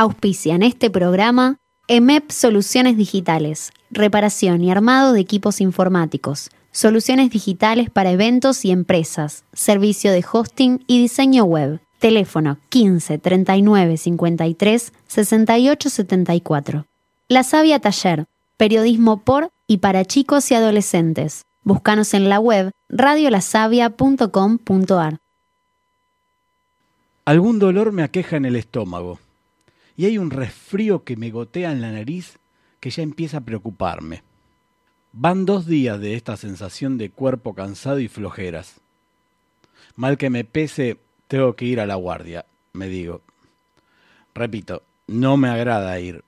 [0.00, 8.10] Auspician este programa EMEP Soluciones Digitales, reparación y armado de equipos informáticos, soluciones digitales para
[8.10, 11.82] eventos y empresas, servicio de hosting y diseño web.
[11.98, 16.86] Teléfono 15 39 53 68 74.
[17.28, 18.24] La Sabia Taller,
[18.56, 21.42] periodismo por y para chicos y adolescentes.
[21.62, 25.18] Búscanos en la web radiolasavia.com.ar.
[27.26, 29.18] Algún dolor me aqueja en el estómago
[30.00, 32.38] y hay un resfrío que me gotea en la nariz
[32.80, 34.22] que ya empieza a preocuparme.
[35.12, 38.80] Van dos días de esta sensación de cuerpo cansado y flojeras.
[39.96, 40.96] Mal que me pese,
[41.28, 43.20] tengo que ir a la guardia, me digo.
[44.34, 46.24] Repito, no me agrada ir.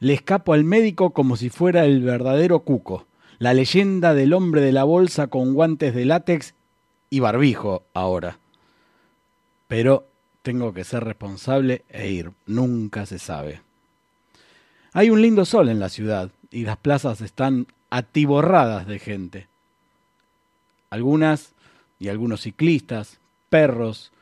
[0.00, 3.06] Le escapo al médico como si fuera el verdadero cuco,
[3.38, 6.52] la leyenda del hombre de la bolsa con guantes de látex
[7.08, 8.38] y barbijo ahora.
[9.66, 10.06] Pero
[10.44, 13.62] tengo que ser responsable e ir, nunca se sabe.
[14.92, 19.46] Hay un lindo sol en la ciudad y las plazas están atiborradas de gente.
[20.90, 21.52] Algunas
[21.98, 24.12] y algunos ciclistas, perros,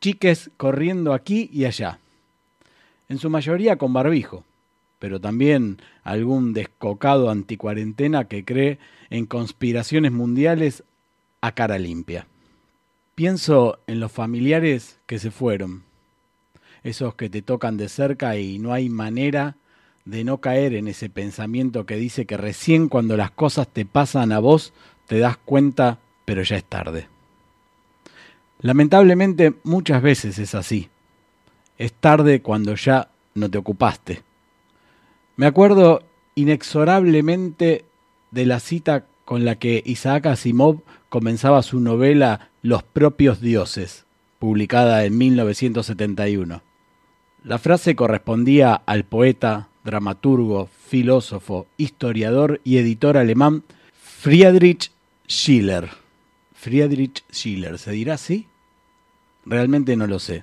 [0.00, 2.00] chiques corriendo aquí y allá.
[3.08, 4.42] En su mayoría con barbijo,
[4.98, 10.82] pero también algún descocado anticuarentena que cree en conspiraciones mundiales
[11.40, 12.26] a cara limpia.
[13.14, 15.84] Pienso en los familiares que se fueron,
[16.82, 19.56] esos que te tocan de cerca y no hay manera
[20.04, 24.32] de no caer en ese pensamiento que dice que recién cuando las cosas te pasan
[24.32, 24.72] a vos
[25.06, 27.06] te das cuenta, pero ya es tarde.
[28.60, 30.88] Lamentablemente muchas veces es así.
[31.78, 34.22] Es tarde cuando ya no te ocupaste.
[35.36, 36.02] Me acuerdo
[36.34, 37.84] inexorablemente
[38.30, 40.82] de la cita con la que Isaac Asimov
[41.14, 44.04] comenzaba su novela Los propios dioses,
[44.40, 46.60] publicada en 1971.
[47.44, 54.90] La frase correspondía al poeta, dramaturgo, filósofo, historiador y editor alemán Friedrich
[55.28, 55.88] Schiller.
[56.52, 58.48] Friedrich Schiller, ¿se dirá así?
[59.46, 60.42] Realmente no lo sé.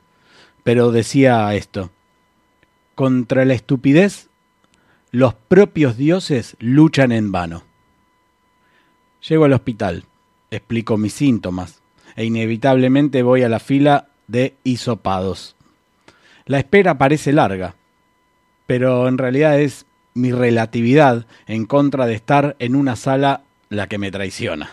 [0.63, 1.91] Pero decía esto.
[2.95, 4.29] Contra la estupidez,
[5.11, 7.65] los propios dioses luchan en vano.
[9.27, 10.05] Llego al hospital,
[10.51, 11.81] explico mis síntomas
[12.15, 15.55] e inevitablemente voy a la fila de hisopados.
[16.45, 17.75] La espera parece larga,
[18.67, 23.97] pero en realidad es mi relatividad en contra de estar en una sala la que
[23.97, 24.71] me traiciona.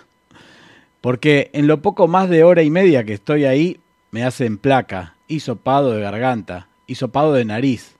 [1.01, 3.79] Porque en lo poco más de hora y media que estoy ahí,
[4.11, 7.97] me hacen placa, hisopado de garganta, hisopado de nariz.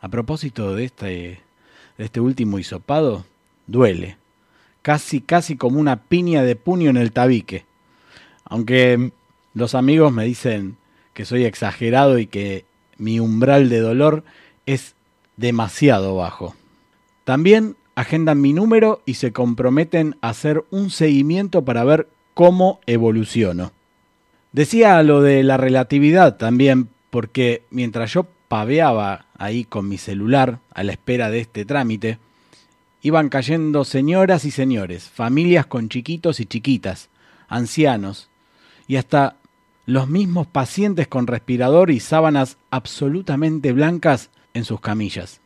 [0.00, 1.40] A propósito de este,
[1.98, 3.26] de este último hisopado,
[3.66, 4.16] duele.
[4.82, 7.64] Casi, casi como una piña de puño en el tabique.
[8.44, 9.12] Aunque
[9.54, 10.76] los amigos me dicen
[11.14, 12.64] que soy exagerado y que
[12.96, 14.24] mi umbral de dolor
[14.66, 14.94] es
[15.36, 16.54] demasiado bajo.
[17.24, 23.72] También agendan mi número y se comprometen a hacer un seguimiento para ver cómo evoluciono.
[24.52, 30.84] Decía lo de la relatividad también, porque mientras yo paveaba ahí con mi celular a
[30.84, 32.18] la espera de este trámite,
[33.02, 37.08] iban cayendo señoras y señores, familias con chiquitos y chiquitas,
[37.48, 38.28] ancianos,
[38.86, 39.36] y hasta
[39.86, 45.40] los mismos pacientes con respirador y sábanas absolutamente blancas en sus camillas.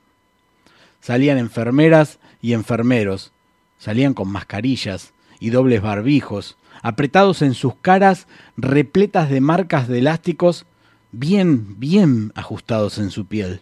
[1.00, 3.32] Salían enfermeras y enfermeros,
[3.78, 8.26] salían con mascarillas y dobles barbijos, apretados en sus caras
[8.56, 10.66] repletas de marcas de elásticos
[11.12, 13.60] bien, bien ajustados en su piel.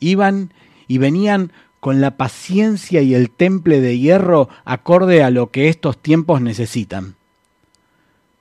[0.00, 0.52] Iban
[0.86, 1.52] y venían
[1.84, 7.16] con la paciencia y el temple de hierro acorde a lo que estos tiempos necesitan.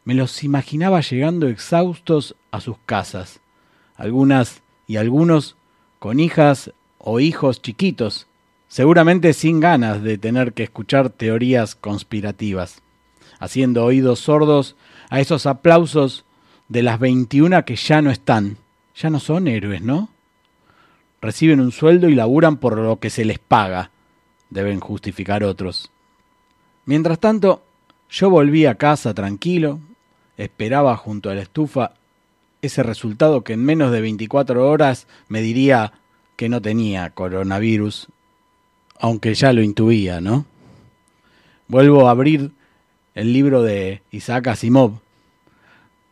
[0.06, 3.42] Me los imaginaba llegando exhaustos a sus casas,
[3.98, 5.58] algunas y algunos
[6.00, 8.28] con hijas o hijos chiquitos,
[8.70, 12.82] seguramente sin ganas de tener que escuchar teorías conspirativas
[13.42, 14.78] haciendo oídos sordos
[15.10, 16.24] a esos aplausos
[16.70, 18.56] de las 21 que ya no están.
[18.96, 20.13] Ya no son héroes, ¿no?
[21.24, 23.92] Reciben un sueldo y laburan por lo que se les paga,
[24.50, 25.90] deben justificar otros.
[26.86, 27.64] Mientras tanto,
[28.10, 29.80] yo volví a casa tranquilo,
[30.36, 31.94] esperaba junto a la estufa
[32.62, 35.94] ese resultado que en menos de 24 horas me diría
[36.36, 38.10] que no tenía coronavirus,
[39.00, 40.46] aunque ya lo intuía, ¿no?
[41.70, 42.52] Vuelvo a abrir
[43.16, 45.00] el libro de Isaac Asimov.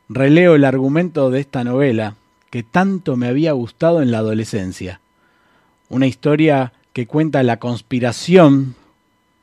[0.07, 2.15] Releo el argumento de esta novela
[2.51, 5.01] que tanto me había gustado en la adolescencia.
[5.89, 8.75] Una historia que cuenta la conspiración,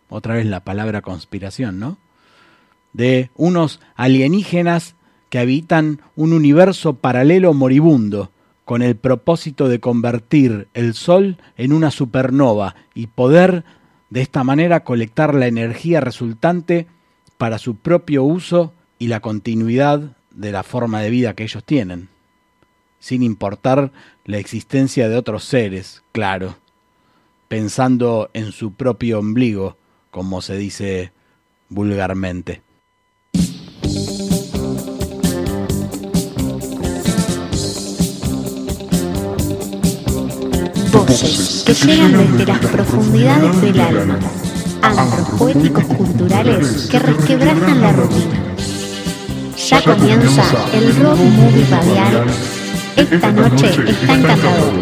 [0.09, 1.97] otra vez la palabra conspiración, ¿no?
[2.93, 4.95] De unos alienígenas
[5.31, 8.31] que habitan un universo paralelo moribundo,
[8.69, 13.65] con el propósito de convertir el Sol en una supernova y poder
[14.11, 16.87] de esta manera colectar la energía resultante
[17.39, 22.11] para su propio uso y la continuidad de la forma de vida que ellos tienen,
[22.99, 23.93] sin importar
[24.25, 26.57] la existencia de otros seres, claro,
[27.49, 29.77] pensando en su propio ombligo,
[30.11, 31.13] como se dice
[31.69, 32.63] vulgarmente.
[40.93, 44.19] Voces que llegan desde las profundidades del alma,
[44.83, 48.49] antros poéticos culturales que resquebrajan la rutina.
[49.57, 50.43] Ya comienza
[50.73, 52.58] el Rock Movie Radial.
[52.99, 54.73] Esta noche está encantador.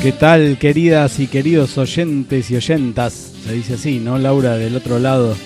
[0.00, 3.32] ¿Qué tal, queridas y queridos oyentes y oyentas?
[3.44, 4.56] Se dice así, ¿no, Laura?
[4.56, 5.36] Del otro lado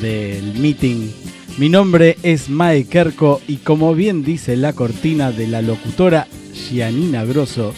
[0.00, 1.10] del meeting.
[1.58, 7.24] Mi nombre es Mae Kerko y como bien dice la cortina de la locutora Gianina
[7.24, 7.74] Grosso,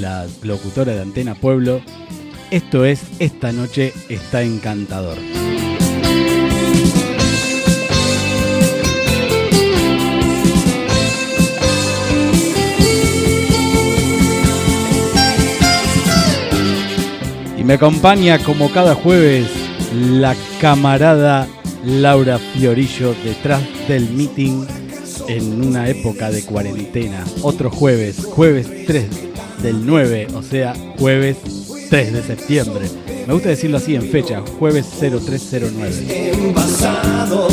[0.00, 1.82] la locutora de Antena Pueblo,
[2.50, 5.16] esto es Esta Noche está encantador.
[17.58, 19.48] Y me acompaña como cada jueves
[19.94, 21.48] la camarada
[21.84, 24.64] Laura Fiorillo detrás del meeting
[25.28, 27.24] en una época de cuarentena.
[27.42, 31.38] Otro jueves, jueves 3 del 9, o sea, jueves
[31.88, 32.88] 3 de septiembre.
[33.26, 36.32] Me gusta decirlo así en fecha, jueves 0309.
[36.32, 37.48] Envasado.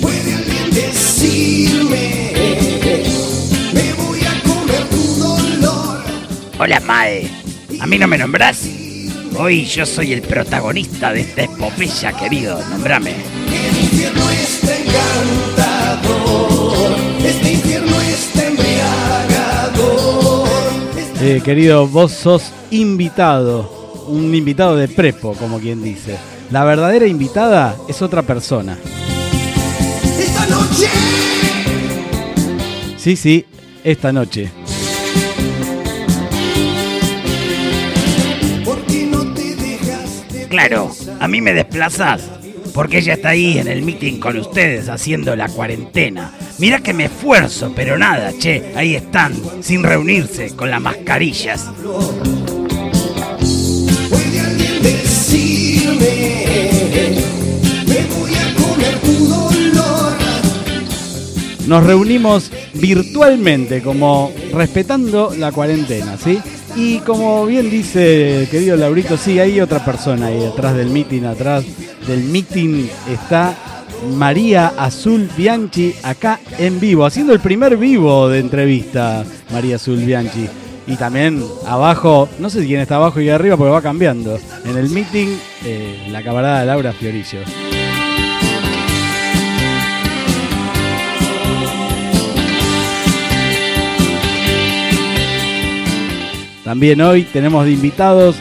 [0.00, 2.32] ¿Puede alguien decirme?
[3.72, 6.02] Me voy a comer tu dolor.
[6.58, 7.30] Hola Mae,
[7.80, 8.68] ¿a mí no me nombrás?
[9.38, 13.14] Hoy yo soy el protagonista de esta epopeya, querido, nombrame.
[13.46, 14.72] El infierno está
[21.22, 26.16] Eh, querido, vos sos invitado, un invitado de prepo, como quien dice.
[26.50, 28.78] La verdadera invitada es otra persona.
[30.18, 30.88] Esta noche.
[32.96, 33.44] Sí, sí,
[33.84, 34.50] esta noche.
[38.64, 40.90] ¿Por qué no te dejas de Claro,
[41.20, 42.22] a mí me desplazás,
[42.72, 46.32] porque ella está ahí en el meeting con ustedes haciendo la cuarentena.
[46.58, 51.70] Mirá que me esfuerzo, pero nada, che, ahí están, sin reunirse, con las mascarillas.
[54.08, 56.44] ¿Puede alguien decirme?
[57.86, 60.12] Me voy a comer tu dolor.
[61.66, 66.40] Nos reunimos virtualmente, como respetando la cuarentena, ¿sí?
[66.76, 71.24] Y como bien dice el querido Laurito, sí, hay otra persona ahí detrás del meeting,
[71.24, 71.64] atrás
[72.10, 73.54] del meeting está
[74.16, 80.48] María Azul Bianchi acá en vivo, haciendo el primer vivo de entrevista, María Azul Bianchi.
[80.88, 84.40] Y también abajo, no sé quién está abajo y arriba porque va cambiando.
[84.64, 85.28] En el meeting,
[85.64, 87.42] eh, la camarada Laura Fiorillo.
[96.64, 98.34] También hoy tenemos de invitados,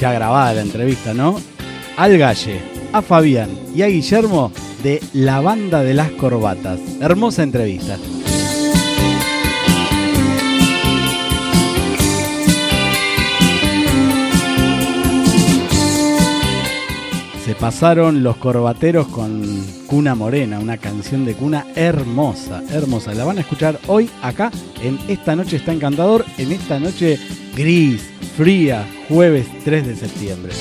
[0.00, 1.38] ya grabada la entrevista, ¿no?
[1.98, 4.52] Al Galle, a Fabián y a Guillermo
[4.82, 6.80] de La Banda de las Corbatas.
[7.00, 7.96] Hermosa entrevista.
[17.44, 23.14] Se pasaron los corbateros con Cuna Morena, una canción de cuna hermosa, hermosa.
[23.14, 24.50] La van a escuchar hoy acá
[24.82, 27.20] en Esta Noche está encantador, en esta noche
[27.54, 28.02] gris,
[28.36, 30.52] fría, jueves 3 de septiembre.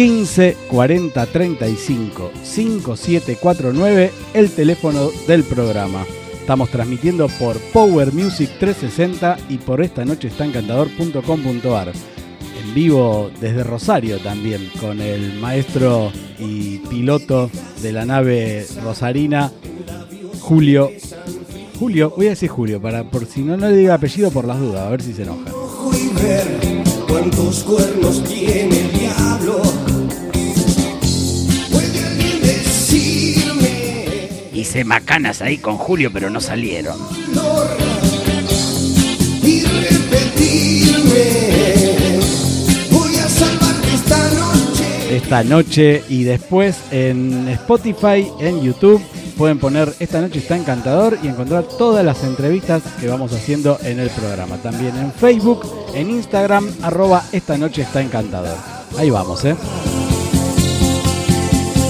[0.00, 4.10] ...15 40 35 5749...
[4.32, 6.06] ...el teléfono del programa.
[6.40, 11.92] Estamos transmitiendo por Power Music 360 y por esta noche está encantador.com.ar.
[12.62, 17.50] En vivo desde Rosario también, con el maestro y piloto
[17.82, 19.52] de la nave rosarina,
[20.40, 20.90] Julio.
[21.78, 24.58] Julio, voy a decir Julio, para por si no, no le diga apellido por las
[24.58, 25.50] dudas, a ver si se enoja.
[34.60, 36.94] Hice macanas ahí con Julio, pero no salieron.
[37.32, 37.66] dolor
[39.42, 41.24] y repetirme.
[42.90, 45.16] Voy a salvarte esta noche.
[45.16, 49.00] esta noche y después en Spotify, en YouTube
[49.38, 53.98] pueden poner Esta noche está encantador y encontrar todas las entrevistas que vamos haciendo en
[53.98, 54.58] el programa.
[54.58, 55.62] También en Facebook,
[55.94, 58.58] en Instagram, arroba Esta noche está encantador.
[58.98, 59.56] Ahí vamos, ¿eh?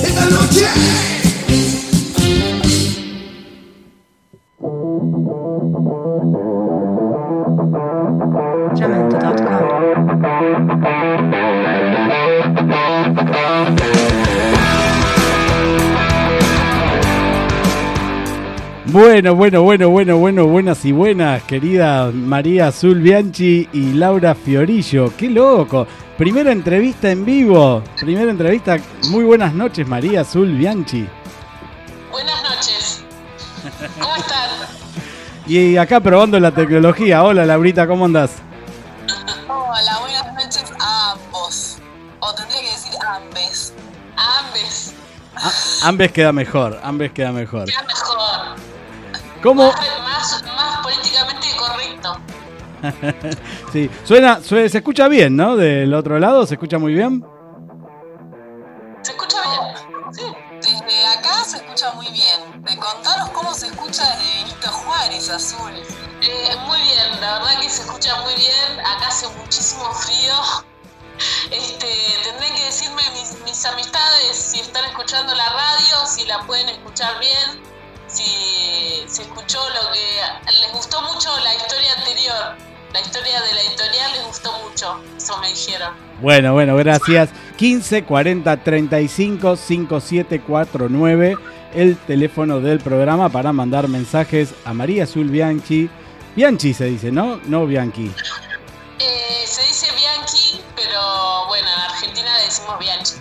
[0.05, 1.20] Esta noche.
[18.93, 25.17] Bueno, bueno, bueno, bueno, bueno, buenas y buenas, querida María Azul Bianchi y Laura Fiorillo.
[25.17, 25.87] ¡Qué loco!
[26.19, 27.85] Primera entrevista en vivo.
[28.01, 28.79] Primera entrevista.
[29.11, 31.07] Muy buenas noches, María Azul Bianchi.
[32.11, 33.05] Buenas noches.
[34.01, 34.51] ¿Cómo están?
[35.47, 37.23] Y acá probando la tecnología.
[37.23, 38.39] Hola, Laurita, ¿cómo andás?
[39.47, 41.79] Hola, buenas noches a ambos.
[42.19, 43.73] O tendría que decir ambes.
[44.17, 44.95] A ambes.
[45.85, 47.67] Ambes queda mejor, ambes queda mejor.
[47.67, 47.90] Queda mejor.
[49.43, 49.73] ¿Cómo?
[49.73, 52.17] Más, más, más políticamente correcto.
[53.73, 55.55] Sí, suena, sue- se escucha bien, ¿no?
[55.57, 57.25] Del otro lado, ¿se escucha muy bien?
[59.03, 60.15] ¿Se escucha bien?
[60.15, 60.23] Sí.
[60.61, 62.63] Desde acá se escucha muy bien.
[62.65, 65.73] De contaros cómo se escucha desde Benito Juárez, Azul.
[66.23, 68.81] Eh, muy bien, la verdad que se escucha muy bien.
[68.81, 70.35] Acá hace muchísimo frío.
[71.51, 71.87] Este,
[72.25, 77.19] tendrán que decirme mis, mis amistades si están escuchando la radio, si la pueden escuchar
[77.21, 77.61] bien,
[78.21, 82.57] si se escuchó lo que les gustó mucho la historia anterior,
[82.93, 85.93] la historia de la editorial les gustó mucho, eso me dijeron.
[86.21, 87.31] Bueno, bueno, gracias.
[87.57, 91.37] 15 40 35 5749,
[91.75, 95.89] el teléfono del programa para mandar mensajes a María Azul Bianchi.
[96.37, 97.41] Bianchi se dice, ¿no?
[97.47, 98.11] No Bianchi.
[98.99, 103.15] Eh, se dice Bianchi, pero bueno, en Argentina le decimos Bianchi.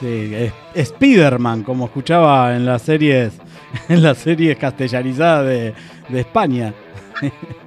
[0.00, 3.34] Sí, es Spiderman, como escuchaba en las series,
[3.88, 5.74] en las series castellanizadas de,
[6.08, 6.72] de España.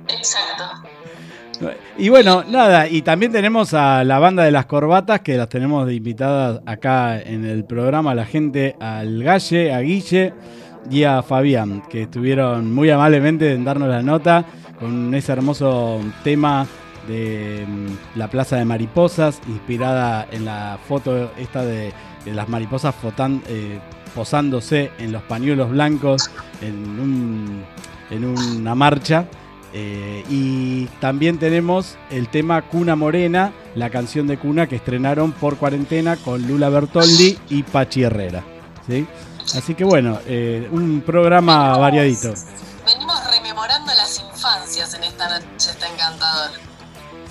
[0.07, 0.63] Exacto.
[1.97, 5.87] Y bueno, nada, y también tenemos a la banda de las corbatas, que las tenemos
[5.87, 10.33] de invitadas acá en el programa, la gente, al Galle, a Guille
[10.91, 14.43] y a Fabián, que estuvieron muy amablemente en darnos la nota
[14.77, 16.67] con ese hermoso tema
[17.07, 21.93] de mm, la Plaza de Mariposas, inspirada en la foto esta de,
[22.25, 23.79] de las mariposas fotan- eh,
[24.15, 26.31] posándose en los pañuelos blancos
[26.61, 27.63] en, un-
[28.09, 29.25] en una marcha.
[29.77, 35.57] Eh, y también tenemos el tema Cuna Morena, la canción de Cuna que estrenaron por
[35.57, 38.41] cuarentena con Lula Bertoldi y Pachi Herrera.
[38.87, 39.05] ¿sí?
[39.53, 42.33] Así que bueno, eh, un programa variadito.
[42.85, 46.51] Venimos rememorando las infancias en esta noche, está encantador.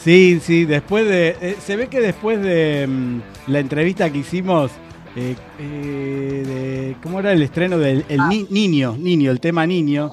[0.03, 1.39] Sí, sí, después de.
[1.41, 4.71] eh, se ve que después de mm, la entrevista que hicimos.
[5.17, 8.97] Eh, eh, de, ¿Cómo era el estreno del el Ni- Niño?
[8.99, 10.11] Niño, el tema Niño.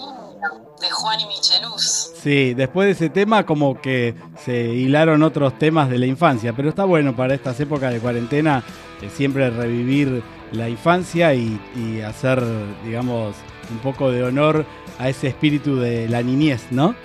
[0.80, 2.12] De Juan y Micheluz.
[2.22, 6.70] Sí, después de ese tema como que se hilaron otros temas de la infancia, pero
[6.70, 8.64] está bueno para estas épocas de cuarentena
[9.02, 12.44] eh, siempre revivir la infancia y, y hacer,
[12.84, 13.36] digamos,
[13.72, 14.66] un poco de honor
[15.00, 16.96] a ese espíritu de la niñez, ¿no?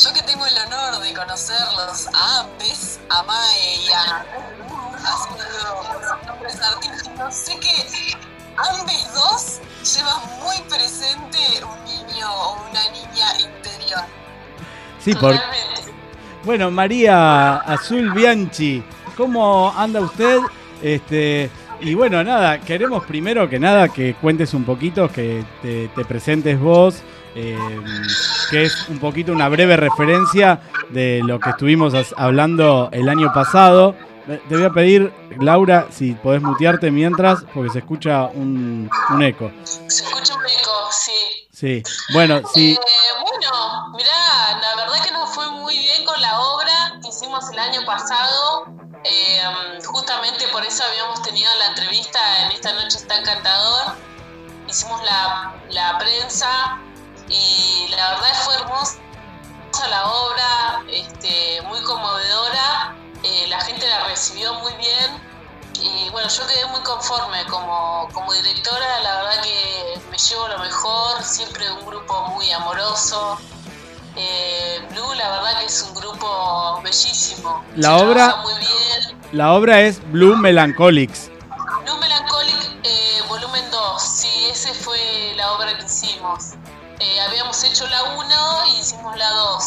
[0.00, 4.24] Yo que tengo el honor de conocerlos a ambes, a Mae y a
[7.18, 8.16] artísticos, sé que
[8.56, 9.60] ambes dos
[9.94, 14.04] llevan muy presente un niño o una niña interior.
[14.98, 15.92] Sí, por, Totalmente.
[16.44, 18.82] Bueno, María Azul Bianchi,
[19.16, 20.38] ¿cómo anda usted?
[20.82, 26.04] Este, y bueno, nada, queremos primero que nada que cuentes un poquito, que te, te
[26.04, 27.02] presentes vos,
[27.34, 27.56] eh,
[28.50, 30.60] que es un poquito una breve referencia
[30.90, 33.94] de lo que estuvimos hablando el año pasado.
[34.28, 39.50] Te voy a pedir, Laura, si podés mutearte mientras, porque se escucha un, un eco.
[39.64, 41.48] Se escucha un eco, sí.
[41.50, 41.82] Sí,
[42.12, 42.72] bueno, sí.
[42.74, 42.78] Eh,
[43.22, 47.58] bueno, mirá, la verdad que nos fue muy bien con la obra que hicimos el
[47.58, 48.66] año pasado.
[49.02, 49.40] Eh,
[49.86, 53.94] justamente por eso habíamos tenido la entrevista en Esta Noche está encantador.
[54.68, 56.78] Hicimos la, la prensa
[57.28, 58.98] y la verdad fue hermosa
[59.90, 62.96] la obra, este, muy conmovedora.
[63.22, 65.22] Eh, la gente la recibió muy bien
[65.82, 70.58] y bueno, yo quedé muy conforme como, como directora, la verdad que me llevo lo
[70.58, 73.38] mejor, siempre un grupo muy amoroso.
[74.16, 77.64] Eh, Blue, la verdad que es un grupo bellísimo.
[77.76, 79.18] La Se obra- trabaja muy bien.
[79.32, 81.30] La obra es Blue Melancholics.
[81.84, 86.54] Blue Melancholic, eh, volumen 2, sí, esa fue la obra que hicimos.
[86.98, 89.62] Eh, habíamos hecho la 1 y hicimos la 2.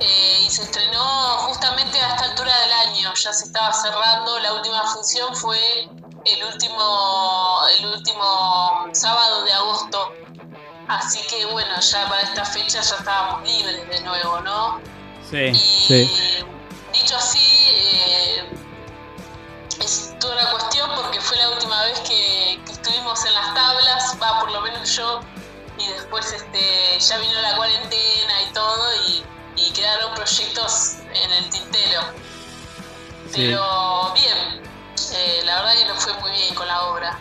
[0.00, 1.04] Eh, y se estrenó
[1.38, 4.38] justamente a esta altura del año, ya se estaba cerrando.
[4.40, 5.88] La última función fue
[6.24, 10.12] el último el último sábado de agosto.
[10.88, 14.80] Así que bueno, ya para esta fecha ya estábamos libres de nuevo, ¿no?
[15.30, 16.10] Sí, y sí.
[16.92, 18.50] dicho así, eh,
[19.80, 24.16] es toda una cuestión porque fue la última vez que, que estuvimos en las tablas,
[24.22, 25.20] va por lo menos yo,
[25.78, 29.24] y después este, ya vino la cuarentena y todo, y,
[29.56, 32.00] y quedaron proyectos en el tintero.
[33.30, 33.42] Sí.
[33.46, 34.62] Pero bien,
[35.14, 37.18] eh, la verdad que nos fue muy bien con la obra.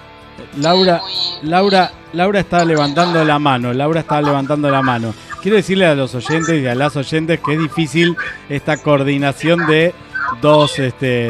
[0.58, 5.14] Laura, Muy- Laura, Laura está levantando la mano, Laura está levantando la mano.
[5.42, 8.16] Quiero decirle a los oyentes y a las oyentes que es difícil
[8.50, 9.94] esta coordinación de
[10.42, 11.28] dos, este,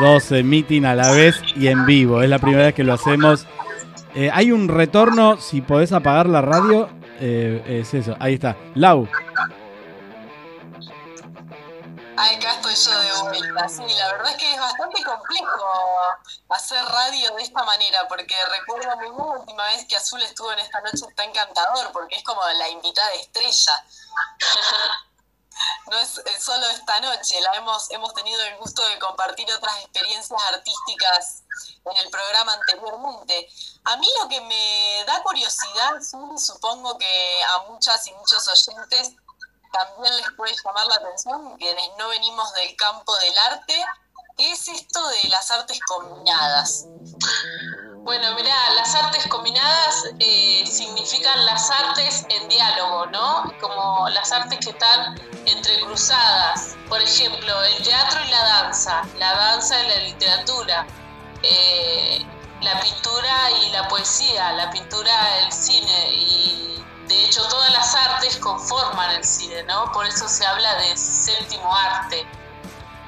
[0.00, 2.22] dos meeting a la vez y en vivo.
[2.22, 3.46] Es la primera vez que lo hacemos.
[4.14, 6.88] Eh, hay un retorno, si podés apagar la radio,
[7.20, 8.56] eh, es eso, ahí está.
[8.74, 9.06] Lau,
[12.20, 13.68] acá estoy yo de vuelta.
[13.68, 15.66] Sí, la verdad es que es bastante complejo
[16.50, 20.60] hacer radio de esta manera, porque recuerdo muy la última vez que Azul estuvo en
[20.60, 23.84] esta noche está encantador, porque es como la invitada estrella.
[25.90, 29.76] No es, es solo esta noche, la hemos, hemos tenido el gusto de compartir otras
[29.80, 31.42] experiencias artísticas
[31.84, 33.48] en el programa anteriormente.
[33.84, 39.12] A mí lo que me da curiosidad, Azul, supongo que a muchas y muchos oyentes
[39.72, 43.84] también les puede llamar la atención, quienes no venimos del campo del arte,
[44.36, 46.86] ¿qué es esto de las artes combinadas?
[48.02, 53.52] Bueno, mira, las artes combinadas eh, significan las artes en diálogo, ¿no?
[53.60, 56.76] Como las artes que están entrecruzadas.
[56.88, 60.86] Por ejemplo, el teatro y la danza, la danza y la literatura,
[61.42, 62.26] eh,
[62.62, 66.79] la pintura y la poesía, la pintura, el cine y
[67.10, 69.90] de hecho todas las artes conforman el cine, ¿no?
[69.92, 72.24] Por eso se habla de séptimo arte.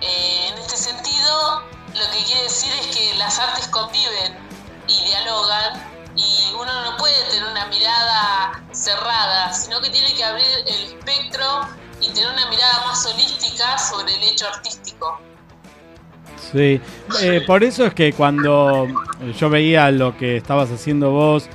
[0.00, 1.62] Eh, en este sentido,
[1.94, 4.36] lo que quiere decir es que las artes conviven
[4.88, 10.46] y dialogan y uno no puede tener una mirada cerrada, sino que tiene que abrir
[10.66, 11.60] el espectro
[12.00, 15.20] y tener una mirada más holística sobre el hecho artístico.
[16.50, 16.80] Sí,
[17.22, 18.88] eh, por eso es que cuando
[19.38, 21.48] yo veía lo que estabas haciendo vos,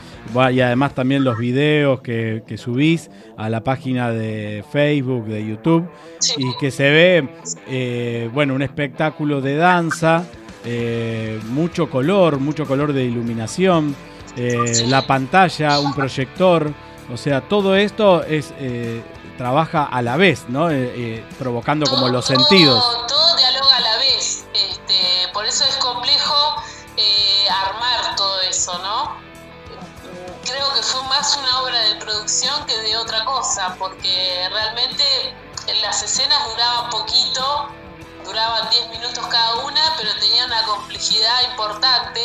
[0.52, 5.88] y además también los videos que, que subís a la página de Facebook, de YouTube,
[6.20, 6.34] Sí.
[6.38, 7.30] y que se ve,
[7.68, 10.24] eh, bueno, un espectáculo de danza,
[10.66, 13.96] eh, mucho color, mucho color de iluminación,
[14.36, 16.72] eh, la pantalla, un proyector,
[17.12, 18.54] o sea, todo esto es
[19.38, 20.68] trabaja a la vez, ¿no?
[21.38, 22.84] Provocando como los todo- sentidos.
[23.08, 24.48] Todo dialoga a la vez.
[24.54, 25.76] Este, por eso es
[31.28, 35.04] más una obra de producción que de otra cosa, porque realmente
[35.82, 37.68] las escenas duraban poquito,
[38.24, 42.22] duraban 10 minutos cada una, pero tenían una complejidad importante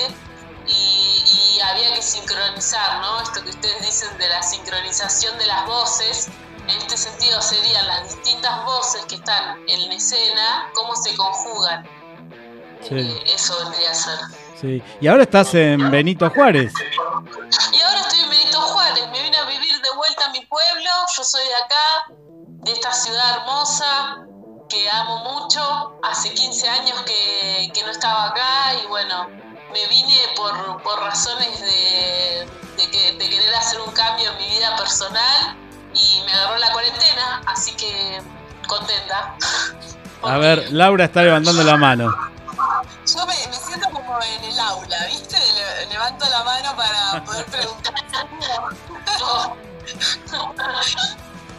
[0.68, 3.22] y, y había que sincronizar, ¿no?
[3.22, 6.28] Esto que ustedes dicen de la sincronización de las voces,
[6.68, 11.84] en este sentido serían las distintas voces que están en la escena, cómo se conjugan.
[12.88, 12.94] Sí.
[12.94, 14.18] Eh, eso vendría a ser.
[14.60, 14.82] Sí.
[15.00, 16.72] Y ahora estás en Benito Juárez.
[17.72, 18.41] Y ahora estoy en Benito
[18.94, 22.14] Me vine a vivir de vuelta a mi pueblo, yo soy de acá,
[22.64, 24.18] de esta ciudad hermosa,
[24.68, 29.28] que amo mucho, hace 15 años que, que no estaba acá y bueno,
[29.72, 34.48] me vine por, por razones de, de que- de querer hacer un cambio en mi
[34.50, 35.56] vida personal
[35.94, 38.22] y me agarró la cuarentena, así que
[38.68, 39.34] contenta.
[40.22, 42.14] A ver, Laura está levantando la mano.
[43.06, 45.38] Yo me, me siento como en el aula, ¿viste?
[45.38, 47.94] Le- levanto la mano para poder preguntar.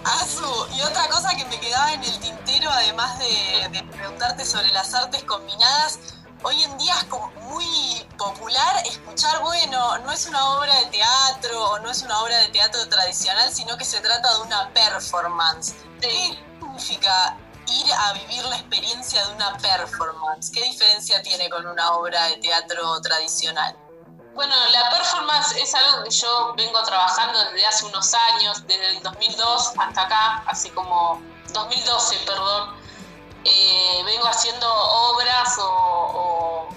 [0.06, 4.68] Azu, y otra cosa que me quedaba en el tintero, además de, de preguntarte sobre
[4.74, 5.98] las artes combinadas,
[6.44, 11.63] hoy en día es como muy popular escuchar, bueno, no es una obra de teatro
[11.72, 15.74] o no es una obra de teatro tradicional, sino que se trata de una performance.
[16.02, 20.52] ¿Qué significa ir a vivir la experiencia de una performance?
[20.52, 23.76] ¿Qué diferencia tiene con una obra de teatro tradicional?
[24.34, 29.04] Bueno, la performance es algo que yo vengo trabajando desde hace unos años, desde el
[29.04, 31.21] 2002 hasta acá, así como
[31.54, 32.76] 2012, perdón.
[33.45, 36.69] Eh, vengo haciendo obras o, o-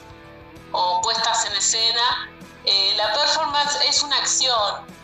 [0.72, 2.28] o puestas en escena.
[2.64, 4.95] Eh, la performance es una acción.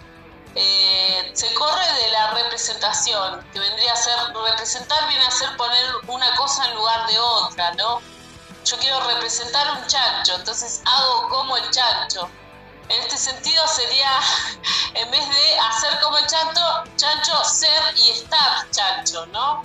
[0.55, 5.85] Eh, se corre de la representación, que vendría a ser, representar viene a ser poner
[6.09, 8.01] una cosa en lugar de otra, ¿no?
[8.65, 12.29] Yo quiero representar un chancho, entonces hago como el chancho.
[12.89, 14.11] En este sentido sería,
[14.95, 19.63] en vez de hacer como el chancho, chancho, ser y estar chancho, ¿no?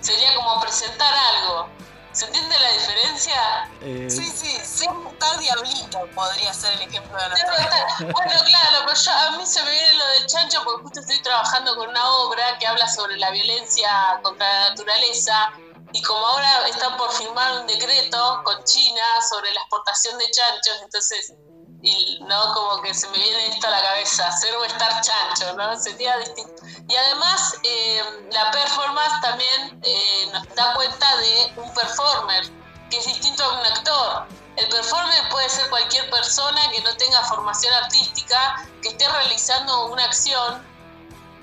[0.00, 1.68] Sería como presentar algo.
[2.12, 3.70] ¿Se entiende la diferencia?
[3.82, 8.94] Eh, Sí, sí, sin estar diablito podría ser el ejemplo de estar- Bueno, claro, pero
[8.94, 12.10] yo, a mí se me viene lo del chancho porque justo estoy trabajando con una
[12.16, 13.90] obra que habla sobre la violencia
[14.22, 15.52] contra la naturaleza
[15.92, 20.82] y como ahora están por firmar un decreto con China sobre la exportación de chanchos,
[20.82, 21.32] entonces,
[21.82, 25.56] y, no, como que se me viene esto a la cabeza, ser o estar chancho,
[25.56, 25.76] ¿no?
[25.76, 26.62] Sería distinto.
[26.88, 32.44] Y además, eh, la performance también eh, nos da cuenta de un performer,
[32.90, 34.26] que es distinto a un actor.
[34.56, 40.04] El performer puede ser cualquier persona que no tenga formación artística, que esté realizando una
[40.04, 40.62] acción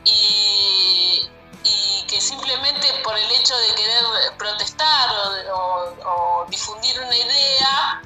[0.04, 1.28] y,
[1.64, 4.04] y que simplemente por el hecho de querer
[4.38, 5.10] protestar
[5.54, 8.02] o, difundir una idea,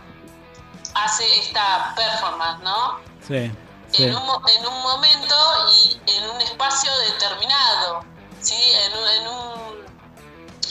[0.93, 2.99] hace esta performance, ¿no?
[3.27, 3.51] sí,
[3.91, 4.03] sí.
[4.03, 5.35] en, un, en un momento
[5.71, 8.03] y en un espacio determinado,
[8.41, 8.55] ¿sí?
[8.73, 9.85] en, un, en, un,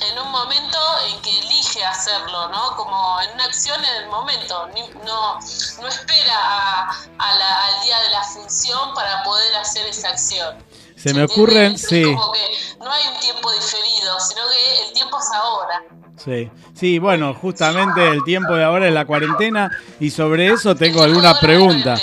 [0.03, 0.79] en un momento
[1.09, 2.77] en que elige hacerlo, ¿no?
[2.77, 4.67] como en una acción en el momento,
[5.05, 5.39] no,
[5.81, 10.65] no espera a- a la- al día de la función para poder hacer esa acción.
[10.97, 12.03] Se me ocurren, sí.
[12.03, 15.83] como que no hay un tiempo diferido, sino que el tiempo es ahora.
[16.23, 21.03] Sí, sí, bueno, justamente el tiempo de ahora es la cuarentena y sobre eso tengo
[21.03, 21.97] alguna pregunta.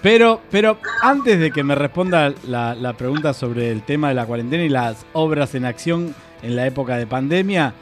[0.00, 4.62] Pero, pero antes de que me responda la, pregunta sobre el tema de la cuarentena
[4.62, 7.72] y las obras en acción en la época de pandemia,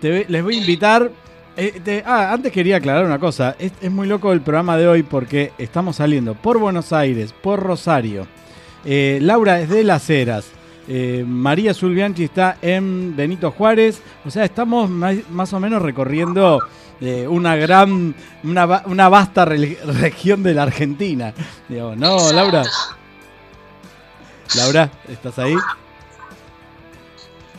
[0.00, 1.10] te- les voy a invitar.
[1.56, 3.54] eh, te- ah, antes quería aclarar una cosa.
[3.58, 7.60] Es, es muy loco el programa de hoy porque estamos saliendo por Buenos Aires, por
[7.60, 8.26] Rosario.
[8.86, 10.46] Eh, Laura es de Las Heras.
[10.88, 14.00] Eh, María Zulbianchi está en Benito Juárez.
[14.24, 16.60] O sea, estamos más, más o menos recorriendo
[17.00, 18.14] eh, una gran,
[18.44, 21.32] una, va- una vasta re- región de la Argentina.
[21.68, 22.34] Digo, no, Exacto.
[22.34, 22.62] Laura.
[24.54, 25.54] Laura, ¿estás ahí?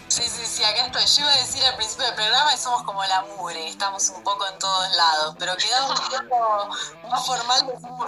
[0.08, 1.02] Sí, sí, sí, acá estoy.
[1.06, 4.24] Yo iba a decir al principio del programa que somos como la mugre, estamos un
[4.24, 5.96] poco en todos lados, pero queda un
[6.30, 6.70] poco
[7.10, 7.66] más formal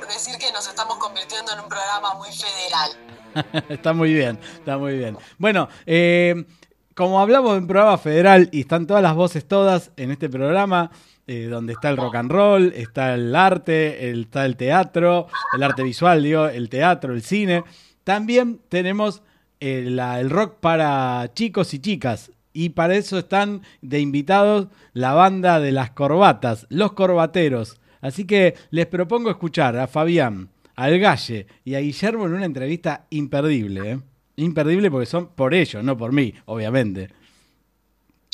[0.08, 2.92] decir que nos estamos convirtiendo en un programa muy federal.
[3.70, 5.18] está muy bien, está muy bien.
[5.38, 6.46] Bueno, eh,
[6.94, 10.92] como hablamos de un programa federal y están todas las voces todas en este programa,
[11.28, 15.84] eh, donde está el rock and roll, está el arte, está el teatro, el arte
[15.84, 17.64] visual, digo, el teatro, el cine.
[18.04, 19.24] También tenemos
[19.60, 22.32] eh, el rock para chicos y chicas.
[22.54, 27.82] Y para eso están de invitados la banda de las corbatas, los corbateros.
[28.00, 33.06] Así que les propongo escuchar a Fabián, al Galle y a Guillermo en una entrevista
[33.10, 33.92] imperdible.
[33.92, 34.00] ¿eh?
[34.38, 37.10] Imperdible porque son por ellos, no por mí, obviamente.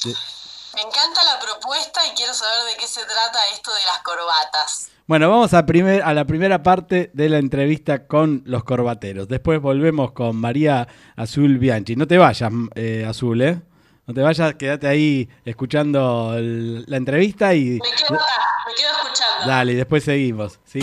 [0.05, 4.89] Me encanta la propuesta y quiero saber de qué se trata esto de las corbatas.
[5.05, 9.27] Bueno, vamos a, primer, a la primera parte de la entrevista con los corbateros.
[9.27, 11.95] Después volvemos con María Azul Bianchi.
[11.97, 13.61] No te vayas, eh, Azul, ¿eh?
[14.07, 17.71] No te vayas, quédate ahí escuchando el- la entrevista y...
[17.71, 18.25] Me quedo acá,
[18.67, 19.47] me quedo escuchando.
[19.47, 20.79] Dale, y después seguimos, ¿sí?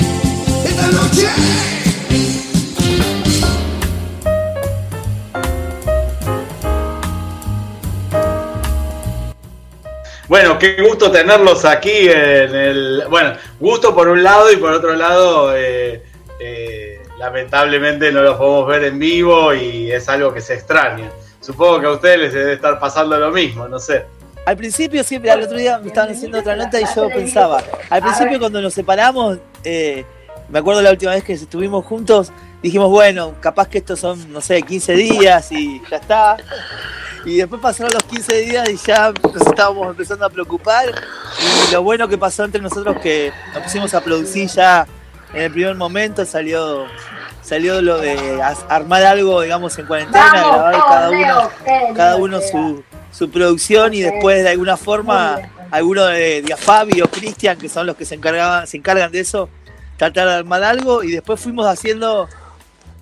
[10.28, 13.04] Bueno, qué gusto tenerlos aquí en el.
[13.08, 16.02] Bueno, gusto por un lado y por otro lado, eh,
[16.38, 21.10] eh, lamentablemente no los podemos ver en vivo y es algo que se extraña.
[21.40, 24.04] Supongo que a ustedes les debe estar pasando lo mismo, no sé.
[24.44, 28.02] Al principio siempre, al otro día me estaban haciendo otra nota y yo pensaba, al
[28.02, 30.04] principio cuando nos separamos, eh,
[30.48, 32.32] me acuerdo la última vez que estuvimos juntos,
[32.62, 36.37] dijimos, bueno, capaz que estos son, no sé, 15 días y ya está.
[37.24, 40.87] Y después pasaron los 15 días y ya nos estábamos empezando a preocupar.
[40.88, 44.87] Y lo bueno que pasó entre nosotros que nos pusimos a producir ya
[45.34, 46.87] en el primer momento, salió
[47.42, 51.50] salió lo de armar algo, digamos, en cuarentena, grabar cada uno,
[51.94, 55.38] cada uno su, su producción y después de alguna forma
[55.70, 59.20] alguno de, de Fabi o Cristian, que son los que se encargaban, se encargan de
[59.20, 59.48] eso,
[59.98, 62.26] tratar de armar algo y después fuimos haciendo,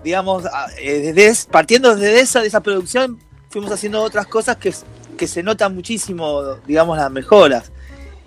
[0.03, 0.45] digamos,
[0.81, 4.75] eh, desde es- partiendo desde esa, de esa producción, fuimos haciendo otras cosas que,
[5.17, 7.71] que se notan muchísimo, digamos, las mejoras.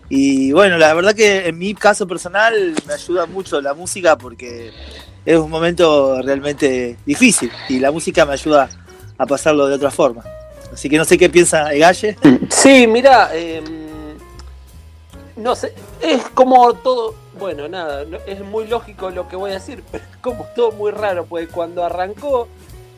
[0.08, 4.71] Y bueno, la verdad que en mi caso personal me ayuda mucho la música porque
[5.25, 8.69] es un momento realmente difícil y la música me ayuda
[9.17, 10.23] a pasarlo de otra forma.
[10.73, 12.15] Así que no sé qué piensa Galle.
[12.49, 13.62] Sí, mira, eh,
[15.36, 19.84] no sé, es como todo, bueno, nada, es muy lógico lo que voy a decir,
[19.91, 22.47] pero es como todo muy raro, porque cuando arrancó,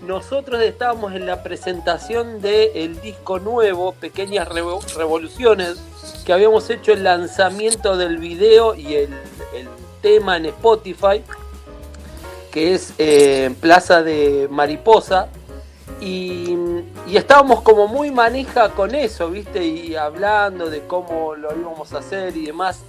[0.05, 5.75] nosotros estábamos en la presentación del disco nuevo, Pequeñas Revo- Revoluciones,
[6.25, 9.09] que habíamos hecho el lanzamiento del video y el,
[10.01, 11.23] tema en Spotify,
[12.51, 15.27] que es eh, Plaza de Mariposa.
[15.99, 16.57] Y,
[17.05, 19.63] y estábamos como muy manija con eso, ¿viste?
[19.63, 22.79] Y hablando de cómo lo íbamos a hacer y demás.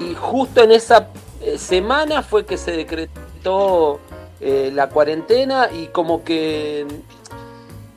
[0.00, 1.08] Y justo en esa
[1.40, 4.00] eh, semana fue que se decretó
[4.40, 6.86] eh, la cuarentena y como que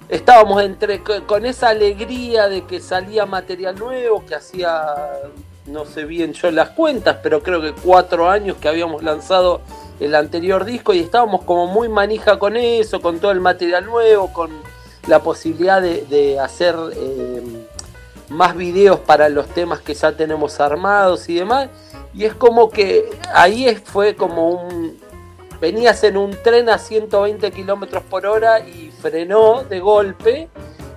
[0.09, 4.85] estábamos entre con esa alegría de que salía material nuevo, que hacía,
[5.67, 9.61] no sé bien yo las cuentas, pero creo que cuatro años que habíamos lanzado
[10.01, 14.33] el anterior disco y estábamos como muy manija con eso, con todo el material nuevo,
[14.33, 14.51] con
[15.07, 17.67] la posibilidad de, hacer eh,
[18.31, 21.69] más videos para los temas que ya tenemos armados y demás.
[22.13, 24.99] Y es como que ahí fue como un...
[25.59, 30.49] Venías en un tren a 120 kilómetros por hora y frenó de golpe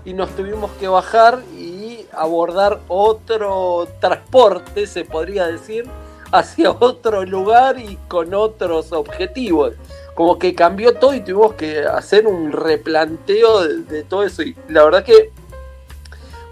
[0.07, 5.85] y nos tuvimos que bajar y abordar otro transporte, se podría decir,
[6.33, 9.75] hacia otro lugar y con otros objetivos
[10.15, 14.43] como que cambió todo y tuvimos que hacer un replanteo de, todo eso.
[14.43, 15.33] Y la verdad que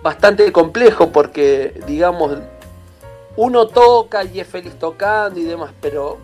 [0.03, 2.39] bastante complejo porque, digamos,
[3.37, 6.19] uno toca y es feliz tocando y demás, pero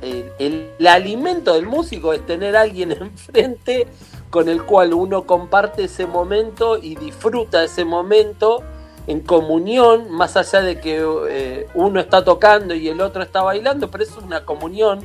[0.00, 3.86] el, alimento del músico es tener a alguien enfrente
[4.30, 8.62] con el cual uno comparte ese momento y disfruta ese momento
[9.06, 13.90] en comunión, más allá de que eh, uno está tocando y el otro está bailando,
[13.90, 15.00] pero es una comunión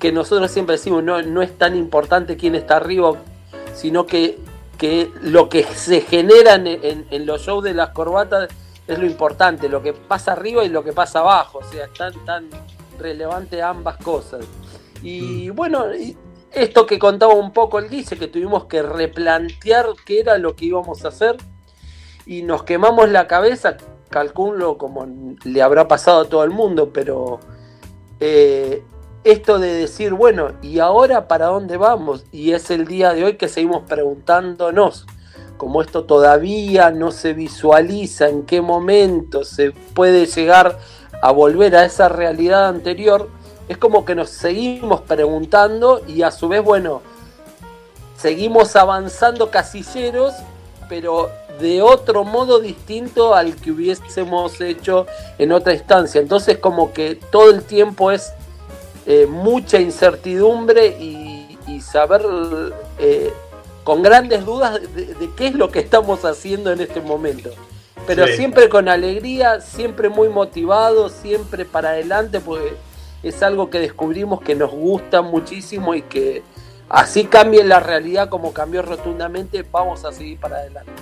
[0.00, 3.12] que nosotros siempre decimos, no, no es tan importante quién está arriba,
[3.74, 4.38] sino que,
[4.80, 8.48] que lo que se genera en, los shows de las corbatas
[8.86, 12.14] es lo importante, lo que pasa arriba y lo que pasa abajo, o sea, tan,
[12.24, 12.48] tan
[12.98, 14.46] relevante ambas cosas.
[15.02, 15.54] Y mm.
[15.54, 15.84] bueno,
[16.50, 20.64] esto que contaba un poco el dice, que tuvimos que replantear qué era lo que
[20.64, 21.36] íbamos a hacer
[22.24, 23.76] y nos quemamos la cabeza,
[24.08, 25.06] calculo como
[25.44, 27.38] le habrá pasado a todo el mundo, pero
[28.18, 28.82] eh,
[29.24, 32.24] esto de decir, bueno, ¿y ahora para dónde vamos?
[32.32, 35.06] Y es el día de hoy que seguimos preguntándonos,
[35.56, 40.78] como esto todavía no se visualiza en qué momento se puede llegar
[41.20, 43.28] a volver a esa realidad anterior,
[43.68, 47.02] es como que nos seguimos preguntando y a su vez, bueno,
[48.16, 50.34] seguimos avanzando casilleros,
[50.88, 51.28] pero
[51.60, 55.06] de otro modo distinto al que hubiésemos hecho
[55.38, 56.20] en otra instancia.
[56.20, 58.32] Entonces como que todo el tiempo es
[59.06, 61.26] eh, mucha incertidumbre y,
[61.80, 62.20] saber
[62.98, 63.32] eh,
[63.84, 67.50] con grandes dudas de, qué es lo que estamos haciendo en este momento.
[68.06, 72.74] Pero siempre con alegría, siempre muy motivado, siempre para adelante, porque
[73.22, 76.42] es algo que descubrimos que nos gusta muchísimo y que
[76.88, 80.92] así cambie la realidad como cambió rotundamente, vamos a seguir para adelante.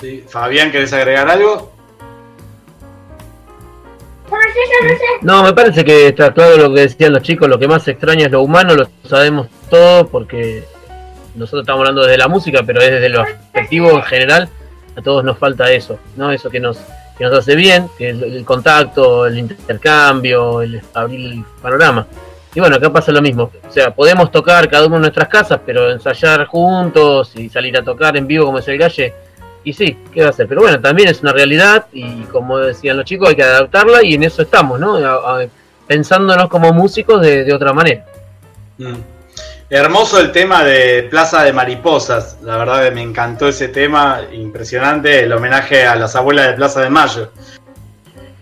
[0.00, 0.24] Sí.
[0.26, 1.72] Fabián, ¿querés agregar algo?
[5.22, 8.26] No, me parece que está claro lo que decían los chicos, lo que más extraña
[8.26, 10.64] es lo humano, lo sabemos todo porque
[11.34, 14.48] nosotros estamos hablando desde la música, pero es desde lo afectivo en general,
[14.96, 16.32] a todos nos falta eso, ¿no?
[16.32, 16.78] Eso que nos,
[17.16, 22.06] que nos hace bien, que el, el contacto, el intercambio, el abrir el panorama.
[22.54, 25.60] Y bueno, acá pasa lo mismo, o sea, podemos tocar cada uno en nuestras casas,
[25.64, 29.14] pero ensayar juntos y salir a tocar en vivo como es el galle,
[29.62, 30.48] y sí, ¿qué va a hacer?
[30.48, 34.14] Pero bueno, también es una realidad y como decían los chicos, hay que adaptarla y
[34.14, 34.98] en eso estamos, ¿no?
[35.86, 38.04] pensándonos como músicos de, otra manera.
[38.78, 38.94] Mm.
[39.68, 45.20] Hermoso el tema de Plaza de Mariposas, la verdad que me encantó ese tema, impresionante,
[45.20, 47.30] el homenaje a las abuelas de Plaza de Mayo.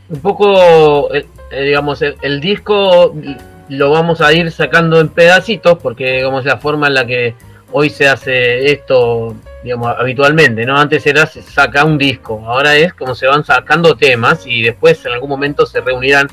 [0.09, 3.15] Un poco, eh, eh, digamos, el, disco
[3.69, 7.35] lo vamos a ir sacando en pedacitos porque digamos la forma en la que
[7.73, 10.79] hoy se hace esto digamos, habitualmente, ¿no?
[10.79, 15.05] Antes era se saca un disco, ahora es como se van sacando temas y después
[15.05, 16.29] en algún momento se reunirán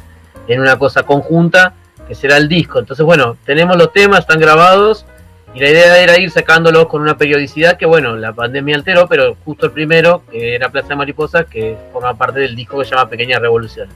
[0.47, 1.73] en una cosa conjunta
[2.07, 2.79] que será el disco.
[2.79, 5.05] Entonces, bueno, tenemos los temas, están grabados
[5.53, 9.37] y la idea era ir sacándolos con una periodicidad que, bueno, la pandemia alteró, pero
[9.45, 12.91] justo el primero, que era Plaza de Mariposas, que forma parte del disco que se
[12.91, 13.87] llama Pequeña Revolución.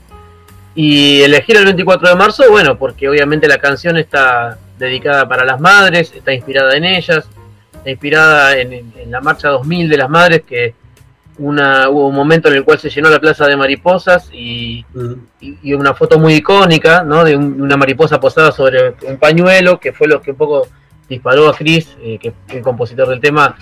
[0.74, 5.60] Y elegir el 24 de marzo, bueno, porque obviamente la canción está dedicada para las
[5.60, 7.28] madres, está inspirada en ellas,
[7.86, 10.74] inspirada en, la marcha 2000 de las madres, que
[11.38, 14.84] una, hubo un momento en el cual se llenó la plaza de mariposas y,
[15.64, 17.24] una foto muy icónica, ¿no?
[17.24, 20.68] De una mariposa posada sobre un pañuelo, que fue lo que un poco
[21.08, 23.56] disparó a Chris, eh, que el compositor del tema,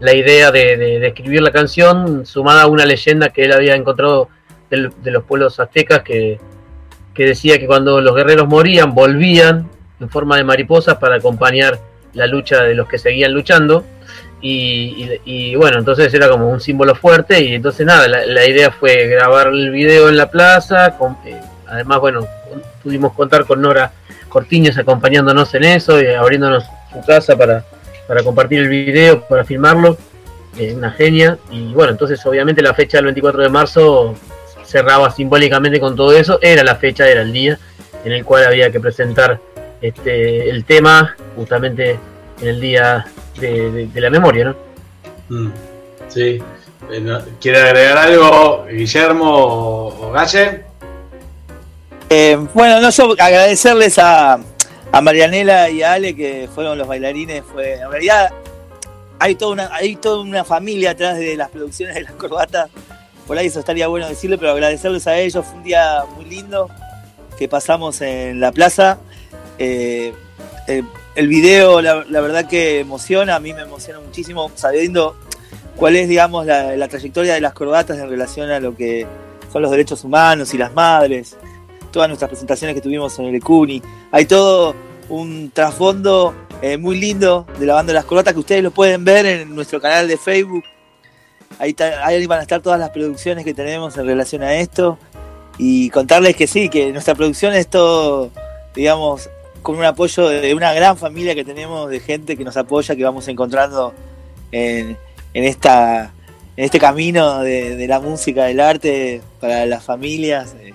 [0.00, 4.28] la idea de, escribir la canción, sumada a una leyenda que él había encontrado
[4.68, 6.40] de, los pueblos aztecas, que,
[7.14, 9.68] que decía que cuando los guerreros morían, volvían
[10.00, 11.78] en forma de mariposas para acompañar
[12.14, 13.84] la lucha de los que seguían luchando.
[14.44, 19.46] Y, bueno, entonces era como un símbolo fuerte y entonces nada, la, idea fue grabar
[19.48, 22.26] el video en la plaza, eh, además bueno,
[22.82, 23.92] pudimos contar con Nora
[24.28, 27.64] Cortiños acompañándonos en eso y abriéndonos su casa para,
[28.08, 29.96] para compartir el video, para filmarlo,
[30.58, 31.38] eh, una genia.
[31.50, 34.16] Y bueno, entonces obviamente la fecha del 24 de marzo
[34.64, 37.58] cerraba simbólicamente con todo eso, era la fecha, era el día
[38.04, 39.38] en el cual había que presentar
[39.82, 41.98] este, el tema justamente
[42.40, 43.04] en el día
[43.38, 44.56] de, la memoria, ¿no?
[45.28, 45.52] Mm,
[46.08, 46.42] sí.
[46.90, 50.64] Eh, ¿Quiere agregar algo, Guillermo o, Galle?
[52.08, 54.38] Eh, bueno, no, yo agradecerles a,
[54.92, 57.42] a Marianela y a Ale, que fueron los bailarines.
[57.44, 58.30] Fue, en realidad,
[59.18, 62.68] hay toda, una, hay toda una familia atrás de las producciones de las corbatas.
[63.26, 65.46] Por ahí eso estaría bueno decirle, pero agradecerles a ellos.
[65.46, 66.68] Fue un día muy lindo
[67.38, 68.98] que pasamos en la plaza.
[69.58, 70.12] Eh,
[70.66, 75.16] el, video, la, verdad que emociona, a mí me emociona muchísimo, sabiendo
[75.76, 79.06] cuál es, digamos, la, trayectoria de las corbatas en relación a lo que
[79.52, 81.36] son los derechos humanos y las madres,
[81.90, 83.82] todas nuestras presentaciones que tuvimos en el CUNY.
[84.10, 84.74] Hay todo
[85.08, 89.04] un trasfondo eh, muy lindo de la banda de las corbatas que ustedes lo pueden
[89.04, 90.64] ver en nuestro canal de Facebook.
[91.58, 94.98] Ahí van a estar todas las producciones que tenemos en relación a esto
[95.58, 98.30] y contarles que sí, que nuestra producción es todo,
[98.74, 99.28] digamos,
[99.62, 103.04] con un apoyo de una gran familia que tenemos de gente que nos apoya, que
[103.04, 103.94] vamos encontrando
[104.50, 104.96] en,
[105.34, 106.12] en esta
[106.56, 110.54] en este camino de, la música, del arte para las familias.
[110.60, 110.74] Eh,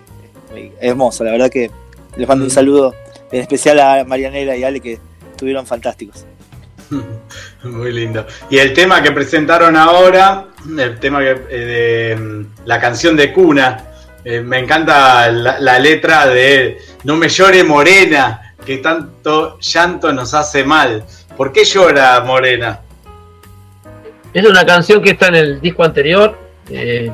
[0.56, 1.69] eh, hermoso, la verdad que
[2.15, 2.54] les mando un mm.
[2.54, 2.95] saludo
[3.32, 5.00] en especial a Marianela y Ale que
[5.32, 6.26] estuvieron fantásticos.
[7.63, 8.26] Muy lindo.
[8.50, 10.47] Y el tema que presentaron ahora,
[10.78, 13.84] el tema que, eh, de la canción de cuna,
[14.43, 21.06] me encanta la, letra de No me llore morena, que tanto llanto nos hace mal.
[21.38, 22.82] ¿Por qué llora Morena?
[24.34, 26.38] Es una canción que está en el disco anterior,
[26.69, 27.10] eh,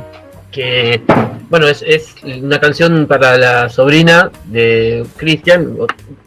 [0.51, 1.03] que,
[1.51, 5.77] bueno, es, una canción para la sobrina de Cristian,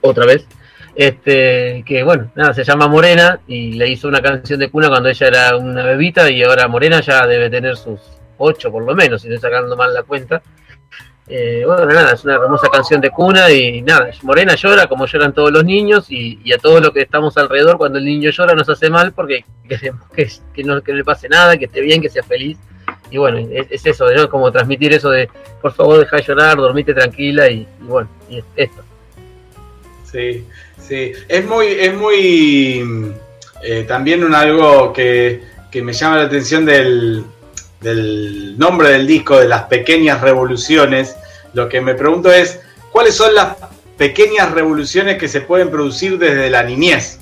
[0.01, 0.47] otra vez,
[0.95, 5.09] este, que, bueno, nada, se llama Morena y le hizo una canción de cuna cuando
[5.09, 7.99] ella era una bebita y ahora Morena ya debe tener sus
[8.39, 10.41] ocho por lo menos, si estoy sacando mal la cuenta.
[11.29, 15.33] Eh, bueno, nada, es una hermosa canción de cuna y nada, Morena llora como lloran
[15.33, 18.69] todos los niños y, a todos los que estamos alrededor cuando el niño llora nos
[18.69, 22.57] hace mal porque queremos que, no, le pase nada, que esté bien, que sea feliz.
[23.11, 24.29] Y bueno, es, eso, ¿no?
[24.29, 25.29] Como transmitir eso de,
[25.63, 28.83] por favor, deja de llorar, dormite tranquila y, bueno, y esto.
[30.11, 30.45] Sí,
[30.81, 33.15] sí, es muy, es muy,
[33.63, 37.25] eh, también un algo que, que me llama la atención del,
[37.81, 41.17] del nombre del disco, de las pequeñas revoluciones,
[41.53, 42.61] lo que me pregunto es,
[42.93, 43.57] ¿cuáles son las
[43.97, 47.19] pequeñas revoluciones que se pueden producir desde la niñez?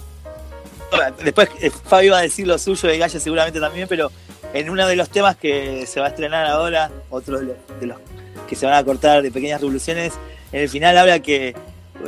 [1.23, 4.13] Después eh, Fabio va a decir lo suyo de Gaya seguramente también, pero
[4.53, 7.99] en uno de los temas que se va a estrenar ahora, otro de los,
[8.49, 10.13] que se van a cortar de pequeñas revoluciones,
[10.53, 11.55] en el final habla que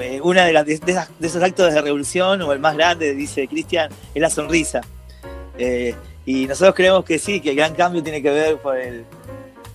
[0.01, 4.23] eh, una de, de, esos actos de revolución, o el más grande, dice Cristian, es
[4.23, 4.81] la sonrisa.
[5.59, 5.95] Eh,
[6.27, 9.05] y nosotros creemos que sí, que el gran cambio tiene que ver por el,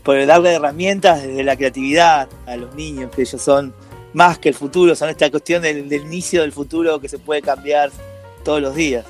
[0.04, 3.74] por el darle herramientas desde la creatividad a los niños, que ellos son
[4.14, 7.90] más que el futuro, son esta cuestión del, inicio del futuro que se puede cambiar
[8.44, 9.06] todos los días.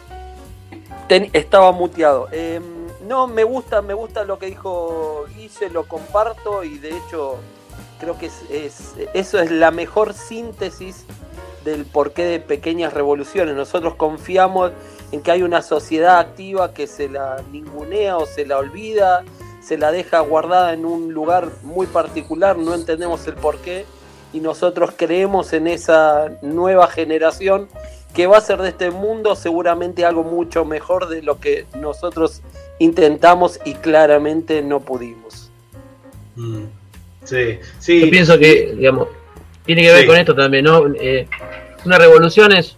[1.09, 2.29] estaba muteado.
[2.31, 2.63] Em,
[3.07, 7.37] no, me gusta, me gusta lo que dijo Guille, lo comparto y de hecho
[7.99, 11.05] creo que es, eso es la mejor síntesis
[11.65, 13.55] del porqué de pequeñas revoluciones.
[13.55, 14.71] Nosotros confiamos
[15.11, 19.23] en que hay una sociedad activa que se la ningunea o se la olvida,
[19.61, 23.85] se la deja guardada en un lugar muy particular, no entendemos el por qué
[24.33, 27.67] y nosotros creemos en esa nueva generación
[28.13, 32.41] que va a ser de este mundo seguramente algo mucho mejor de lo que nosotros
[32.79, 35.49] intentamos y claramente no pudimos.
[36.35, 36.63] Mm.
[37.23, 38.01] Sí, sí.
[38.01, 39.07] Yo pienso que, digamos,
[39.65, 40.87] tiene que ver con esto también, ¿no?
[40.95, 41.27] Eh,
[41.85, 42.77] una revolución es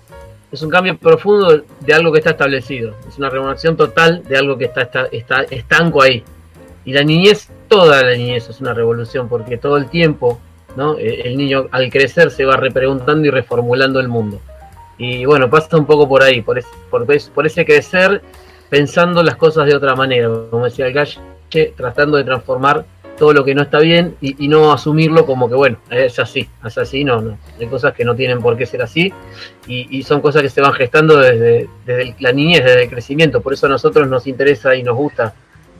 [0.54, 2.94] es un cambio profundo de algo que está establecido.
[3.08, 6.24] Es una revolución total de algo que está, está, está estanco ahí.
[6.86, 10.40] Y la niñez, toda la niñez es una revolución, porque todo el tiempo,
[10.76, 10.96] ¿no?
[11.00, 14.40] Eh, el niño al crecer se va repreguntando y reformulando el mundo.
[15.00, 16.62] Y bueno, pasa un poco por ahí, por,
[16.92, 18.22] por, por ese crecer
[18.70, 21.20] pensando las cosas de otra manera, como decía el Galle,
[21.76, 22.86] tratando de transformar
[23.18, 26.78] todo lo que no está bien y, no asumirlo como que, bueno, es así, es
[26.78, 27.38] así, no, no.
[27.60, 29.14] Hay cosas que no tienen por qué ser así
[29.68, 33.42] y, son cosas que se van gestando desde, desde la niñez, desde el crecimiento.
[33.42, 35.34] Por eso a nosotros nos interesa y nos gusta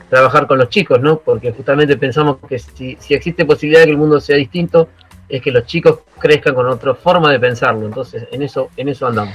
[0.08, 1.18] trabajar con los chicos, ¿no?
[1.18, 4.88] Porque justamente pensamos que si, si existe posibilidad de que el mundo sea distinto,
[5.28, 7.86] es que los chicos crezcan con otra forma de pensarlo.
[7.86, 9.34] Entonces, en eso, en eso andamos.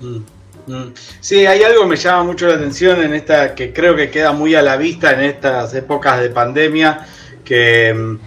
[0.00, 0.37] Mm.
[0.68, 0.92] Mm.
[1.20, 4.32] Sí, hay algo que me llama mucho la atención en esta, que creo que queda
[4.32, 7.06] muy a la vista en estas épocas de pandemia,
[7.44, 8.18] que mm,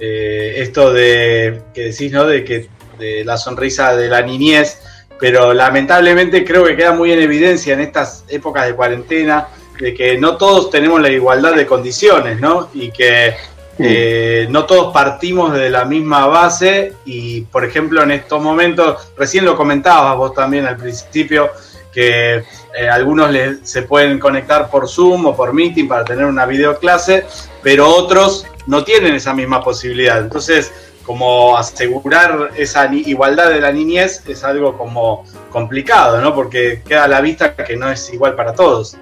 [0.00, 2.24] eh, esto de que decís, ¿no?
[2.26, 2.68] De que
[2.98, 4.80] de la sonrisa de la niñez,
[5.18, 10.16] pero lamentablemente creo que queda muy en evidencia en estas épocas de cuarentena de que
[10.18, 12.70] no todos tenemos la igualdad de condiciones, ¿no?
[12.74, 13.34] Y que
[13.78, 19.44] eh, no todos partimos de la misma base y, por ejemplo, en estos momentos, recién
[19.44, 21.50] lo comentabas vos también al principio,
[21.94, 22.42] que
[22.76, 27.24] eh, algunos le- se pueden conectar por Zoom o por Meeting para tener una videoclase,
[27.62, 30.18] pero otros no tienen esa misma posibilidad.
[30.18, 30.72] Entonces,
[31.04, 36.34] como asegurar esa igualdad de la niñez es algo como complicado, ¿no?
[36.34, 38.96] Porque queda a la vista que no es igual para todos.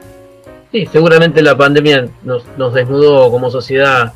[0.72, 4.12] Sí, seguramente la pandemia nos, nos desnudó como sociedad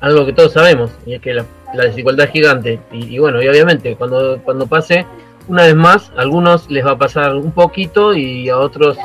[0.00, 2.80] algo que todos sabemos, y es que la, la desigualdad es gigante.
[2.92, 5.06] Y, y bueno, y obviamente cuando, cuando pase,
[5.48, 8.96] una vez más, a algunos les va a pasar un poquito y a otros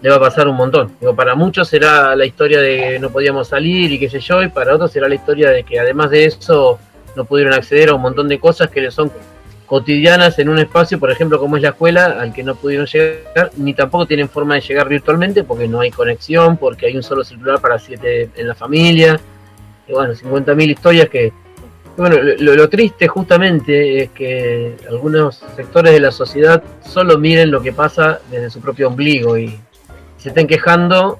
[0.00, 0.92] les va a pasar un montón.
[1.00, 4.42] Digo, para muchos será la historia de que no podíamos salir y qué sé yo,
[4.42, 6.78] y para otros será la historia de que además de eso
[7.16, 9.10] no pudieron acceder a un montón de cosas que les son
[9.66, 13.50] cotidianas en un espacio, por ejemplo, como es la escuela, al que no pudieron llegar,
[13.56, 17.24] ni tampoco tienen forma de llegar virtualmente porque no hay conexión, porque hay un solo
[17.24, 19.18] celular para siete en la familia,
[19.88, 21.32] y bueno, 50.000 historias que...
[21.96, 27.60] Bueno, lo, lo triste justamente es que algunos sectores de la sociedad solo miren lo
[27.60, 29.58] que pasa desde su propio ombligo y
[30.16, 31.18] se estén quejando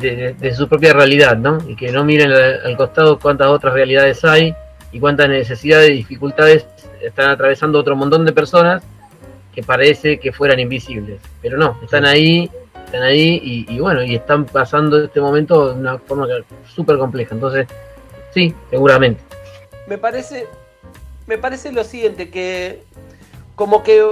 [0.00, 1.58] de, de- su propia realidad, ¿no?
[1.68, 4.54] Y que no miren al, costado cuántas otras realidades hay
[4.90, 6.66] y cuántas necesidades y dificultades
[7.00, 8.82] están atravesando otro montón de personas
[9.54, 11.20] que parece que fueran invisibles.
[11.40, 12.50] Pero no, están ahí,
[12.86, 16.26] están ahí y, y bueno, y están pasando este momento de una forma
[16.74, 17.34] súper compleja.
[17.34, 17.66] Entonces,
[18.34, 19.22] sí, seguramente.
[19.86, 20.46] Me parece
[21.26, 22.82] me parece lo siguiente que
[23.54, 24.04] como que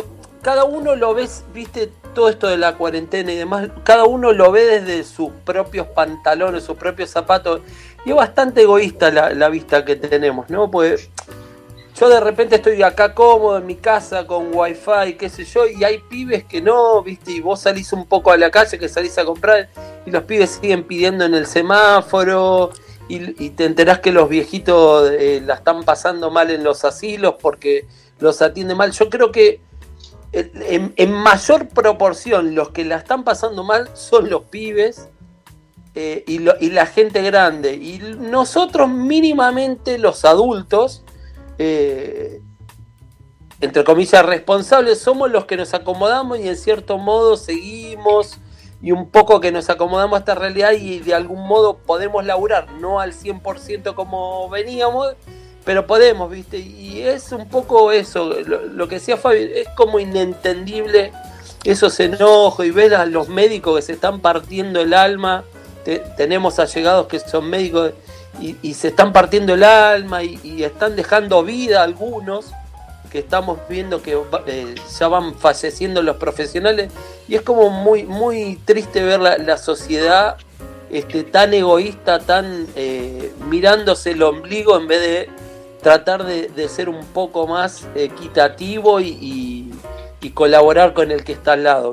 [0.43, 4.51] cada uno lo ves viste todo esto de la cuarentena y demás cada uno lo
[4.53, 7.61] ve desde sus propios pantalones sus propios zapatos
[8.05, 11.11] y es bastante egoísta la, la vista que tenemos no pues
[11.97, 15.85] yo de repente estoy acá cómodo en mi casa con wifi qué sé yo y
[15.85, 19.19] hay pibes que no viste y vos salís un poco a la calle que salís
[19.19, 19.69] a comprar
[20.07, 22.71] y los pibes siguen pidiendo en el semáforo
[23.11, 27.35] y, y te enterás que los viejitos eh, la están pasando mal en los asilos
[27.41, 27.89] porque
[28.21, 28.93] los atiende mal.
[28.93, 29.61] Yo creo que
[30.33, 35.09] eh, en, mayor proporción los que la están pasando mal son los pibes
[35.97, 37.75] eh, y, la gente grande.
[37.75, 41.03] Y nosotros mínimamente los adultos,
[41.59, 42.45] entre
[43.85, 48.39] comillas, responsables, somos los que nos acomodamos y en cierto modo seguimos
[48.83, 52.73] y un poco que nos acomodamos a esta realidad y de algún modo podemos laburar,
[52.81, 55.15] no al 100% como veníamos,
[55.65, 56.59] pero podemos, ¿viste?
[56.59, 61.13] Y es un poco eso, lo, que decía Fabi, es como inentendible
[61.65, 65.45] esos enojos y ver a los médicos que se están partiendo el alma,
[65.85, 67.93] Te- tenemos allegados que son médicos
[68.41, 72.53] y, y se están partiendo el alma y, y están dejando vida algunos
[73.11, 76.91] que estamos viendo que eh, ya van falleciendo los profesionales
[77.29, 80.37] y es como muy muy triste ver la, la sociedad
[80.91, 85.29] este, tan egoísta, tan eh, mirándose el ombligo en vez de
[85.83, 89.73] tratar de, de ser un poco más equitativo y-
[90.23, 91.91] y colaborar con el que está al lado.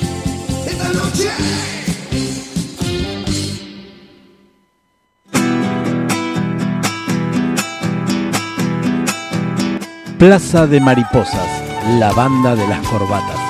[10.17, 11.63] Plaza de Mariposas,
[11.99, 13.46] la banda de las corbatas.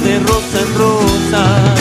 [0.00, 1.77] De rosa en rosa.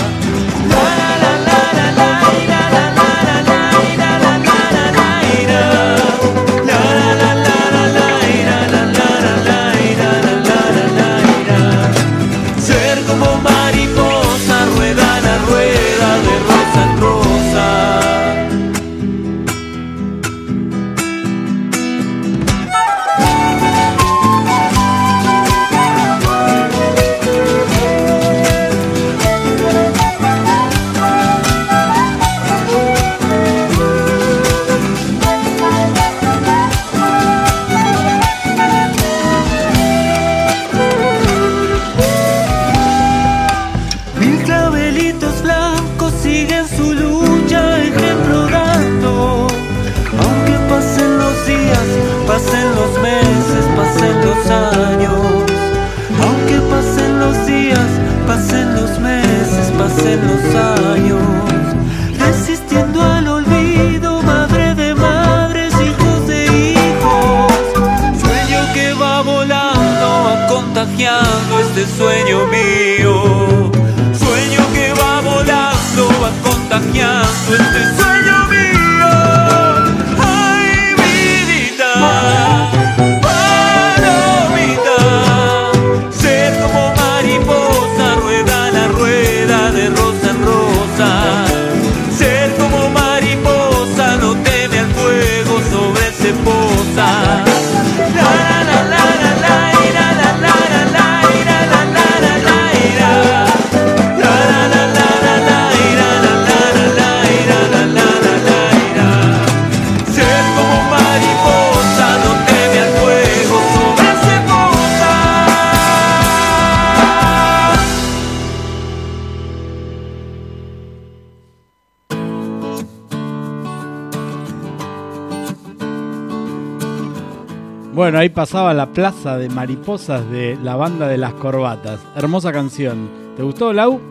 [128.27, 131.99] Ahí pasaba la plaza de mariposas de la banda de las corbatas.
[132.15, 133.09] Hermosa canción.
[133.37, 134.01] ¿Te gustó, Lau?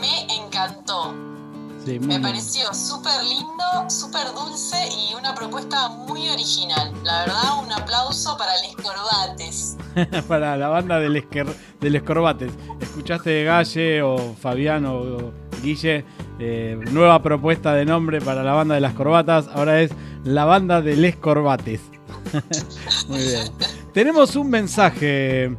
[0.00, 1.12] Me encantó.
[1.84, 2.22] Sí, Me bien.
[2.22, 6.92] pareció súper lindo, súper dulce y una propuesta muy original.
[7.02, 9.76] La verdad, un aplauso para Les Corbates.
[10.28, 12.52] Para la banda del, Esquer- del Escorbates.
[12.80, 16.04] ¿Escuchaste Galle o Fabián o, o Guille?
[16.38, 19.48] Eh, nueva propuesta de nombre para la banda de las corbatas.
[19.52, 19.90] Ahora es
[20.22, 21.80] la banda de Les Corbates.
[23.08, 23.46] Muy bien.
[23.92, 25.50] Tenemos un mensaje.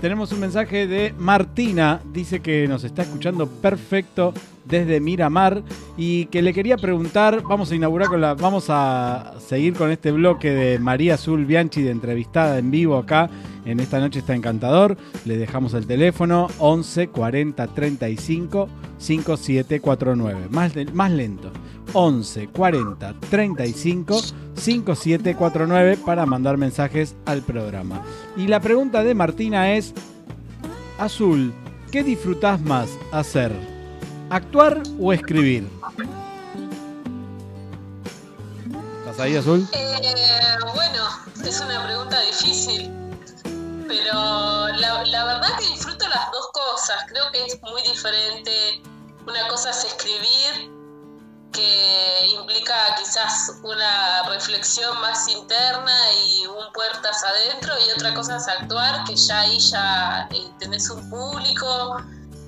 [0.00, 2.00] Tenemos un mensaje de Martina.
[2.12, 4.32] Dice que nos está escuchando perfecto
[4.64, 5.62] desde Miramar
[5.96, 7.42] y que le quería preguntar.
[7.48, 8.34] Vamos a inaugurar con la.
[8.34, 13.30] Vamos a seguir con este bloque de María Azul Bianchi de entrevistada en vivo acá.
[13.64, 14.96] En esta noche está encantador.
[15.24, 20.48] Le dejamos el teléfono 11 40 35 5749.
[20.50, 21.50] Más, más lento.
[21.92, 24.20] 11 40 35
[24.54, 28.02] 5749 para mandar mensajes al programa.
[28.36, 29.94] Y la pregunta de Martina es,
[30.98, 31.52] Azul,
[31.90, 33.69] ¿qué disfrutás más hacer?
[34.30, 35.68] ¿Actuar o escribir?
[39.00, 39.68] ¿Estás ahí, Azul?
[39.72, 41.08] Eh, bueno,
[41.44, 42.92] es una pregunta difícil,
[43.88, 47.04] pero la, la verdad que disfruto las dos cosas.
[47.08, 48.80] Creo que es muy diferente.
[49.26, 50.70] Una cosa es escribir,
[51.52, 58.46] que implica quizás una reflexión más interna y un puertas adentro, y otra cosa es
[58.46, 62.00] actuar, que ya ahí ya eh, tenés un público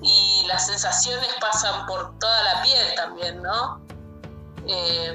[0.03, 3.81] y las sensaciones pasan por toda la piel también, ¿no?
[4.67, 5.15] Eh,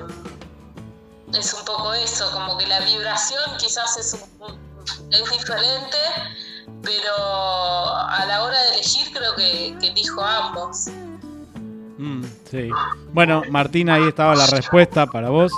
[1.34, 4.58] es un poco eso, como que la vibración quizás es, un-
[5.14, 5.98] es diferente,
[6.82, 10.88] pero a la hora de elegir creo que, que elijo ambos.
[11.98, 12.70] Mm, sí.
[13.12, 15.52] Bueno, Martina, ahí estaba la respuesta para vos.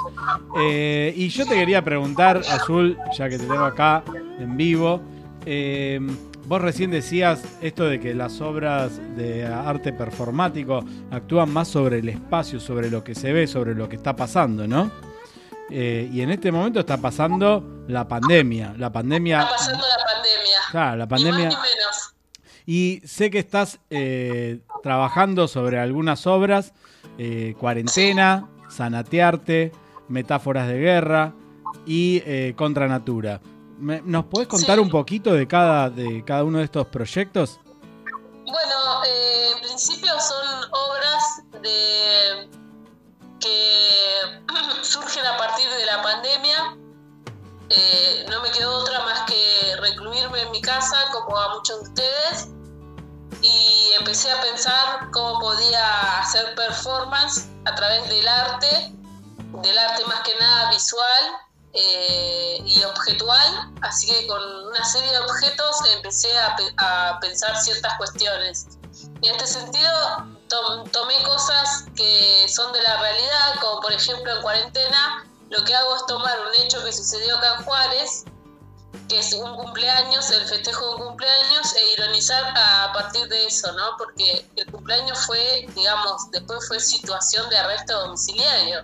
[0.58, 4.04] Eh, y yo te quería preguntar, Azul, ya que te tengo acá
[4.40, 5.02] en vivo,
[5.46, 6.00] eh,
[6.50, 12.10] vos recién decías esto de que las obras de arte performático actúan más sobre el
[12.10, 14.92] espacio, sobre lo que se ve, sobre lo que está pasando, ¿no?
[15.70, 18.74] Eh, y en este momento está pasando la pandemia.
[18.80, 19.42] La pandemia.
[19.42, 20.58] Está pasando la pandemia.
[20.72, 21.46] Claro, la Ni pandemia.
[21.50, 22.16] más ni menos.
[22.66, 26.74] Y sé que estás eh, trabajando sobre algunas obras,
[27.20, 29.72] eh, Cuarentena, Sanatearte,
[30.08, 31.34] Metáforas de Guerra
[31.86, 33.40] y Contra Natura.
[33.80, 34.82] Me- ¿Nos podés contar Sí.
[34.82, 37.60] un poquito de cada, de cada uno de estos proyectos?
[38.46, 42.50] Bueno, eh, en principio son obras de
[43.40, 44.44] que
[44.84, 46.76] surgen a partir de la pandemia.
[47.70, 51.90] Eh, no me quedó otra más que recluirme en mi casa, como a muchos de
[51.90, 52.48] ustedes,
[53.44, 58.92] y empecé a pensar cómo podía hacer performance a través del arte,
[59.62, 61.24] del arte más que nada visual
[61.74, 67.56] eh, y objetual, así que con una serie de objetos empecé a, pe- a pensar
[67.62, 68.68] ciertas cuestiones.
[69.22, 69.92] Y en este sentido
[70.48, 75.76] tom- tomé cosas que son de la realidad, como por ejemplo en cuarentena, lo que
[75.76, 78.24] hago es tomar un hecho que sucedió acá en Juárez,
[79.08, 83.72] que es un cumpleaños, el festejo de un cumpleaños, e ironizar a partir de eso,
[83.74, 83.96] ¿no?
[83.98, 88.84] Porque el cumpleaños fue, digamos, después fue situación de arresto domiciliario.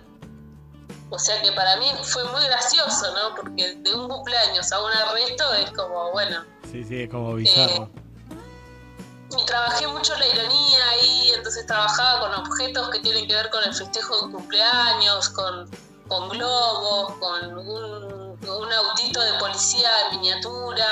[1.10, 3.34] O sea que para mí fue muy gracioso, ¿no?
[3.36, 7.88] Porque de un cumpleaños a un arresto es como, bueno, Sí, sí, es como bizarro.
[9.38, 13.62] y trabajé mucho la ironía ahí, entonces trabajaba con objetos que tienen que ver con
[13.62, 15.70] el festejo de un cumpleaños, con,
[16.08, 20.86] con globos, con un, un autito de policía en miniatura.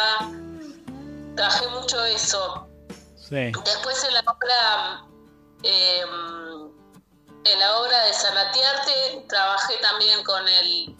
[1.36, 2.68] Trabajé mucho eso.
[3.16, 3.50] Sí.
[3.64, 5.04] Después en la obra,
[5.64, 6.02] eh,
[7.44, 10.96] en la obra de Sanatiarte, trabajé también con el,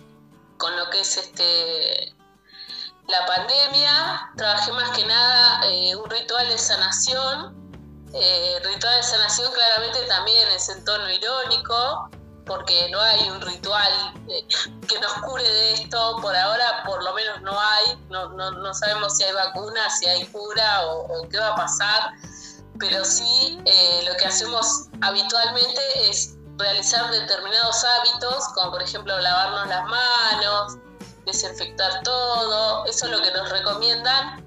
[0.59, 2.15] con lo que es este
[3.09, 5.61] la pandemia, trabajé más que nada
[6.09, 7.63] ritual de sanación.
[8.15, 12.09] Eh, ritual de sanación claramente también es en tono irónico,
[12.47, 13.93] porque no hay un ritual
[14.29, 14.47] eh,
[14.89, 18.75] que nos cure de esto, por ahora por lo menos no hay, no, no, no
[18.75, 22.13] sabemos si hay vacuna, si hay cura o qué va a pasar,
[22.79, 29.69] pero sí eh, lo que hacemos habitualmente es realizar determinados hábitos, como por ejemplo lavarnos
[29.69, 30.79] las manos,
[31.27, 34.45] desinfectar todo, eso es lo que nos recomiendan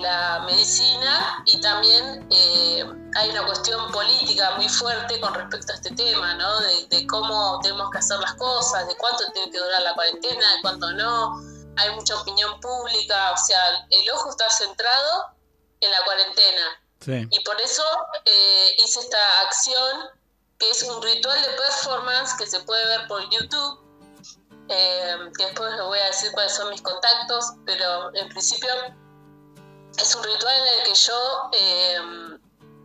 [0.00, 2.84] la medicina y también eh,
[3.16, 6.60] hay una cuestión política muy fuerte con respecto a este tema, ¿no?
[6.60, 10.54] De, de, cómo tenemos que hacer las cosas, de cuánto tiene que durar la cuarentena,
[10.54, 11.40] de cuánto no.
[11.76, 15.36] Hay mucha opinión pública, o sea, el ojo está centrado
[15.80, 16.83] en la cuarentena.
[17.06, 17.82] Y por eso
[18.24, 20.08] eh, hice esta acción,
[20.58, 23.80] que es un ritual de performance que se puede ver por YouTube,
[24.68, 28.70] eh, que después les voy a decir cuáles son mis contactos, pero en principio
[29.98, 31.98] es un ritual en el que yo eh,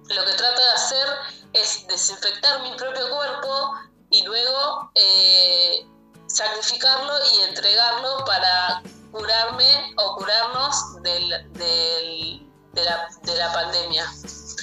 [0.10, 1.08] lo que trato de hacer
[1.54, 3.74] es desinfectar mi propio cuerpo
[4.10, 5.88] y luego eh,
[6.28, 14.12] sacrificarlo y entregarlo para curarme o curarnos del, de, la, de, la, pandemia.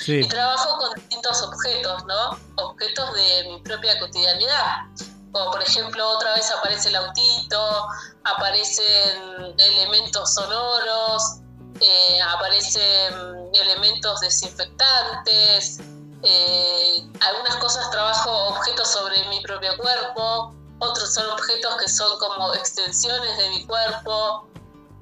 [0.04, 0.20] Sí.
[0.20, 2.38] Y trabajo con distintos objetos, ¿no?
[2.56, 4.86] Objetos de mi propia cotidianidad.
[5.32, 7.88] Como por ejemplo, otra vez aparece el autito,
[8.24, 11.40] aparecen elementos sonoros,
[11.80, 15.80] eh, aparecen elementos desinfectantes,
[16.22, 22.54] eh, algunas cosas trabajo objetos sobre mi propio cuerpo, otros son objetos que son como
[22.54, 24.48] extensiones de mi cuerpo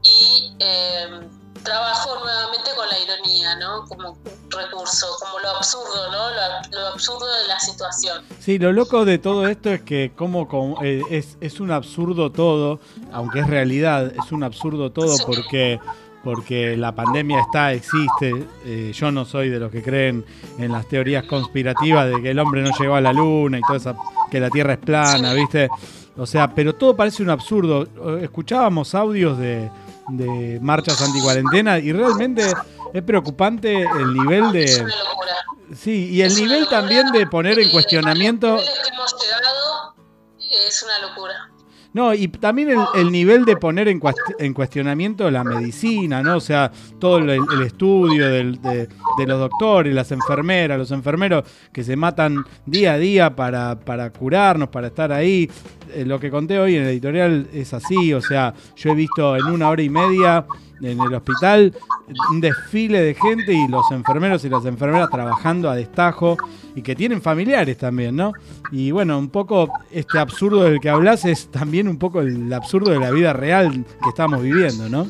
[0.02, 1.28] y eh,
[1.64, 3.84] trabajo nuevamente con la ironía, ¿no?
[3.86, 4.16] Como
[4.50, 6.30] recurso, como lo absurdo, ¿no?
[6.30, 8.22] Lo, lo absurdo de la situación.
[8.38, 12.30] Sí, lo loco de todo esto es que como, como eh, es, es un absurdo
[12.30, 12.78] todo,
[13.12, 15.24] aunque es realidad, es un absurdo todo Sí.
[15.26, 15.80] porque
[16.22, 18.46] porque la pandemia está, existe.
[18.64, 20.24] Eh, yo no soy de los que creen
[20.58, 23.76] en las teorías conspirativas de que el hombre no llegó a la luna y toda
[23.76, 23.94] esa,
[24.30, 25.34] que la Tierra es plana.
[25.34, 25.68] ¿viste?
[26.16, 27.86] O sea, pero todo parece un absurdo.
[28.22, 29.70] Escuchábamos audios de,
[30.08, 32.52] de marchas anticuarentena y realmente
[32.92, 34.84] es preocupante el nivel Es de...
[34.84, 35.34] una locura.
[35.74, 38.56] Sí, y el Es nivel también de poner en cuestionamiento...
[38.56, 39.94] que hemos llegado
[40.66, 41.50] es una locura.
[41.94, 46.36] No, y también el, el nivel de poner en, cuest- en cuestionamiento la medicina, ¿no?
[46.36, 48.88] O sea, todo el, estudio de
[49.26, 54.68] los doctores, las enfermeras, los enfermeros que se matan día a día para, para curarnos,
[54.70, 55.48] para estar ahí.
[55.94, 59.36] Eh, lo que conté hoy en el editorial es así, o sea, yo he visto
[59.36, 60.44] en una hora y media
[60.84, 61.74] en el hospital
[62.30, 66.36] un desfile de gente y los enfermeros y las enfermeras trabajando a destajo
[66.74, 68.32] y que tienen familiares también, ¿no?
[68.70, 72.90] Y bueno, un poco este absurdo del que hablas es también un poco el absurdo
[72.90, 75.06] de la vida real que estamos viviendo, ¿no?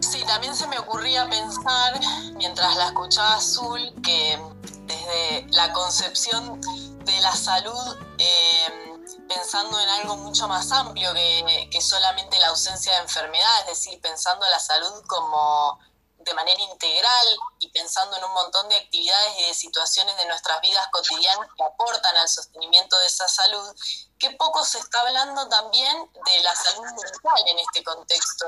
[0.00, 2.00] Sí, también se me ocurría pensar,
[2.36, 4.38] mientras la escuchaba Azul, que
[4.86, 8.91] desde la concepción de la salud, eh,
[9.34, 14.00] pensando en algo mucho más amplio que, que solamente la ausencia de enfermedad, es decir,
[14.00, 15.78] pensando la salud como
[16.24, 17.26] de manera integral
[17.58, 21.64] y pensando en un montón de actividades y de situaciones de nuestras vidas cotidianas que
[21.64, 23.74] aportan al sostenimiento de esa salud,
[24.18, 28.46] que poco se está hablando también de la salud mental en este contexto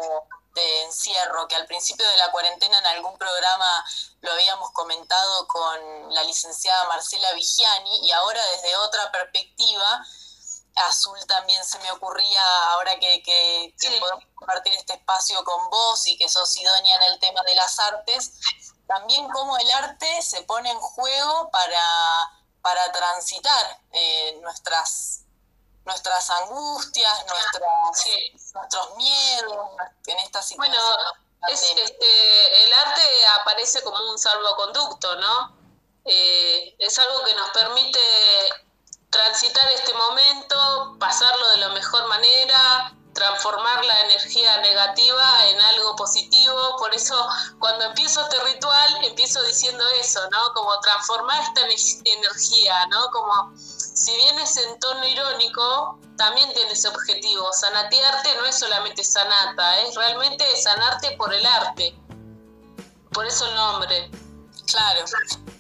[0.55, 3.85] de encierro, que al principio de la cuarentena en algún programa
[4.21, 10.07] lo habíamos comentado con la licenciada Marcela Vigiani y ahora desde otra perspectiva,
[10.77, 14.01] Azul también se me ocurría ahora que, que, que Sí.
[14.01, 17.79] podemos compartir este espacio con vos y que sos idónea en el tema de las
[17.79, 18.33] artes,
[18.87, 22.31] también cómo el arte se pone en juego para,
[22.63, 25.21] para transitar eh, nuestras
[25.85, 28.33] nuestras angustias, nuestras, Sí.
[28.55, 29.69] nuestros miedos
[30.07, 30.75] en esta situación.
[30.75, 30.97] Bueno,
[31.49, 33.03] es, este, el arte
[33.41, 35.55] aparece como un salvoconducto, ¿no?
[36.07, 37.99] Eh, es algo que nos permite
[39.15, 46.77] transitar este momento, pasarlo de la mejor manera, transformar la energía negativa en algo positivo.
[46.79, 47.29] Por eso,
[47.61, 50.53] cuando empiezo este ritual, empiezo diciendo eso, ¿no?
[50.53, 53.11] Como transformar esta ener- energía, ¿no?
[53.13, 57.53] Como si bien es en tono irónico, también tiene ese objetivo.
[57.53, 61.97] Sanatearte no es solamente sanata, es realmente sanarte por el arte.
[63.13, 64.11] Por eso el nombre.
[64.67, 65.05] Claro.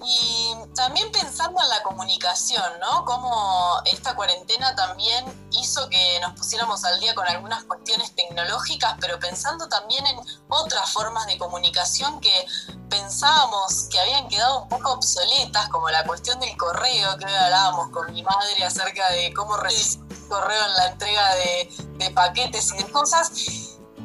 [0.07, 3.05] Y también pensando en la comunicación, ¿no?
[3.05, 9.19] Cómo esta cuarentena también hizo que nos pusiéramos al día con algunas cuestiones tecnológicas, pero
[9.19, 12.47] pensando también en otras formas de comunicación que
[12.89, 17.91] pensábamos que habían quedado un poco obsoletas, como la cuestión del correo, que hoy hablábamos
[17.91, 22.79] con mi madre acerca de cómo recibir correo en la entrega de, de paquetes y
[22.79, 23.31] de cosas.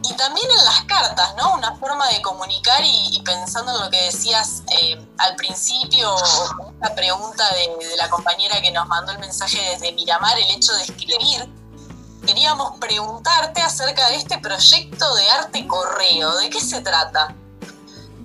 [0.04, 1.56] Y también en las cartas, ¿no?
[1.56, 6.16] Una forma de comunicar y, pensando en lo que decías eh, al principio,
[6.82, 10.84] la pregunta de, la compañera que nos mandó el mensaje desde Miramar, el hecho de
[10.84, 11.50] escribir.
[12.26, 16.36] Queríamos preguntarte acerca de este proyecto de arte correo.
[16.38, 17.36] ¿De qué se trata?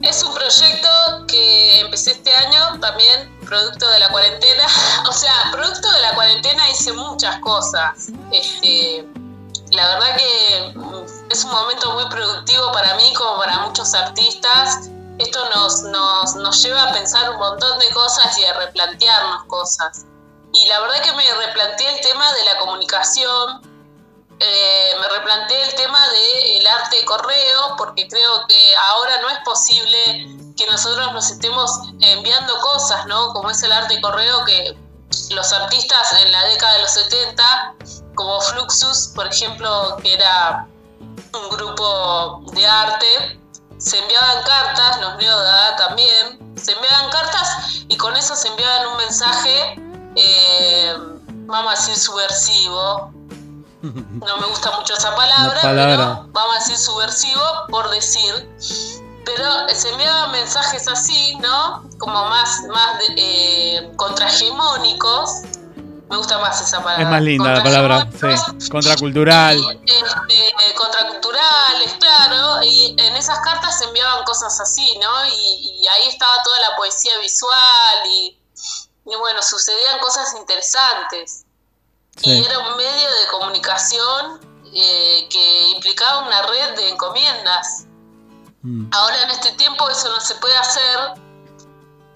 [0.03, 0.89] Es un proyecto
[1.27, 4.67] que empecé este año, también producto de la cuarentena.
[5.09, 8.11] O sea, producto de la cuarentena hice muchas cosas.
[8.33, 9.07] Este,
[9.71, 10.75] la verdad que
[11.35, 14.89] es un momento muy productivo para mí como para muchos artistas.
[15.19, 20.07] Esto nos, nos, nos lleva a pensar un montón de cosas y a replantearnos cosas.
[20.53, 23.63] Y la verdad que me replanteé el tema de la comunicación,
[24.39, 29.39] eh, me replanteé el tema del arte de correo porque creo que ahora no es
[29.45, 33.33] posible que nosotros nos estemos enviando cosas, ¿no?
[33.33, 34.79] Como es el arte de correo que
[35.31, 37.75] los artistas en la década de los 70,
[38.15, 40.69] como Fluxus, por ejemplo, que era
[41.35, 43.41] un grupo de arte,
[43.79, 48.97] se enviaban cartas, los Neoda también, se enviaban cartas y con eso se enviaban un
[48.97, 49.83] mensaje,
[50.17, 50.95] eh,
[51.47, 53.13] vamos a decir, subversivo,
[53.83, 55.97] no me gusta mucho esa palabra, palabra.
[55.97, 58.49] pero vamos a decir subversivo por decir.
[59.27, 61.83] Pero se enviaban mensajes así, ¿no?
[61.99, 65.43] Como más, más de, eh, contrahegemónicos.
[66.11, 67.03] Me gusta más esa palabra.
[67.03, 68.69] Es más linda la palabra, sí.
[68.71, 69.57] Contracultural.
[69.85, 75.27] Este, contraculturales, claro, y en esas cartas se enviaban cosas así, ¿no?
[75.27, 78.39] Y, y ahí estaba toda la poesía visual y,
[79.07, 81.47] y bueno, sucedían cosas interesantes.
[82.17, 82.31] Sí.
[82.31, 84.41] Y era un medio de comunicación
[84.75, 87.87] eh, que implicaba una red de encomiendas.
[88.63, 88.89] Mm.
[88.93, 90.99] Ahora en este tiempo eso no se puede hacer,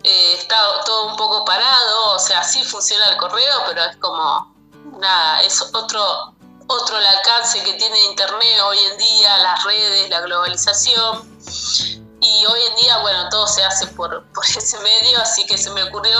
[0.08, 0.56] eh, está
[0.86, 4.54] todo un poco parado, o sea, sí funciona el correo, pero es como,
[4.98, 6.34] nada, es otro,
[6.66, 11.38] otro el alcance que tiene Internet hoy en día, las redes, la globalización.
[12.22, 15.68] Y hoy en día, bueno, todo se hace por, por ese medio, así que se
[15.72, 16.18] me ocurrió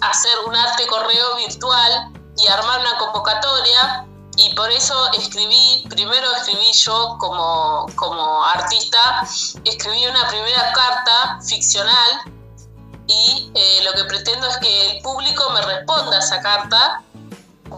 [0.00, 4.06] hacer un arte correo virtual y armar una convocatoria
[4.36, 9.26] y por eso escribí, primero escribí yo como, como artista,
[9.64, 12.32] escribí una primera carta ficcional
[13.06, 17.02] y eh, lo que pretendo es que el público me responda a esa carta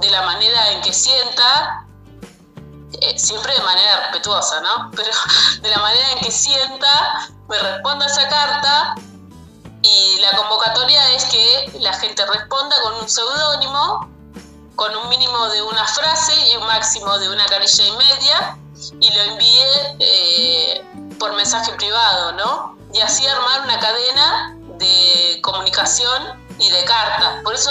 [0.01, 1.87] de la manera en que sienta,
[3.01, 4.91] eh, siempre de manera respetuosa, ¿no?
[4.97, 5.11] Pero
[5.63, 8.95] de la manera en que sienta, me responda a esa carta
[9.83, 14.17] y la convocatoria es que la gente responda con un seudónimo
[14.77, 18.59] con un mínimo de una frase y un máximo de una carilla y media
[19.01, 19.65] y lo envíe
[19.99, 20.85] eh,
[21.19, 22.77] por mensaje privado, ¿no?
[22.93, 26.23] Y así armar una cadena de comunicación
[26.59, 27.43] y de cartas.
[27.43, 27.71] Por eso,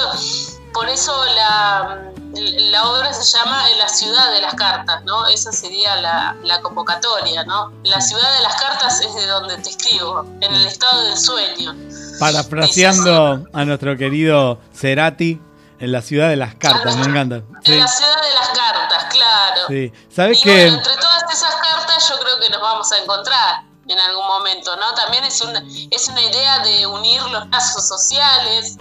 [0.74, 5.28] por eso la, la obra se llama En la ciudad de las cartas, ¿no?
[5.28, 7.72] Esa sería la, la convocatoria, ¿no?
[7.84, 11.76] La ciudad de las cartas es de donde te escribo, en el estado del sueño.
[12.20, 15.42] Parafraseando a nuestro querido Cerati,
[15.80, 17.42] en la ciudad de las cartas, me encanta.
[17.64, 19.62] Sí, En la ciudad de las cartas, claro.
[19.68, 19.92] sí.
[20.14, 20.62] ¿Sabes y qué?
[20.64, 24.76] bueno, entre todas esas cartas yo creo que nos vamos a encontrar en algún momento,
[24.78, 24.94] ¿no?
[24.96, 28.78] También es una, es una idea de unir los lazos sociales,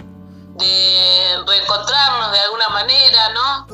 [0.57, 3.67] de reencontrarnos de alguna manera, ¿no?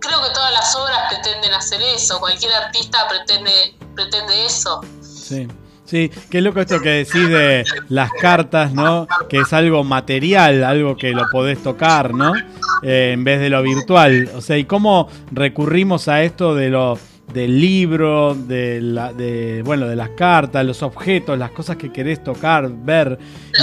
[0.00, 4.80] Creo que todas las obras pretenden hacer eso, cualquier artista pretende, pretende eso.
[5.02, 5.48] Sí.
[5.84, 9.08] Sí, qué loco esto que decís de las cartas, ¿no?
[9.26, 12.34] Que es algo material, algo que lo podés tocar, ¿no?
[12.82, 14.30] Eh, en vez de lo virtual.
[14.36, 16.98] O sea, ¿y cómo recurrimos a esto de lo
[17.32, 22.22] del libro, de, la, de bueno, de las cartas, los objetos, las cosas que querés
[22.24, 23.18] tocar, ver?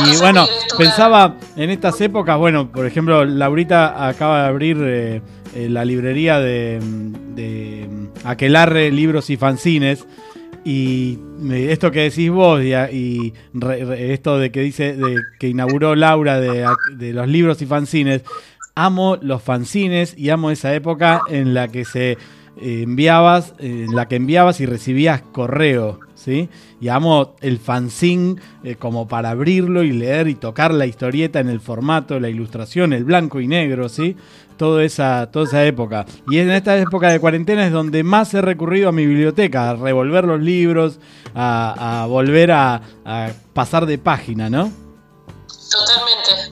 [0.07, 0.45] Y bueno,
[0.78, 5.22] pensaba en estas épocas, bueno, por ejemplo, Laurita acaba de abrir eh,
[5.55, 6.80] eh, la librería de,
[7.36, 7.88] de
[8.24, 10.05] Aquelarre Libros y Fanzines.
[10.68, 11.20] Y
[11.51, 15.93] esto que decís vos y, y re- re- esto de que dice de que inauguró
[15.93, 16.66] Laura de,
[16.97, 18.24] de los libros y fanzines,
[18.74, 22.18] amo los fanzines y amo esa época en la que se
[22.57, 26.49] eh, enviabas, en la que enviabas y recibías correo, ¿sí?
[26.79, 31.49] Y amo el fanzine eh, como para abrirlo y leer y tocar la historieta en
[31.49, 34.15] el formato, la ilustración, el blanco y negro, ¿sí?
[34.57, 36.05] Toda esa, toda esa época.
[36.29, 39.75] Y en esta época de cuarentena es donde más he recurrido a mi biblioteca, a
[39.75, 40.99] revolver los libros,
[41.33, 44.71] a, a volver a, a pasar de página, ¿no?
[45.47, 46.44] Totalmente.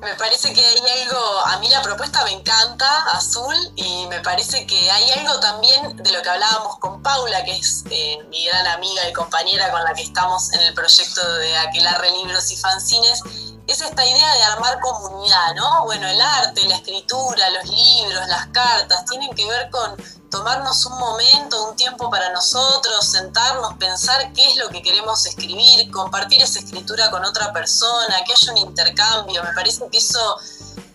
[0.00, 4.66] Me parece que hay algo, a mí la propuesta me encanta, Azul, y me parece
[4.66, 8.66] que hay algo también de lo que hablábamos con Paula, que es eh, mi gran
[8.68, 13.20] amiga y compañera con la que estamos en el proyecto de Aquelarre Libros y Fanzines,
[13.66, 15.84] es esta idea de armar comunidad, ¿no?
[15.84, 19.96] Bueno, el arte, la escritura, los libros, las cartas, tienen que ver con
[20.30, 25.90] tomarnos un momento, un tiempo para nosotros, sentarnos, pensar qué es lo que queremos escribir,
[25.90, 29.42] compartir esa escritura con otra persona, que haya un intercambio.
[29.42, 30.36] Me parece que eso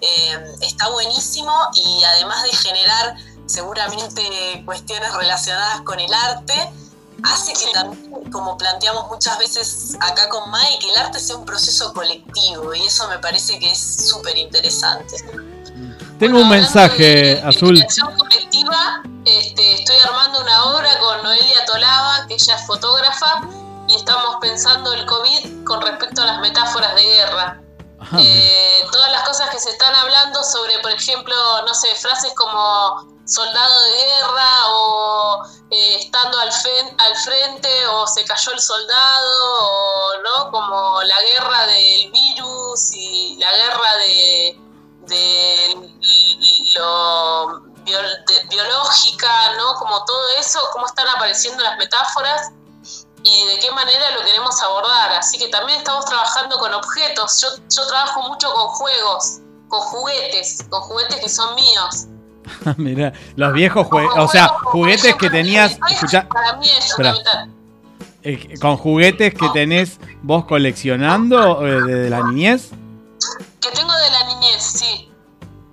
[0.02, 6.72] eh, está buenísimo y además de generar seguramente cuestiones relacionadas con el arte,
[7.26, 11.94] hace que también, como planteamos muchas veces acá con Mike, el arte sea un proceso
[11.94, 15.16] colectivo y eso me parece que es súper interesante.
[16.20, 17.82] Tengo un mensaje azul.
[17.82, 23.42] Acción colectiva, este, estoy armando una obra con Noelia Tolaba, que ella es fotógrafa,
[23.88, 27.62] y estamos pensando el COVID con respecto a las metáforas de guerra.
[28.20, 33.15] Eh, todas las cosas que se están hablando sobre, por ejemplo, no sé, frases como
[33.26, 40.12] soldado de guerra o eh, estando al, al frente o se cayó el soldado o
[40.22, 44.60] no como la guerra del virus y la guerra de,
[46.76, 47.62] lo
[48.50, 52.52] biológica no como todo eso cómo están apareciendo las metáforas
[53.24, 55.14] y de qué manera lo queremos abordar.
[55.14, 57.42] Así que también estamos trabajando con objetos.
[57.42, 62.06] Yo, yo trabajo mucho con juegos con juguetes con juguetes que son míos
[62.78, 66.28] Mira, los viejos juguetes, o sea, juguetes que tenías, escucha,
[68.24, 72.72] eh, con juguetes que tenés vos coleccionando eh, desde la niñez.
[73.62, 75.10] Que tengo de la niñez, sí.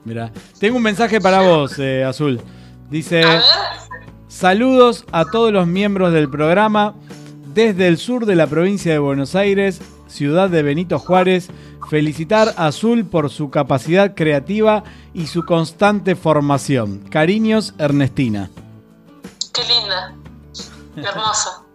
[0.04, 2.40] Mira, tengo un mensaje para vos, eh, Azul.
[2.90, 3.22] Dice,
[4.28, 6.94] saludos a todos los miembros del programa
[7.54, 9.80] desde el sur de la provincia de Buenos Aires,
[10.12, 11.48] ciudad de Benito Juárez
[11.92, 14.82] Felicitar a Azul por su capacidad creativa
[15.12, 17.00] y su constante formación.
[17.10, 18.48] Cariños, Ernestina.
[19.52, 20.14] Qué linda.
[20.96, 21.58] Hermosa.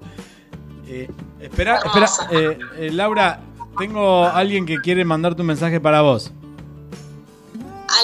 [0.89, 1.11] Eh,
[1.41, 2.09] espera, espera.
[2.31, 3.41] Eh, eh, Laura,
[3.77, 6.31] tengo alguien que quiere mandarte un mensaje para vos.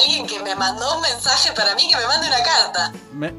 [0.02, 2.92] Alguien que me mandó un mensaje para mí, que me mande una carta.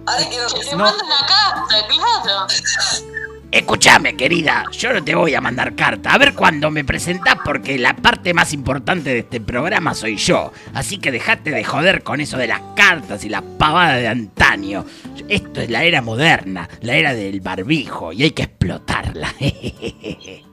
[0.06, 3.13] Ahora quiero que te mande una carta, claro.
[3.54, 6.12] Escúchame, querida, yo no te voy a mandar carta.
[6.12, 10.52] A ver cuándo me presentás, porque la parte más importante de este programa soy yo.
[10.74, 14.84] Así que dejate de joder con eso de las cartas y la pavada de antaño.
[15.28, 19.32] Esto es la era moderna, la era del barbijo, y hay que explotarla.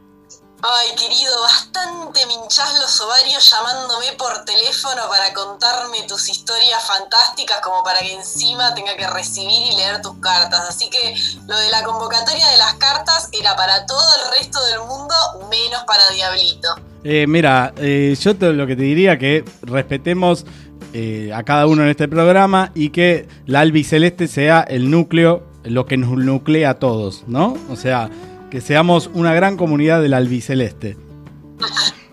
[0.64, 7.62] Ay, querido, bastante me hinchás los ovarios llamándome por teléfono para contarme tus historias fantásticas
[7.62, 10.62] como para que encima tenga que recibir y leer tus cartas.
[10.70, 11.16] Así que
[11.48, 15.16] lo de la convocatoria de las cartas era para todo el resto del mundo,
[15.50, 16.68] menos para Diablito.
[17.04, 20.46] Eh, mira, eh, yo lo que te diría que respetemos
[20.94, 25.88] eh, a cada uno en este programa y que la albiceleste sea el núcleo, lo
[25.88, 27.58] que nos nuclea a todos, ¿no?
[27.72, 28.12] O sea
[28.52, 30.98] que seamos una gran comunidad del albiceleste.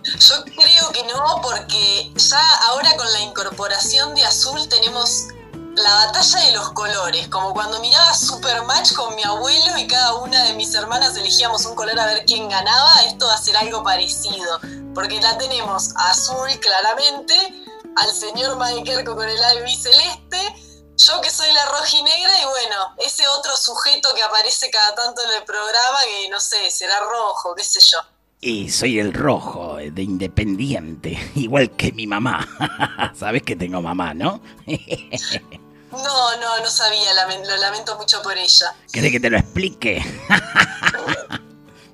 [0.04, 5.26] Yo creo que no, porque ya ahora con la incorporación de azul tenemos
[5.74, 10.44] la batalla de los colores, como cuando miraba Supermatch con mi abuelo y cada una
[10.44, 13.82] de mis hermanas elegíamos un color a ver quién ganaba, esto va a ser algo
[13.82, 14.60] parecido,
[14.94, 17.34] porque la tenemos azul claramente,
[17.96, 20.38] al señor Maikerko con el albiceleste,
[20.98, 25.30] yo que soy la rojinegra y bueno, ese otro sujeto que aparece cada tanto en
[25.38, 27.98] el programa que no sé, será rojo, qué sé yo.
[28.40, 32.46] Y soy el rojo de Independiente, igual que mi mamá.
[33.18, 34.40] Sabes que tengo mamá, ¿no?
[35.92, 38.74] no, no, no sabía, lo lamento mucho por ella.
[38.92, 40.04] ¿Querés que te lo explique?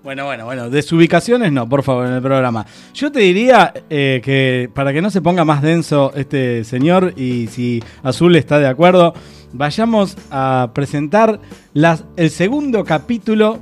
[0.05, 2.66] Bueno, bueno, bueno, desubicaciones no, por favor, en el programa.
[2.92, 7.46] Yo te diría eh, que para que no se ponga más denso este señor y
[7.46, 9.14] si Azul está de acuerdo,
[9.55, 11.40] vayamos a presentar
[11.72, 13.59] las, el segundo capítulo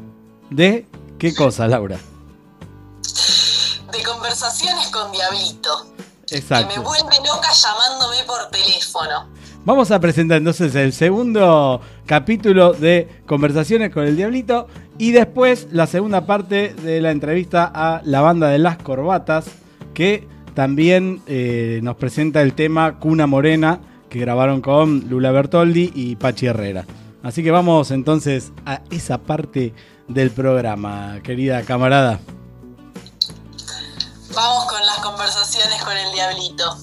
[0.51, 1.97] de ¿Qué cosa, Laura?
[3.93, 5.95] De conversaciones con Diablito.
[6.28, 6.74] Exacto.
[6.74, 9.28] Que me vuelve loca llamándome por teléfono.
[9.64, 14.66] Vamos a presentar entonces el segundo capítulo de Conversaciones con el Diablito
[15.03, 19.47] y después la segunda parte de la entrevista a la banda de las corbatas
[19.95, 26.15] que también eh, nos presenta el tema Cuna Morena que grabaron con Lula Bertoldi y
[26.15, 26.85] Pachi Herrera.
[27.25, 29.75] Así que vamos entonces a esa parte
[30.07, 32.21] del programa, querida camarada.
[34.37, 36.77] Vamos con las conversaciones con el Diablito.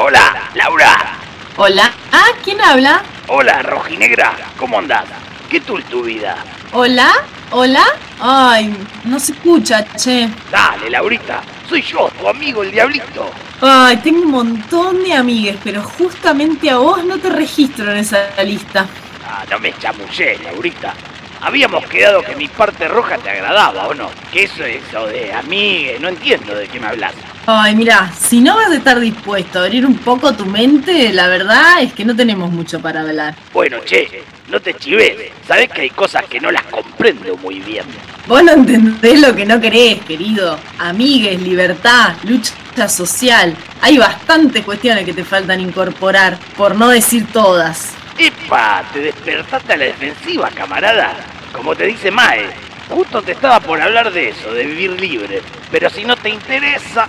[0.00, 1.18] Hola, Laura.
[1.56, 1.92] Hola.
[2.12, 3.02] Ah, ¿quién habla?
[3.26, 4.32] Hola, rojinegra.
[4.56, 5.06] ¿Cómo andás?
[5.50, 6.36] ¿Qué tal tu vida?
[6.70, 7.10] Hola,
[7.50, 7.84] hola.
[8.20, 8.72] Ay,
[9.02, 10.28] no se escucha, che.
[10.52, 13.28] Dale, Laurita, soy yo, tu amigo el diablito.
[13.60, 18.30] Ay, tengo un montón de amigues, pero justamente a vos no te registro en esa
[18.44, 18.86] lista.
[19.26, 20.94] Ah, no me chamullé, Laurita.
[21.40, 24.10] Habíamos quedado que mi parte roja te agradaba, ¿o no?
[24.32, 25.98] ¿Qué eso es eso de amigue?
[25.98, 27.14] No entiendo de qué me hablas.
[27.50, 31.28] Ay, mira, si no vas a estar dispuesto a abrir un poco tu mente, la
[31.28, 33.36] verdad es que no tenemos mucho para hablar.
[33.54, 35.32] Bueno, che, no te chives.
[35.46, 37.86] Sabés que hay cosas que no las comprendo muy bien.
[38.26, 40.58] Vos no entendés lo que no querés, querido.
[40.78, 43.56] Amigues, libertad, lucha social.
[43.80, 47.94] Hay bastantes cuestiones que te faltan incorporar, por no decir todas.
[48.18, 48.84] ¡Epa!
[48.92, 51.14] Te despertaste a la defensiva, camarada.
[51.54, 52.44] Como te dice Mae,
[52.90, 55.40] justo te estaba por hablar de eso, de vivir libre.
[55.70, 57.08] Pero si no te interesa...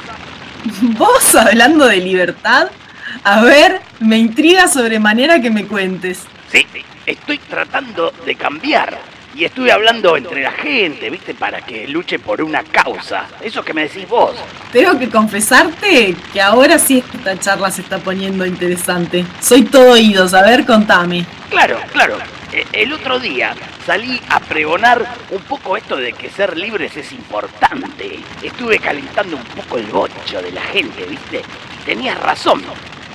[0.98, 2.70] ¿Vos hablando de libertad?
[3.24, 6.24] A ver, me intriga sobremanera que me cuentes.
[6.52, 6.66] Sí,
[7.06, 8.98] estoy tratando de cambiar.
[9.36, 11.34] Y estuve hablando entre la gente, ¿viste?
[11.34, 13.26] Para que luche por una causa.
[13.42, 14.36] Eso que me decís vos.
[14.72, 19.26] Tengo que confesarte que ahora sí esta charla se está poniendo interesante.
[19.40, 21.26] Soy todo oídos, a ver, contame.
[21.50, 22.18] Claro, claro.
[22.52, 23.54] E- El otro día
[23.86, 28.20] salí a pregonar un poco esto de que ser libres es importante.
[28.42, 31.42] Estuve calentando un poco el bocho de la gente, ¿viste?
[31.86, 32.62] Tenías razón.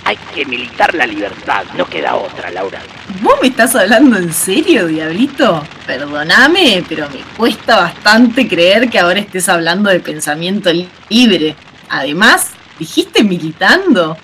[0.07, 1.64] Hay que militar la libertad.
[1.78, 2.78] No queda otra, Laura.
[3.22, 5.66] ¿Vos me estás hablando en serio, diablito?
[5.87, 11.57] Perdóname, pero me cuesta bastante creer que ahora estés hablando de pensamiento li- libre.
[11.89, 14.16] Además, dijiste militando.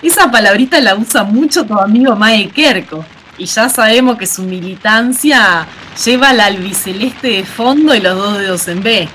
[0.00, 3.04] Esa palabrita la usa mucho tu amigo Mae Kerko.
[3.38, 5.66] Y ya sabemos que su militancia
[6.04, 9.08] lleva la albiceleste de fondo y los dos dedos en B.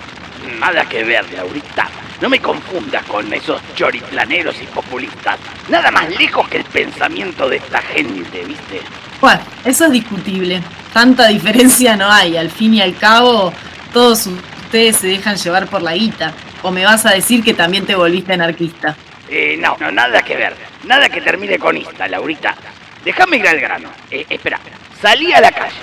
[0.60, 1.90] Nada que ver, Laurita.
[2.22, 5.38] No me confundas con esos choriplaneros y populistas.
[5.68, 8.82] Nada más lejos que el pensamiento de esta gente, ¿viste?
[9.20, 10.62] Bueno, eso es discutible.
[10.94, 12.38] Tanta diferencia no hay.
[12.38, 13.54] Al fin y al cabo,
[13.92, 16.34] todos ustedes se dejan llevar por la guita.
[16.62, 18.96] ¿O me vas a decir que también te volviste anarquista?
[19.30, 20.56] Eh, no, no, nada que ver.
[20.86, 22.56] Nada que termine con esta, Laurita.
[23.04, 23.90] Déjame ir al grano.
[24.10, 24.60] Eh, espera,
[25.02, 25.76] salí a la calle.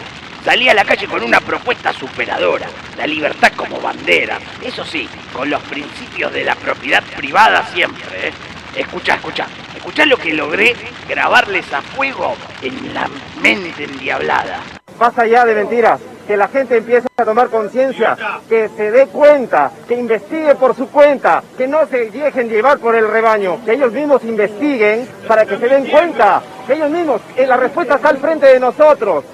[0.45, 2.67] Salí a la calle con una propuesta superadora.
[2.97, 4.39] La libertad como bandera.
[4.63, 8.33] Eso sí, con los principios de la propiedad privada siempre, ¿eh?
[8.75, 9.47] Escucha, escucha.
[9.77, 10.75] Escucha lo que logré
[11.09, 13.09] grabarles a fuego en la
[13.43, 14.80] mente endiablada.
[15.01, 19.73] Más allá de mentiras, que la gente empiece a tomar conciencia, que se dé cuenta,
[19.89, 23.91] que investigue por su cuenta, que no se dejen llevar por el rebaño, que ellos
[23.93, 28.19] mismos investiguen para que se den cuenta, que ellos mismos, eh, la respuesta está al
[28.19, 29.25] frente de nosotros.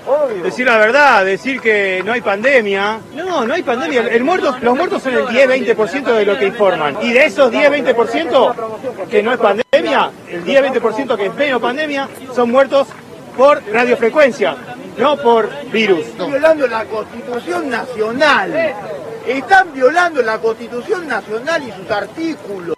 [0.41, 3.01] Decir la verdad, decir que no hay pandemia.
[3.17, 4.03] No, no hay pandemia.
[4.03, 6.97] El, el muerto, los muertos son el 10-20% de lo que informan.
[7.03, 12.53] Y de esos 10-20% que no es pandemia, el 10-20% que es menos pandemia, son
[12.53, 12.87] muertos
[13.37, 14.57] por radiofrecuencia,
[14.99, 16.01] no por virus.
[16.01, 18.75] Están violando la Constitución Nacional.
[19.27, 22.77] Están violando la Constitución Nacional y sus artículos.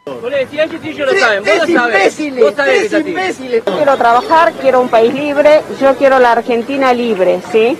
[0.50, 1.96] si sí lo saben, vos es lo sabés.
[1.96, 3.62] imbéciles, Vos sabés es imbéciles.
[3.64, 7.76] Quiero trabajar, quiero un país libre, yo quiero la Argentina libre, ¿sí?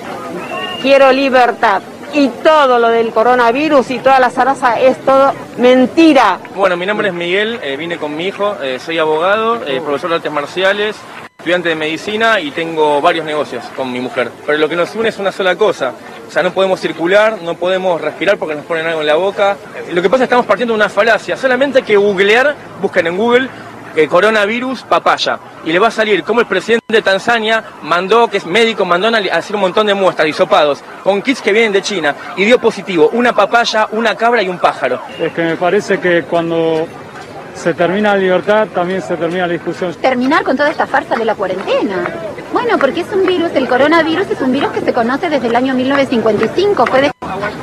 [0.83, 1.83] Quiero libertad.
[2.13, 6.39] Y todo lo del coronavirus y toda la zaraza es todo mentira.
[6.55, 10.11] Bueno, mi nombre es Miguel, eh, vine con mi hijo, eh, soy abogado, eh, profesor
[10.11, 10.97] de artes marciales,
[11.39, 14.29] estudiante de medicina y tengo varios negocios con mi mujer.
[14.45, 15.93] Pero lo que nos une es una sola cosa.
[16.27, 19.57] O sea, no podemos circular, no podemos respirar porque nos ponen algo en la boca.
[19.93, 21.37] Lo que pasa es que estamos partiendo de una falacia.
[21.37, 23.49] Solamente hay que googlear, busquen en Google,
[23.95, 25.39] eh, coronavirus papaya.
[25.65, 29.07] Y le va a salir como el presidente de Tanzania mandó, que es médico, mandó
[29.07, 32.17] a hacer un montón de muestras, hisopados, con kits que vienen de China.
[32.37, 35.01] Y dio positivo una papaya, una cabra y un pájaro.
[35.21, 36.89] Es que me parece que cuando
[37.59, 39.95] se termina la libertad, también se termina la discusión.
[40.01, 42.05] terminar con toda esta farsa de la cuarentena.
[42.53, 45.57] Bueno, porque es un virus, el coronavirus es un virus que se conoce desde el
[45.57, 47.11] año 1955, fue de-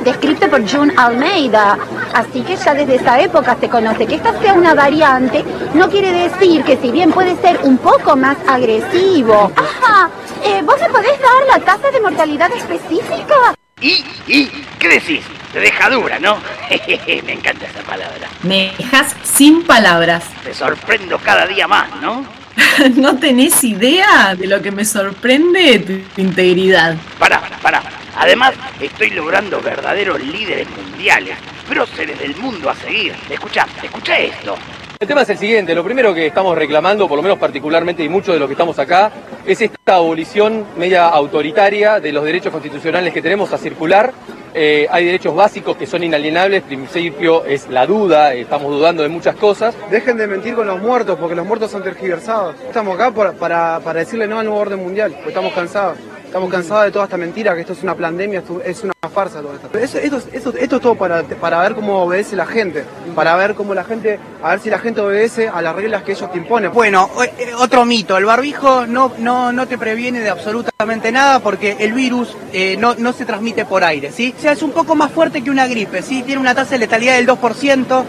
[0.04, 1.76] descrito por June Almeida,
[2.14, 5.44] así que ya desde esa época se conoce que esta sea una variante,
[5.74, 9.50] no quiere decir que si bien puede ser un poco más agresivo.
[9.56, 10.08] Ajá,
[10.44, 13.54] eh, ¿vos me podés dar la tasa de mortalidad específica?
[13.80, 14.04] ¿Y?
[14.28, 14.46] ¿Y?
[14.78, 15.24] ¿Qué decís?
[15.52, 16.36] Te deja dura, ¿no?
[17.26, 18.28] Me encanta esa palabra.
[18.42, 20.24] Me dejas sin palabras.
[20.44, 22.26] Te sorprendo cada día más, ¿no?
[22.96, 26.96] no tenés idea de lo que me sorprende tu integridad.
[27.18, 27.82] Pará, pará.
[28.16, 31.36] Además, estoy logrando verdaderos líderes mundiales,
[31.68, 33.14] próceres del mundo a seguir.
[33.28, 34.56] Escucha, escucha esto.
[34.98, 38.08] El tema es el siguiente, lo primero que estamos reclamando, por lo menos particularmente y
[38.08, 39.12] muchos de los que estamos acá,
[39.44, 44.14] es esta abolición media autoritaria de los derechos constitucionales que tenemos a circular.
[44.58, 49.36] Eh, hay derechos básicos que son inalienables, principio es la duda, estamos dudando de muchas
[49.36, 49.74] cosas.
[49.90, 52.54] Dejen de mentir con los muertos, porque los muertos son tergiversados.
[52.66, 55.98] Estamos acá por- para, para decirle no al nuevo orden mundial, porque estamos cansados.
[56.26, 59.54] Estamos cansados de toda esta mentira, que esto es una pandemia, es una farsa todo
[59.54, 59.78] esto.
[59.78, 60.18] Esto,
[60.58, 64.50] es- todo para, para ver cómo obedece la gente, para ver cómo la gente, a
[64.50, 66.72] ver si la gente obedece a las reglas que ellos te imponen.
[66.72, 67.08] Bueno,
[67.38, 71.92] eh, otro mito, el barbijo no, no, no te previene de absolutamente nada porque el
[71.94, 74.34] virus eh, no, no se transmite por aire, ¿sí?
[74.36, 76.22] O sea, es un poco más fuerte que una gripe, ¿sí?
[76.22, 78.04] Tiene una tasa de letalidad del 2%,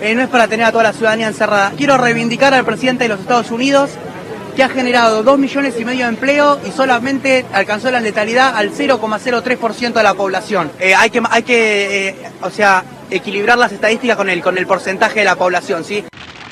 [0.00, 1.72] eh, no es para tener a toda la ciudadanía encerrada.
[1.76, 3.90] Quiero reivindicar al presidente de los Estados Unidos
[4.58, 8.72] que ha generado 2 millones y medio de empleo y solamente alcanzó la letalidad al
[8.72, 10.72] 0,03% de la población.
[10.80, 14.66] Eh, hay que, hay que eh, o sea, equilibrar las estadísticas con el, con el
[14.66, 16.02] porcentaje de la población, ¿sí?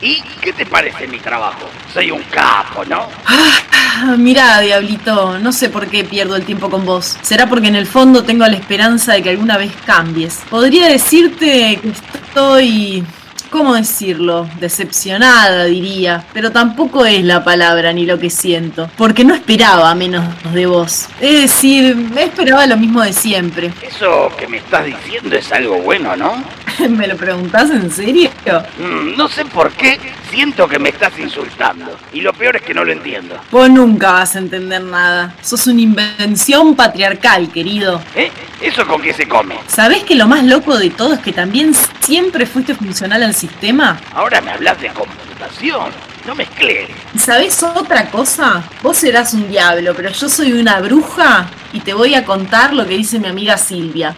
[0.00, 1.68] ¿Y qué te parece mi trabajo?
[1.92, 3.09] Soy un capo, ¿no?
[3.26, 7.16] Ah, Mirá, Diablito, no sé por qué pierdo el tiempo con vos.
[7.22, 10.42] Será porque en el fondo tengo la esperanza de que alguna vez cambies.
[10.48, 13.04] Podría decirte que estoy...
[13.51, 14.49] ¿Cómo decirlo?
[14.61, 16.24] Decepcionada, diría.
[16.32, 18.90] Pero tampoco es la palabra ni lo que siento.
[18.97, 21.09] Porque no esperaba menos de vos.
[21.20, 23.72] Es decir, esperaba lo mismo de siempre.
[23.82, 26.44] Eso que me estás diciendo es algo bueno, ¿no?
[26.91, 28.31] ¿Me lo preguntás en serio?
[28.79, 29.99] Mm, no sé por qué
[30.31, 31.97] siento que me estás insultando.
[32.12, 33.39] Y lo peor es que no lo entiendo.
[33.51, 35.35] Vos nunca vas a entender nada.
[35.43, 38.01] Sos una invención patriarcal, querido.
[38.14, 38.31] ¿Eh?
[38.61, 39.57] ¿Eso con qué se come?
[39.66, 43.99] ¿Sabés que lo más loco de todo es que también siempre fuiste funcional al sistema?
[44.14, 45.91] Ahora me hablas de computación.
[46.27, 46.89] No mezclé.
[47.14, 48.62] ¿Y ¿Sabés otra cosa?
[48.83, 52.87] Vos serás un diablo, pero yo soy una bruja y te voy a contar lo
[52.87, 54.14] que dice mi amiga Silvia.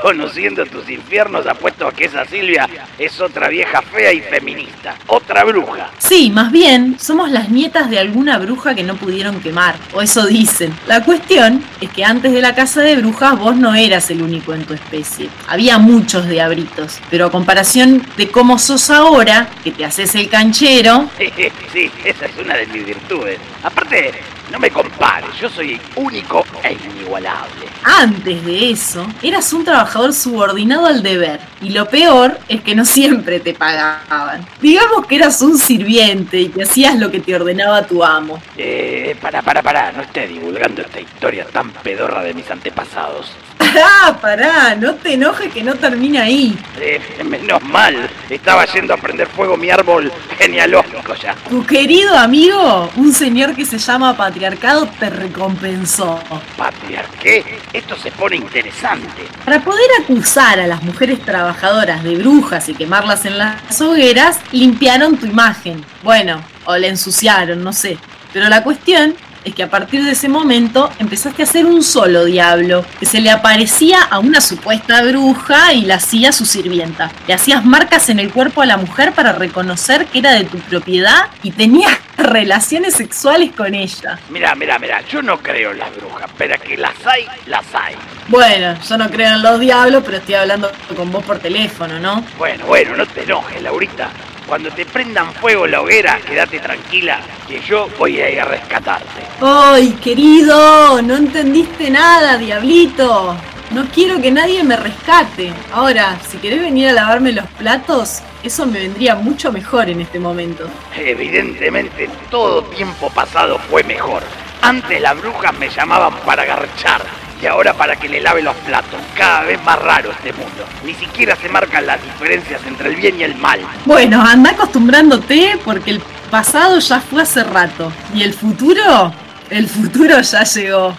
[0.00, 4.94] Conociendo tus infiernos, apuesto a que esa Silvia es otra vieja fea y feminista.
[5.08, 5.90] Otra bruja.
[5.98, 10.26] Sí, más bien, somos las nietas de alguna bruja que no pudieron quemar, o eso
[10.26, 10.72] dicen.
[10.86, 14.54] La cuestión es que antes de la casa de brujas vos no eras el único
[14.54, 15.28] en tu especie.
[15.48, 21.10] Había muchos diabritos, pero a comparación de cómo sos ahora, que te haces el canchero,
[21.72, 23.38] sí, esa es una de mis virtudes.
[23.62, 24.12] Aparte,
[24.50, 27.66] no me compares, yo soy único e inigualable.
[27.84, 31.40] antes de eso, eras un trabajador subordinado al deber.
[31.60, 34.46] Y lo peor es que no siempre te pagaban.
[34.60, 38.42] Digamos que eras un sirviente y que hacías lo que te ordenaba tu amo.
[38.56, 43.32] Eh, para, para, para, no esté divulgando esta historia tan pedorra de mis antepasados.
[43.76, 44.74] ¡Ah, pará!
[44.74, 46.56] No te enojes que no termina ahí.
[46.80, 51.34] Eh, menos mal, estaba yendo a prender fuego mi árbol genealógico ya.
[51.48, 56.20] Tu querido amigo, un señor que se llama Patriarcado, te recompensó.
[56.56, 57.58] ¿Patriar qué?
[57.72, 59.22] Esto se pone interesante.
[59.44, 65.16] Para poder acusar a las mujeres trabajadoras de brujas y quemarlas en las hogueras, limpiaron
[65.16, 65.84] tu imagen.
[66.02, 67.98] Bueno, o la ensuciaron, no sé.
[68.32, 69.14] Pero la cuestión
[69.44, 73.20] es que a partir de ese momento empezaste a ser un solo diablo, que se
[73.20, 77.10] le aparecía a una supuesta bruja y la hacía su sirvienta.
[77.26, 80.58] Le hacías marcas en el cuerpo a la mujer para reconocer que era de tu
[80.58, 84.18] propiedad y tenías relaciones sexuales con ella.
[84.28, 87.94] Mira, mira, mira, yo no creo en las brujas, pero que las hay, las hay.
[88.28, 92.24] Bueno, yo no creo en los diablos, pero estoy hablando con vos por teléfono, ¿no?
[92.38, 94.10] Bueno, bueno, no te enojes, Laurita.
[94.50, 99.22] Cuando te prendan fuego la hoguera, quédate tranquila, que yo voy a ir a rescatarte.
[99.40, 101.00] ¡Ay, querido!
[101.02, 103.36] No entendiste nada, diablito.
[103.70, 105.52] No quiero que nadie me rescate.
[105.72, 110.18] Ahora, si querés venir a lavarme los platos, eso me vendría mucho mejor en este
[110.18, 110.68] momento.
[110.96, 114.24] Evidentemente, todo tiempo pasado fue mejor.
[114.62, 117.02] Antes las brujas me llamaban para garchar
[117.42, 119.00] y ahora para que le lave los platos.
[119.16, 120.64] Cada vez más raro este mundo.
[120.84, 123.60] Ni siquiera se marcan las diferencias entre el bien y el mal.
[123.84, 126.00] Bueno, anda acostumbrándote porque el
[126.30, 127.92] pasado ya fue hace rato.
[128.14, 129.12] ¿Y el futuro?
[129.48, 130.94] El futuro ya llegó.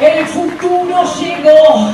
[0.00, 1.92] El futuro llegó.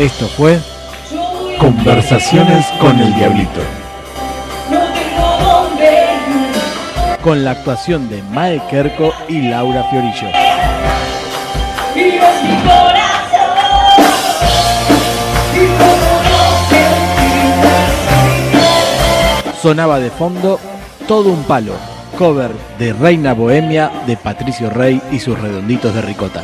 [0.00, 0.58] Esto fue
[1.58, 3.60] Conversaciones con el Diablito.
[7.22, 10.28] Con la actuación de Mae Kerko y Laura Fiorillo.
[19.60, 20.58] Sonaba de fondo
[21.06, 21.74] Todo un palo,
[22.16, 26.42] cover de Reina Bohemia de Patricio Rey y sus redonditos de ricota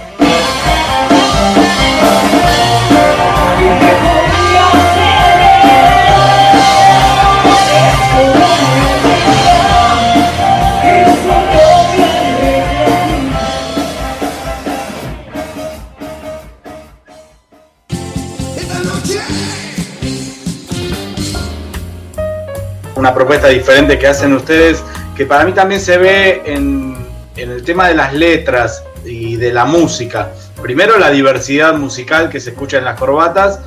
[23.06, 24.82] una propuesta diferente que hacen ustedes,
[25.16, 26.96] que para mí también se ve en,
[27.36, 30.32] el tema de las letras y de la música.
[30.62, 33.60] Primero la diversidad musical que se escucha en las corbatas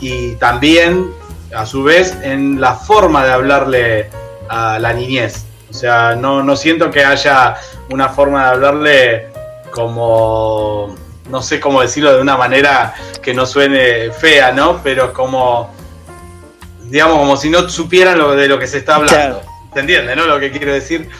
[0.00, 1.10] y también,
[1.54, 4.10] a su vez, en la forma de hablarle
[4.48, 5.44] a la niñez.
[5.70, 7.56] O sea, no, no siento que haya
[7.90, 9.28] una forma de hablarle
[9.70, 10.94] como,
[11.28, 14.80] no sé cómo decirlo de una manera que no suene fea, ¿no?
[14.82, 15.74] Pero como,
[16.84, 19.42] digamos, como si no supieran lo, de lo que se está hablando.
[19.74, 20.26] ¿Se entiende, no?
[20.26, 21.10] Lo que quiero decir.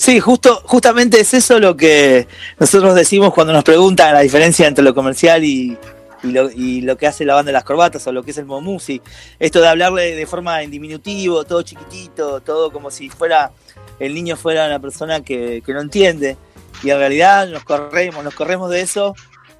[0.00, 2.26] Sí, justo, justamente es eso lo que
[2.58, 5.76] nosotros decimos cuando nos preguntan la diferencia entre lo comercial y,
[6.22, 9.02] lo que hace la banda de las corbatas o lo que es el Momusi.
[9.38, 13.52] Esto de hablarle de forma en diminutivo, todo chiquitito, todo como si fuera
[13.98, 16.38] el niño fuera una persona que, que no entiende.
[16.82, 19.14] Y en realidad nos corremos, nos corremos de eso,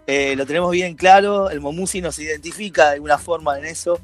[0.07, 4.01] eh, lo tenemos bien claro, el Momusi nos identifica de alguna forma en eso.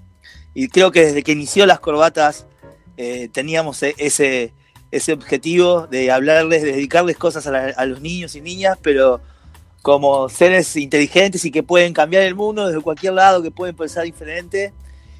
[0.52, 2.44] Y creo que desde que inició las corbatas
[2.98, 4.52] eh, teníamos e- ese,
[4.96, 9.20] ese objetivo de hablarles, de dedicarles cosas a, los niños y niñas, pero
[9.82, 14.04] como seres inteligentes y que pueden cambiar el mundo desde cualquier lado, que pueden pensar
[14.04, 14.72] diferente.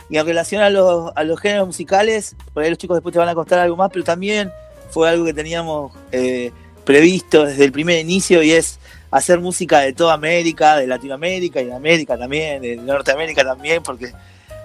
[0.08, 3.18] Y en relación a los, a los géneros musicales, por ahí los chicos después te
[3.18, 4.50] van a contar algo más, pero también
[4.90, 6.52] fue algo que teníamos eh,
[6.84, 8.78] previsto desde el primer inicio y es
[9.10, 14.12] hacer música de toda América, de Latinoamérica y de América también, de Norteamérica también, porque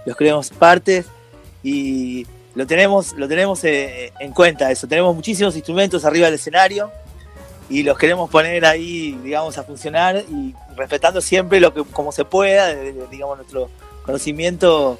[0.05, 1.05] los creemos partes
[1.63, 2.25] y
[2.55, 4.87] lo tenemos, lo tenemos eh, en cuenta eso.
[4.87, 6.91] Tenemos muchísimos instrumentos arriba del escenario
[7.69, 12.25] y los queremos poner ahí, digamos, a funcionar y respetando siempre lo que como se
[12.25, 12.73] pueda,
[13.09, 13.69] digamos, nuestro
[14.05, 14.99] conocimiento,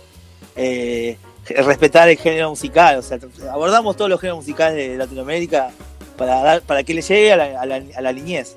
[0.56, 1.18] eh,
[1.50, 2.98] respetar el género musical.
[3.00, 3.20] O sea,
[3.52, 5.72] abordamos todos los géneros musicales de Latinoamérica
[6.18, 8.56] para dar, para que le llegue a la, a la- a la niñez.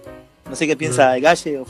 [0.48, 1.64] No sé qué piensa Galle o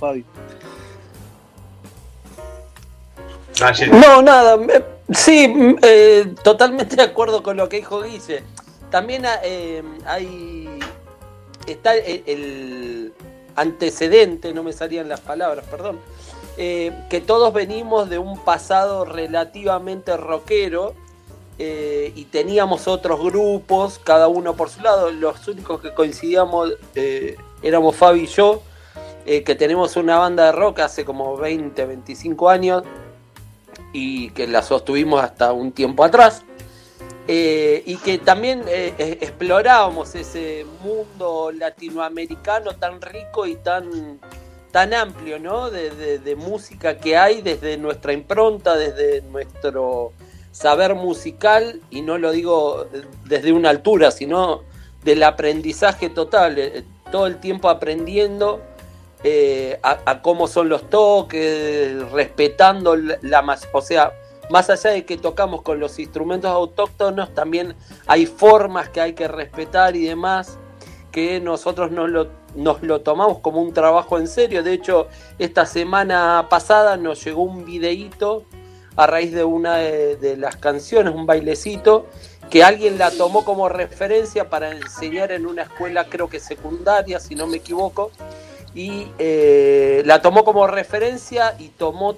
[3.55, 3.91] Fabi.
[3.91, 4.59] No, nada.
[5.13, 8.43] Sí, eh, totalmente de acuerdo con lo que dijo Guille.
[8.91, 10.79] También ah, eh, hay.
[11.67, 13.13] Está el,
[13.57, 16.01] antecedente, no me salían las palabras, perdón.
[16.59, 20.95] eh, que todos venimos de un pasado relativamente rockero
[21.57, 25.13] y teníamos otros grupos, cada uno por su lado.
[25.13, 26.73] Los únicos que coincidíamos
[27.63, 28.63] éramos Fabi y yo,
[29.25, 32.83] que tenemos una banda de rock hace como 20, 25 años
[33.95, 36.43] y que la sostuvimos hasta un tiempo atrás.
[37.27, 38.93] Eh, y que también eh,
[39.23, 44.21] explorábamos ese mundo latinoamericano tan rico y tan,
[44.71, 45.71] tan amplio, ¿no?
[45.71, 50.13] De, de- de música que hay desde nuestra impronta, desde nuestro
[50.53, 52.87] saber musical, y no lo digo
[53.25, 54.63] desde una altura, sino
[55.03, 58.61] del aprendizaje total, eh, todo el tiempo aprendiendo
[59.25, 64.13] eh, a, cómo son los toques, respetando la, mas- o sea,
[64.51, 67.75] más allá de que tocamos con los instrumentos autóctonos, también
[68.07, 70.59] hay formas que hay que respetar y demás,
[71.11, 74.63] que nosotros nos lo, nos lo tomamos como un trabajo en serio.
[74.63, 78.45] De hecho, esta semana pasada nos llegó un videíto
[78.97, 82.07] a raíz de una de, de las canciones, un bailecito,
[82.51, 87.35] que alguien la tomó como referencia para enseñar en una escuela, creo que secundaria, si
[87.35, 88.11] no me equivoco,
[88.75, 92.17] y eh, la tomó como referencia y tomó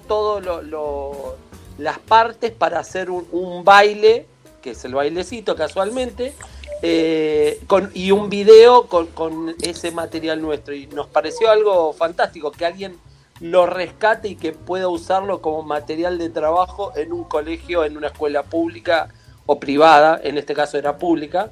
[0.63, 1.35] lo-
[1.77, 4.25] las partes para hacer un, baile,
[4.61, 6.33] que es el bailecito casualmente,
[6.81, 7.61] eh,
[7.93, 10.73] y un video con ese material nuestro.
[10.73, 12.97] Y nos pareció algo fantástico que alguien
[13.39, 18.07] lo rescate y que pueda usarlo como material de trabajo en un colegio, en una
[18.07, 19.09] escuela pública
[19.45, 21.51] o privada, en este caso era pública.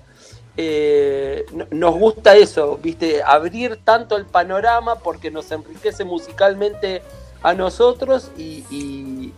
[0.58, 7.02] Eh, no- nos gusta eso, viste, abrir tanto el panorama porque nos enriquece musicalmente
[7.44, 8.64] a nosotros y,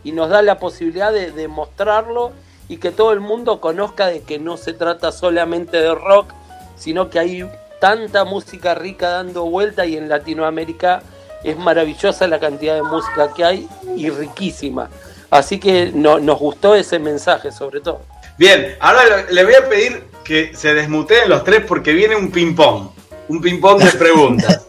[0.06, 2.32] nos da la posibilidad de, mostrarlo
[2.70, 6.34] y que todo el mundo conozca de que no se trata solamente de rock,
[6.76, 7.50] sino que hay
[7.80, 11.04] tanta música rica dando vuelta y en Latinoamérica
[11.44, 14.90] es maravillosa la cantidad de música que hay y riquísima.
[15.30, 18.02] Así que no- nos gustó ese mensaje sobre todo.
[18.38, 22.90] Bien, ahora le voy a pedir que se desmuteen los tres porque viene un ping-pong.
[23.30, 24.66] Un ping-pong de preguntas.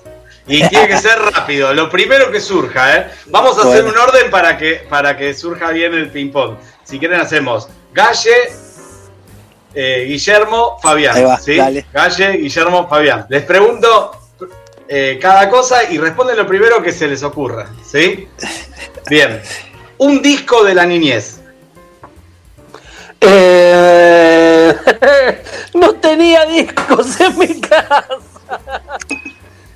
[0.46, 3.06] Y tiene que ser rápido, lo primero que surja, ¿eh?
[3.26, 6.56] Vamos a hacer un orden para que, para que surja bien el ping-pong.
[6.84, 8.50] Si quieren, hacemos Galle,
[9.74, 11.26] eh, Guillermo, Fabián.
[11.26, 11.58] Va, ¿sí?
[11.92, 13.26] Galle, Guillermo, Fabián.
[13.28, 14.12] Les pregunto
[14.88, 17.68] eh, cada cosa y responden lo primero que se les ocurra.
[17.84, 18.28] ¿Sí?
[19.10, 19.42] Bien.
[19.98, 21.37] Un disco de la niñez.
[23.20, 24.74] Eh,
[25.74, 28.44] no tenía discos en mi casa.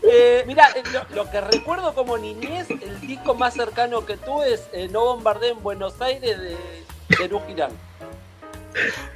[0.03, 4.63] Eh, mira, lo, lo que recuerdo como niñez, el disco más cercano que tuve es
[4.73, 6.57] eh, No Bombardé en Buenos Aires de
[7.17, 7.71] Perú Girán.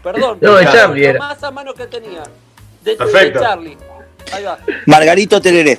[0.02, 1.18] Perdón, No, de lo Charlie era.
[1.18, 2.22] más a mano que tenía.
[2.82, 3.40] De, de Perfecto.
[3.40, 3.76] Charlie.
[4.32, 4.58] Ahí va.
[4.86, 5.78] Margarito Tereré.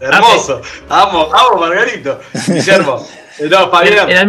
[0.00, 0.60] Hermoso.
[0.88, 2.20] Amo, amo, Margarito.
[2.46, 3.06] Guillermo.
[3.38, 4.06] Eh, No, Fabián.
[4.06, 4.28] Pre- en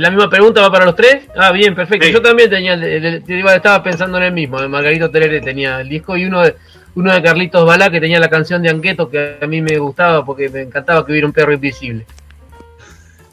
[0.00, 1.24] la misma pregunta va para los tres.
[1.36, 2.06] Ah, bien, perfecto.
[2.08, 4.60] Yo también tenía, el- el- estaba pensando en el mismo.
[4.60, 6.54] De Margarito Terere tenía el disco y uno de,
[6.94, 10.24] uno de Carlitos Balá que tenía la canción de Anqueto que a mí me gustaba
[10.24, 12.06] porque me encantaba que hubiera un perro invisible.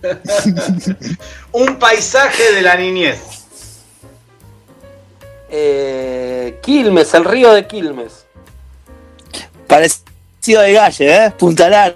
[1.53, 3.21] Un paisaje de la niñez.
[5.49, 8.25] Eh, Quilmes, el río de Quilmes.
[9.67, 11.31] Parecido de Galle, ¿eh?
[11.37, 11.95] Punta Lara.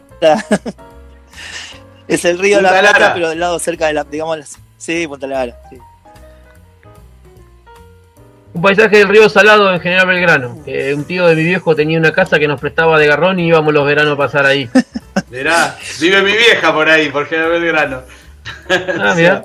[2.07, 3.13] Es el río Punta La Plata, Lara.
[3.13, 5.55] pero del lado cerca de la, digamos, las- sí, Punta Lara.
[5.69, 5.77] sí.
[8.53, 10.49] Un paisaje del río Salado en General Belgrano.
[10.95, 13.71] un tío de mi viejo tenía una casa que nos prestaba de garrón y íbamos
[13.73, 14.67] los veranos a pasar ahí.
[15.29, 18.01] Mirá, vive mi vieja por ahí, por General Belgrano.
[18.69, 19.43] Ah, mirá.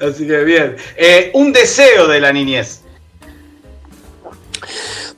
[0.00, 0.76] Así que bien.
[0.96, 2.82] Eh, un deseo de la niñez.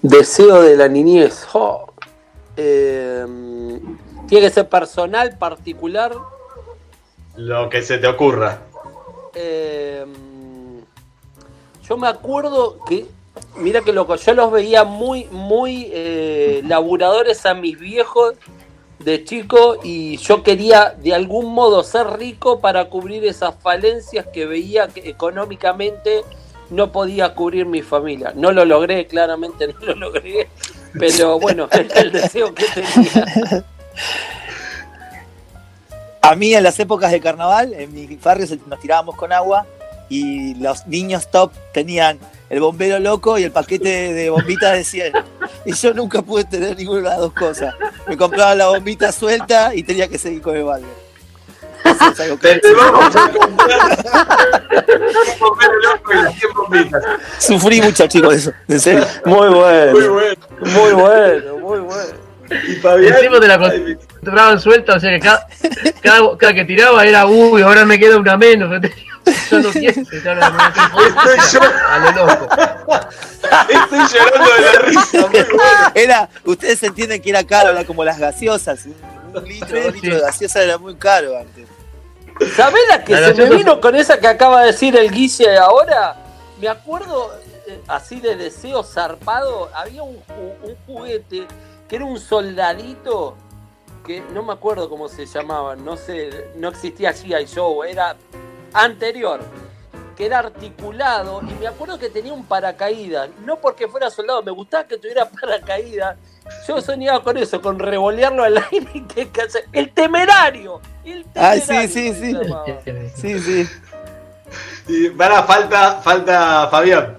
[0.02, 1.44] Deseo de la niñez.
[1.48, 1.94] jo.
[2.58, 3.24] Eh,
[4.26, 6.12] tiene que ser personal, particular.
[7.36, 8.60] Lo que se te ocurra.
[9.34, 10.04] Eh,
[11.88, 13.06] yo me acuerdo que,
[13.56, 18.34] mira que loco, yo los veía muy, muy eh, laburadores a mis viejos
[18.98, 24.46] de chico y yo quería de algún modo ser rico para cubrir esas falencias que
[24.46, 26.24] veía que económicamente
[26.70, 28.32] no podía cubrir mi familia.
[28.34, 30.48] No lo logré, claramente no lo logré,
[30.98, 33.64] pero bueno, era el deseo que tenía.
[36.23, 39.64] A mí en las épocas de carnaval, en mi barrio se- nos tirábamos con agua
[40.09, 42.18] y los niños top tenían
[42.51, 45.12] el bombero loco y el paquete de bombitas de 100.
[45.64, 47.74] Y yo nunca pude tener ninguna de las dos cosas.
[48.09, 50.86] Me compraba la bombita suelta y tenía que seguir con el balde.
[51.85, 52.60] Eso es algo que-
[57.39, 58.52] Sufrí mucho, chicos, de eso.
[58.68, 59.06] En serio.
[59.24, 59.93] Muy bueno.
[59.93, 60.36] Muy bueno.
[60.60, 62.25] Muy bueno, muy bueno.
[62.68, 63.14] Y Fabián.
[63.14, 65.47] Encima te la acostumbraban suelta, o sea que cada,
[66.02, 68.70] cada, cada que tiraba era, uy, ahora me queda una menos.
[69.51, 69.90] Yo no no- Estoy
[71.52, 71.60] yo.
[71.89, 72.48] A lo loco.
[73.68, 75.18] Estoy llorando de la risa.
[75.20, 75.93] Muy bueno.
[75.94, 78.86] Era, ustedes entienden que era caro, era como las gaseosas.
[78.86, 78.94] Un,
[79.35, 81.66] un litro, dos litros de gaseosa era muy caro antes.
[82.55, 85.56] ¿Sabés la que La se me vino con esa que acaba de decir el Guille
[85.59, 86.16] ahora?
[86.60, 87.35] Me acuerdo,
[87.66, 90.18] eh, así de deseo zarpado, había un
[90.86, 91.47] juguete
[91.88, 93.36] que era un soldadito
[94.06, 97.46] que no me acuerdo cómo se llamaba, no sé, no existía G.I.
[97.52, 98.16] Joe, era
[98.72, 99.40] anterior,
[100.16, 104.52] que era articulado y me acuerdo que tenía un paracaídas, no porque fuera soldado, me
[104.52, 106.16] gustaba que tuviera paracaídas.
[106.68, 110.80] Yo soñaba con eso, con revolearlo al aire y que case- el temerario.
[111.04, 112.32] El Ay, temerario sí, sí, sí.
[112.32, 112.64] llamaba.
[113.16, 113.68] Sí, sí.
[114.86, 117.18] Y para, falta, falta Fabián.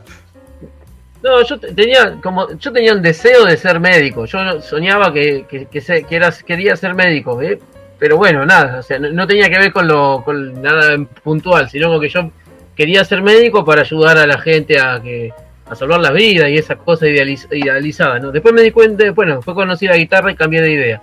[1.24, 4.26] No, yo te- tenía como yo tenía un deseo de ser médico.
[4.26, 7.60] Yo soñaba que, que, se- que era- quería ser médico, ¿eh?
[8.00, 11.68] pero bueno, nada, o sea, no, no tenía que ver con lo con nada puntual,
[11.70, 12.30] sino que yo
[12.76, 15.34] quería ser médico para ayudar a la gente a que
[15.66, 18.32] a salvar las vidas y esas cosas idealiz- idealizadas, ¿no?
[18.32, 21.02] Después me di cuenta, bueno, fue conocí la guitarra y cambié de idea.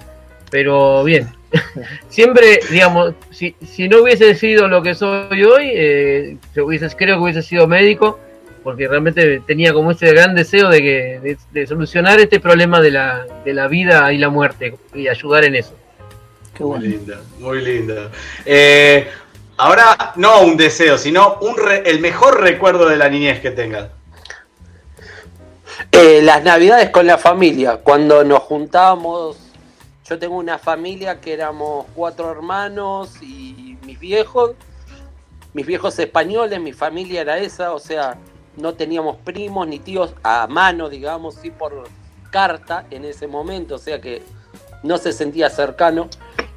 [0.51, 1.29] Pero bien,
[2.09, 7.23] siempre, digamos, si, si no hubiese sido lo que soy hoy, eh, hubiese, creo que
[7.25, 8.21] hubiese sido médico,
[8.65, 12.91] porque realmente tenía como ese gran deseo de, que, de, de solucionar este problema de
[12.91, 15.77] la, de la vida y la muerte y ayudar en eso.
[16.59, 18.11] Muy linda, muy linda.
[18.45, 19.09] Eh,
[19.59, 23.91] ahora, no un deseo, sino un re- el mejor recuerdo de la niñez que tengas.
[25.93, 29.37] Eh, las navidades con la familia, cuando nos juntábamos,
[30.09, 34.53] yo tengo una familia que éramos cuatro hermanos y mis viejos,
[35.53, 38.17] mis viejos españoles, mi familia era esa, o sea,
[38.57, 41.89] no teníamos primos ni tíos a mano, digamos, sí por
[42.31, 44.23] carta en ese momento, o sea que
[44.83, 46.09] no se sentía cercano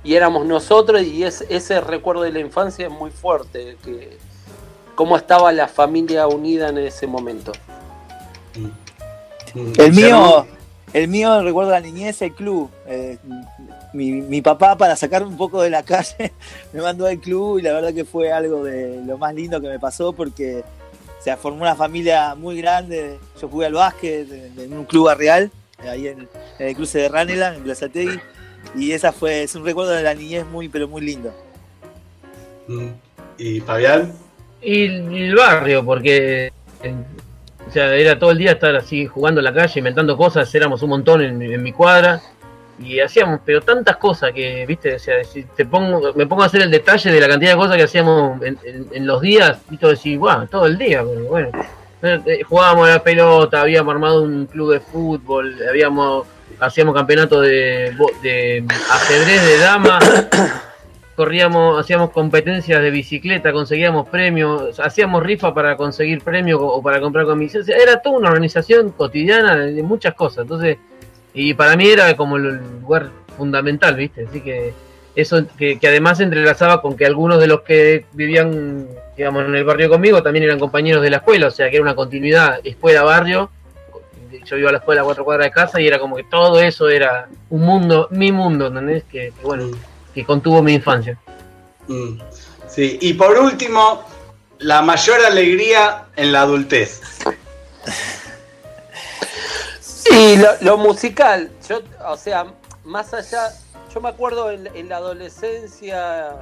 [0.03, 4.17] y éramos nosotros y es, ese recuerdo de la infancia es muy fuerte, que
[4.95, 7.51] cómo estaba la familia unida en ese momento.
[9.77, 10.45] El mío,
[10.93, 12.69] el mío, recuerdo la niñez, el club.
[12.85, 13.17] Eh,
[13.93, 16.33] mi, mi papá, para sacarme un poco de la calle,
[16.73, 19.67] me mandó al club y la verdad que fue algo de lo más lindo que
[19.67, 20.63] me pasó porque
[21.27, 23.19] se formó una familia muy grande.
[23.41, 24.27] Yo jugué al básquet
[24.57, 26.29] en, un club barrial, ahí en,
[26.59, 28.19] en el cruce de Ranela, en Plazategui.
[28.75, 31.33] Y esa fue, es un recuerdo de la niñez muy, pero muy lindo.
[33.37, 34.13] ¿Y Fabián?
[34.61, 36.51] Y, el barrio, porque
[36.83, 36.95] eh,
[37.67, 40.81] o sea, era todo el día estar así jugando en la calle, inventando cosas, éramos
[40.81, 42.21] un montón en, en mi cuadra.
[42.79, 46.45] Y hacíamos pero tantas cosas que viste o sea si te pongo me pongo a
[46.45, 49.57] hacer el detalle de la cantidad de cosas que hacíamos en, en- en los días
[49.71, 51.49] y todo decir bueno todo el día pero bueno
[52.03, 56.27] Eh, eh, jugábamos a la pelota habíamos armado un club de fútbol habíamos
[56.59, 57.91] hacíamos campeonato de,
[58.21, 60.03] de ajedrez de damas
[61.15, 67.25] corríamos hacíamos competencias de bicicleta conseguíamos premios hacíamos rifa para conseguir premios o para comprar
[67.65, 70.77] sea, era toda una organización cotidiana de muchas cosas entonces
[71.37, 74.25] y para mí era como el lugar fundamental, ¿viste?
[74.27, 74.73] Así que
[75.15, 79.55] eso que, que además se entrelazaba con que algunos de los que vivían, digamos, en
[79.55, 82.59] el barrio conmigo también eran compañeros de la escuela, o sea que era una continuidad
[82.63, 83.51] escuela-barrio.
[84.45, 86.59] Yo iba a la escuela a cuatro cuadras de casa y era como que todo
[86.59, 89.03] eso era un mundo, mi mundo, ¿entendés?
[89.03, 89.69] Que, que, bueno,
[90.13, 91.17] que contuvo mi infancia.
[91.87, 92.19] Mm,
[92.67, 94.03] Sí, y por último,
[94.59, 97.01] la mayor alegría en la adultez.
[100.11, 102.45] Y lo, lo musical, yo, o sea,
[102.83, 103.51] más allá,
[103.93, 106.35] yo me acuerdo en, en la adolescencia,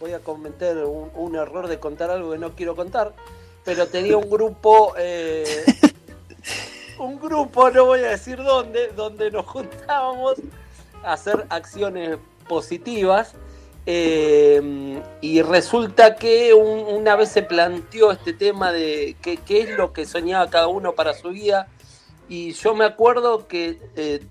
[0.00, 3.12] voy a cometer un, un error de contar algo que no quiero contar,
[3.64, 5.64] pero tenía un grupo, eh,
[6.98, 10.34] un grupo, no voy a decir dónde, donde nos juntábamos
[11.02, 12.18] a hacer acciones
[12.48, 13.34] positivas.
[13.84, 19.70] eh, y resulta que un- una vez se planteó este tema de qué, qué es
[19.70, 21.66] lo que soñaba cada uno para su vida
[22.32, 24.24] y yo me acuerdo que eh,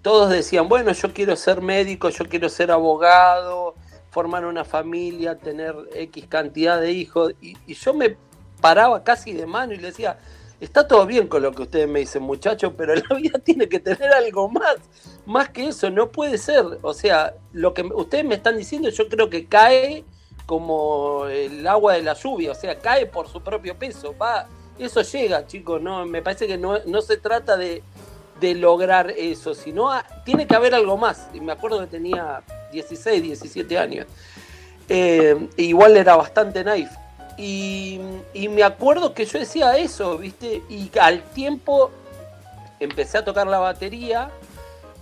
[0.00, 3.74] todos decían, bueno, yo quiero ser médico, yo quiero ser abogado,
[4.10, 7.34] formar una familia, tener X cantidad de hijos.
[7.40, 8.16] Y, y yo me
[8.60, 10.20] paraba casi de mano y le decía,
[10.60, 13.80] está todo bien con lo que ustedes me dicen, muchachos, pero la vida tiene que
[13.80, 14.76] tener algo más.
[15.26, 16.64] Más que eso, no puede ser.
[16.82, 20.04] O sea, lo que ustedes me están diciendo yo creo que cae
[20.46, 24.16] como el agua de la lluvia, o sea, cae por su propio peso.
[24.16, 24.46] Va,
[24.78, 27.82] eso llega, chicos, no, me parece que no, no se trata de,
[28.40, 31.28] de lograr eso, sino a- tiene que haber algo más.
[31.34, 32.42] Y me acuerdo que tenía
[32.72, 34.06] 16, 17 años.
[34.88, 36.90] Eh, igual era bastante naif.
[37.36, 38.00] Y,
[38.34, 40.62] y me acuerdo que yo decía eso, ¿viste?
[40.68, 41.90] Y al tiempo
[42.80, 44.30] empecé a tocar la batería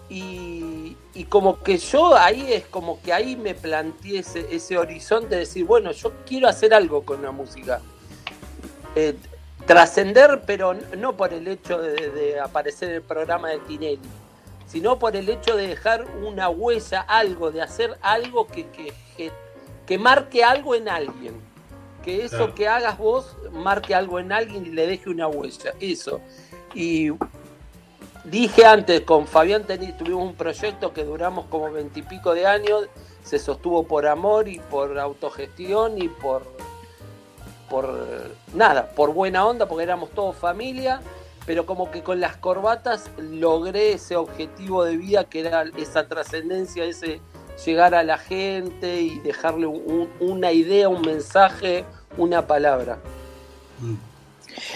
[0.09, 5.31] y, y como que yo ahí es como que ahí me planteé ese, ese horizonte
[5.35, 7.81] de decir, bueno, yo quiero hacer algo con la música.
[8.95, 9.17] Eh,
[9.67, 14.01] trascender, pero no por el hecho de, de aparecer en el programa de Tinelli,
[14.67, 19.33] sino por el hecho de dejar una huella, algo, de hacer algo que, que, que,
[19.87, 21.35] que marque algo en alguien.
[22.05, 22.55] Que eso Claro.
[22.55, 25.75] que hagas vos marque algo en alguien y le deje una huella.
[25.81, 26.21] Eso.
[26.73, 27.11] Y
[28.23, 32.89] dije antes, con Fabián tuvimos un proyecto que duramos como veintipico de años,
[33.25, 36.45] se sostuvo por amor y por autogestión y por,
[37.69, 41.01] por nada, por buena onda, porque éramos todos familia,
[41.47, 46.85] pero como que con las corbatas logré ese objetivo de vida que era esa trascendencia,
[46.85, 47.21] ese
[47.65, 51.85] llegar a la gente y dejarle un- un- una idea, un mensaje,
[52.19, 52.99] una palabra.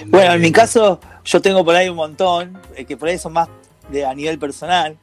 [0.07, 3.33] Bueno, en mi caso, yo tengo por ahí un montón, eh, que por ahí son
[3.33, 3.49] más
[3.91, 4.97] de, a nivel personal,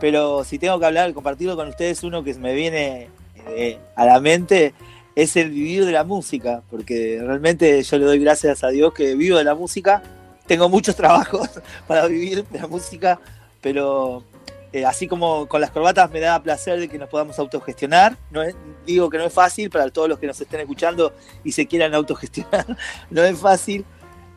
[0.00, 3.08] pero si tengo que hablar, compartirlo con ustedes, uno que me viene
[3.48, 4.74] eh, a la mente
[5.16, 9.14] es el vivir de la música, porque realmente yo le doy gracias a Dios que
[9.14, 10.02] vivo de la música.
[10.46, 11.48] Tengo muchos trabajos
[11.86, 13.20] para vivir de la música,
[13.60, 14.24] pero
[14.72, 18.16] eh, así como con las corbatas me da placer de que nos podamos autogestionar.
[18.30, 21.12] No es- digo que no es fácil para todos los que nos estén escuchando
[21.44, 22.66] y se quieran autogestionar,
[23.10, 23.84] no es fácil.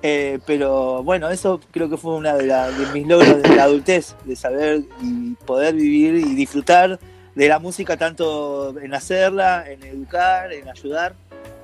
[0.03, 4.15] Eh, pero bueno, eso creo que fue una de, de mis logros de la adultez,
[4.25, 6.99] de saber y poder vivir y disfrutar
[7.37, 11.13] de la música tanto en hacerla, en educar, en ayudar.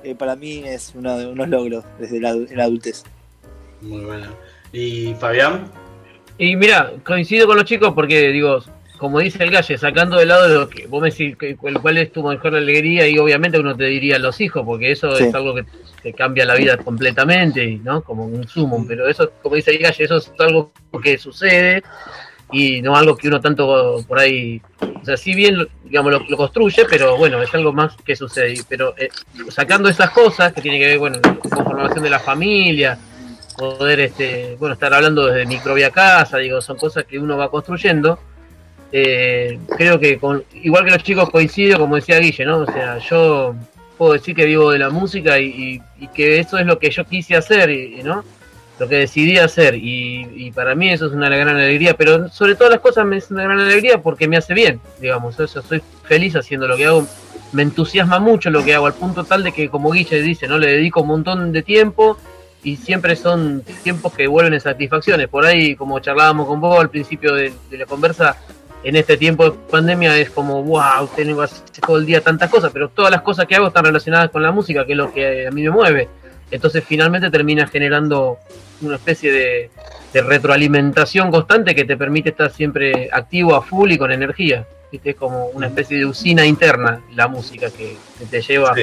[0.04, 3.02] Eh, para mí es uno de unos logros desde la, en la adultez.
[3.80, 4.28] Muy bueno.
[4.72, 5.64] ¿Y Fabián?
[6.38, 8.60] Y mira, coincido con los chicos porque, digo,
[8.98, 11.98] como dice el Galle, sacando de lado lo que vos me decís que- cuál, cuál
[11.98, 15.24] es tu mejor alegría, y obviamente uno te diría los hijos, porque eso Sí.
[15.24, 15.64] es algo que
[16.04, 18.02] te cambia la vida completamente, y, ¿no?
[18.02, 20.70] Como un sumo, pero eso, como dice el Galle, eso es algo
[21.02, 21.82] que sucede
[22.52, 26.84] y no algo que uno tanto por ahí, o sea, si bien, digamos, lo, construye,
[26.88, 28.54] pero bueno, es algo más que sucede.
[28.68, 29.08] Pero eh,
[29.50, 32.98] sacando esas cosas que tiene que ver, bueno, con formación de la familia,
[33.56, 37.48] poder este bueno estar hablando desde mi propia casa digo son cosas que uno va
[37.50, 38.18] construyendo
[38.90, 42.98] Eh, creo que con, igual que los chicos coincido como decía Guille no o sea
[42.98, 43.54] yo
[43.96, 46.90] puedo decir que vivo de la música y, y- y que eso es lo que
[46.90, 48.24] yo quise hacer y, no
[48.78, 52.54] lo que decidí hacer y, y para mí eso es una gran alegría pero sobre
[52.56, 55.82] todas las cosas me es una gran alegría porque me hace bien digamos eso soy
[56.04, 57.06] feliz haciendo lo que hago
[57.52, 60.58] me entusiasma mucho lo que hago al punto tal de que como Guille dice no
[60.58, 62.18] le dedico un montón de tiempo
[62.64, 65.28] y siempre son tiempos que vuelven en satisfacciones.
[65.28, 68.38] Por ahí, como charlábamos con vos al principio de, de la conversa,
[68.82, 71.44] en este tiempo de pandemia es como, wow, tengo
[71.86, 74.50] todo el día tantas cosas, pero todas las cosas que hago están relacionadas con la
[74.50, 76.08] música, que es lo que a mí me mueve.
[76.54, 78.38] Entonces finalmente termina generando
[78.80, 79.70] una especie de,
[80.12, 84.64] de retroalimentación constante que te permite estar siempre activo a full y con energía.
[84.92, 85.10] ¿viste?
[85.10, 88.74] Es como una especie de usina interna la música que, que te lleva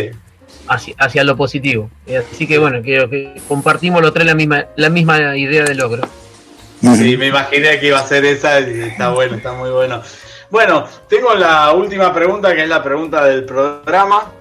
[0.67, 1.89] hacia, hacia lo positivo.
[2.05, 5.75] Eh, Así que bueno, creo que compartimos los tres la misma, la misma idea de
[5.75, 6.03] logro.
[6.81, 10.01] Sí, me imaginé que iba a ser esa y está bueno, está muy bueno.
[10.49, 14.31] Bueno, tengo la última pregunta, que es la pregunta del programa,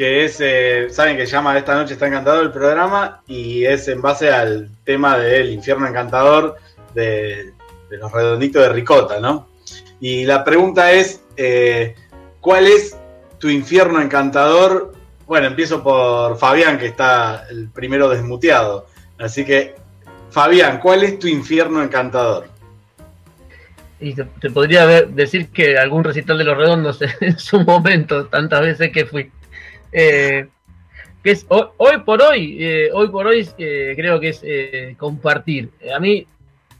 [0.00, 4.00] que es, eh, saben que llama Esta noche está encantador el programa, y es en
[4.00, 6.56] base al tema del infierno encantador
[6.94, 7.52] de,
[7.90, 9.48] los redonditos de ricota, ¿no?
[10.00, 11.94] Y la pregunta es, eh,
[12.40, 12.96] ¿cuál es
[13.36, 14.94] tu infierno encantador?
[15.26, 18.86] Bueno, empiezo por Fabián, que está el primero desmuteado.
[19.18, 19.74] Así que,
[20.30, 22.48] Fabián, ¿cuál es tu infierno encantador?
[24.00, 28.92] Y te, podría decir que algún recital de los redondos en su momento, tantas veces
[28.92, 29.30] que fui.
[29.92, 30.48] Eh,
[31.22, 35.70] que es hoy, por hoy, eh, hoy por hoy eh, creo que es compartir.
[35.94, 36.26] A mí,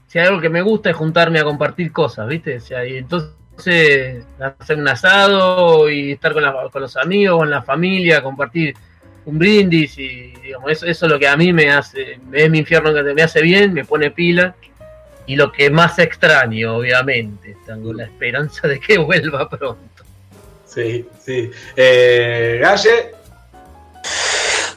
[0.07, 2.57] si hay algo que me gusta es juntarme a compartir cosas, ¿viste?
[2.57, 4.24] O sea, y entonces
[4.59, 8.74] hacer un asado y estar con, con los amigos, con la familia, compartir
[9.27, 12.59] un brindis y digamos, eso, eso es lo que a mí me hace, es mi
[12.61, 14.55] infierno que me hace bien, me pone pila
[15.27, 19.89] y lo que más extraño, obviamente, tengo la esperanza de que vuelva pronto.
[20.72, 21.51] Sí, sí.
[21.76, 23.12] Eh, Galle,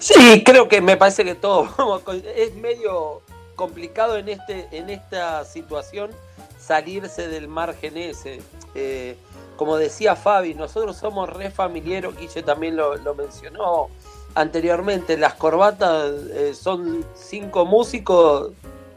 [0.03, 2.02] Sí, creo que me parece que todo
[2.36, 3.22] es medio
[3.56, 6.11] complicado en este en esta situación
[6.60, 8.41] salirse del margen ese.
[8.76, 9.15] Eh,
[9.56, 13.88] como decía Fabi, nosotros somos re familiares, Guille también lo, lo mencionó
[14.36, 18.52] anteriormente, las corbatas eh, son cinco músicos,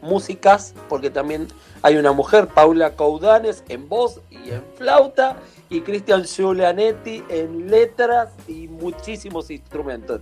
[0.07, 1.47] músicas, porque también
[1.81, 5.37] hay una mujer, Paula Coudanes, en voz y en flauta,
[5.69, 10.21] y Cristian Giulianetti en letras y muchísimos instrumentos,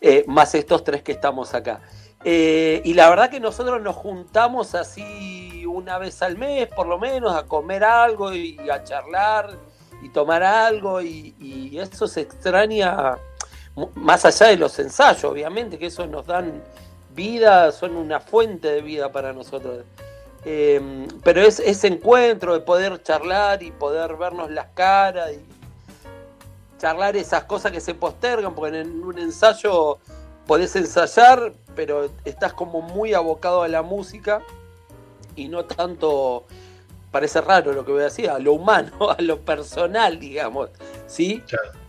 [0.00, 1.80] eh, más estos tres que estamos acá.
[2.24, 6.98] Eh, y la verdad que nosotros nos juntamos así una vez al mes, por lo
[6.98, 9.50] menos, a comer algo y a charlar
[10.02, 13.18] y tomar algo, y, y eso se extraña
[13.94, 16.62] más allá de los ensayos, obviamente, que eso nos dan
[17.14, 19.84] vida, son una fuente de vida para nosotros.
[20.44, 25.40] Eh, pero es ese encuentro de poder charlar y poder vernos las caras y
[26.78, 29.98] charlar esas cosas que se postergan, porque en un ensayo
[30.46, 34.42] podés ensayar, pero estás como muy abocado a la música
[35.34, 36.44] y no tanto,
[37.14, 40.70] parece raro lo que voy a decir, a lo humano, a lo personal, digamos,
[41.06, 41.42] ¿sí?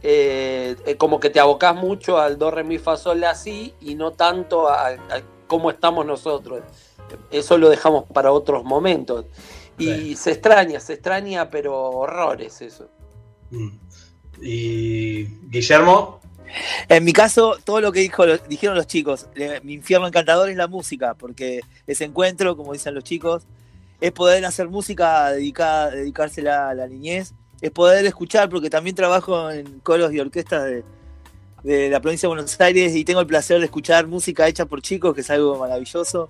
[0.03, 3.73] Eh, eh, como que te abocás mucho al do, re, mi, fa, sol, la, si
[3.81, 4.97] y no tanto a, a
[5.47, 6.61] cómo estamos nosotros.
[7.31, 9.25] Eso lo dejamos para otros momentos.
[9.79, 12.87] Y se extraña, se extraña, pero horrores eso.
[14.41, 16.19] y Guillermo.
[16.87, 20.49] En mi caso, todo lo que dijo, lo- dijeron los chicos, le- mi infierno encantador
[20.49, 23.43] es la música, porque ese encuentro, como dicen los chicos,
[24.01, 29.49] es poder hacer música dedicada, dedicársela a la niñez, es poder escuchar, porque también trabajo
[29.51, 30.83] en coros y orquestas de,
[31.63, 34.81] de la provincia de Buenos Aires y tengo el placer de escuchar música hecha por
[34.81, 36.29] chicos, que es algo maravilloso.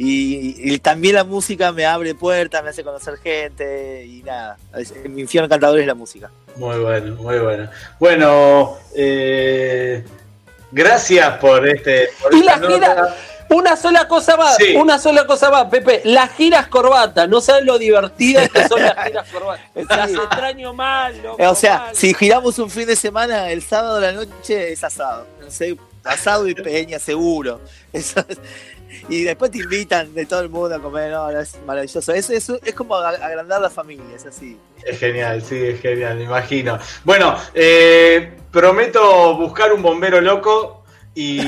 [0.00, 4.56] Y, y también la música me abre puertas, me hace conocer gente y nada.
[4.76, 6.30] Es- mi infierno encantador es la música.
[6.54, 7.68] Muy bueno, muy bueno.
[7.98, 10.04] Bueno, eh,
[10.70, 12.10] gracias por este.
[12.22, 13.16] por Y esta la gira.
[13.50, 14.74] Una sola cosa más, Sí.
[14.76, 19.06] una sola cosa más, Pepe, las giras corbata, no sabes lo divertidas que son las
[19.06, 19.62] giras corbata.
[19.96, 21.96] Las extraño mal, loco, O sea, mal.
[21.96, 25.26] si giramos un fin de semana, el sábado de la noche es asado.
[25.40, 27.60] No sé, asado y peña, seguro.
[27.92, 28.38] Eso es-
[29.10, 32.12] y después te invitan de todo el mundo a comer, no, no, es maravilloso.
[32.12, 34.58] Es, es, es como ag- agrandar la familia, es así.
[34.82, 36.78] Es genial, sí, es genial, me imagino.
[37.04, 40.77] Bueno, eh, prometo buscar un bombero loco
[41.20, 41.40] y,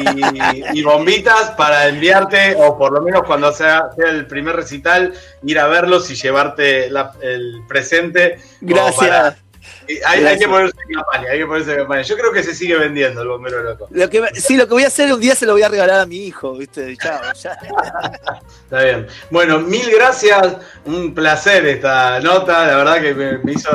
[0.75, 5.13] y bombitas para enviarte, o por lo menos cuando sea, sea el primer recital,
[5.45, 8.39] ir a verlos y llevarte la- el presente.
[8.61, 8.97] Gracias.
[8.97, 9.37] para-
[10.07, 12.03] hay, que ponerse en campaña, hay que ponerse en campaña.
[12.03, 13.89] Yo creo que se sigue vendiendo el bombero loco.
[13.91, 16.01] Lo que, sí, lo que voy a hacer un día se lo voy a regalar
[16.01, 16.97] a mi hijo, ¿viste?
[16.97, 17.53] Chao, ya.
[18.65, 19.07] Está bien.
[19.31, 20.57] Bueno, mil gracias.
[20.85, 22.67] Un placer esta nota.
[22.67, 23.71] La verdad que me, me hizo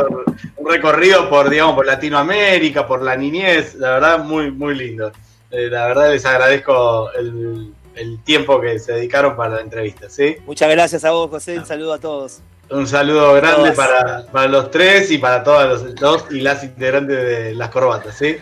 [0.58, 3.76] un recorrido por, digamos, por Latinoamérica, por la niñez.
[3.76, 5.12] La verdad, muy, muy lindo.
[5.56, 10.10] Eh, la verdad, les agradezco el, el tiempo que se dedicaron para la entrevista.
[10.10, 10.36] ¿sí?
[10.46, 11.58] Muchas gracias a vos, José.
[11.58, 12.42] Un saludo a todos.
[12.70, 17.16] Un saludo grande para, para los tres y para todos los dos y las integrantes
[17.16, 18.18] de las corbatas.
[18.18, 18.38] ¿sí?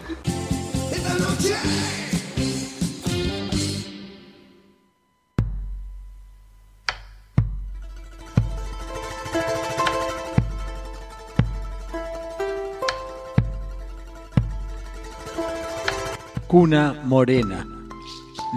[16.54, 17.66] Cuna Morena,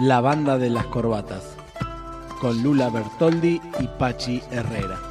[0.01, 1.57] la banda de las corbatas,
[2.39, 5.06] con Lula Bertoldi y Pachi Herrera.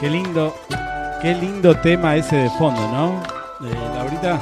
[0.00, 0.56] Qué lindo,
[1.20, 3.22] qué lindo tema ese de fondo, ¿no?
[3.68, 4.40] Eh, Laurita.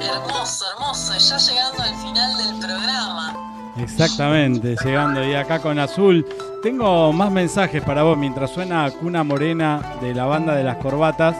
[0.00, 1.12] Hermoso, hermoso.
[1.18, 3.36] Ya llegando al final del programa.
[3.76, 6.26] Exactamente, llegando y acá con Azul.
[6.62, 11.36] Tengo más mensajes para vos mientras suena Cuna Morena de la banda de las corbatas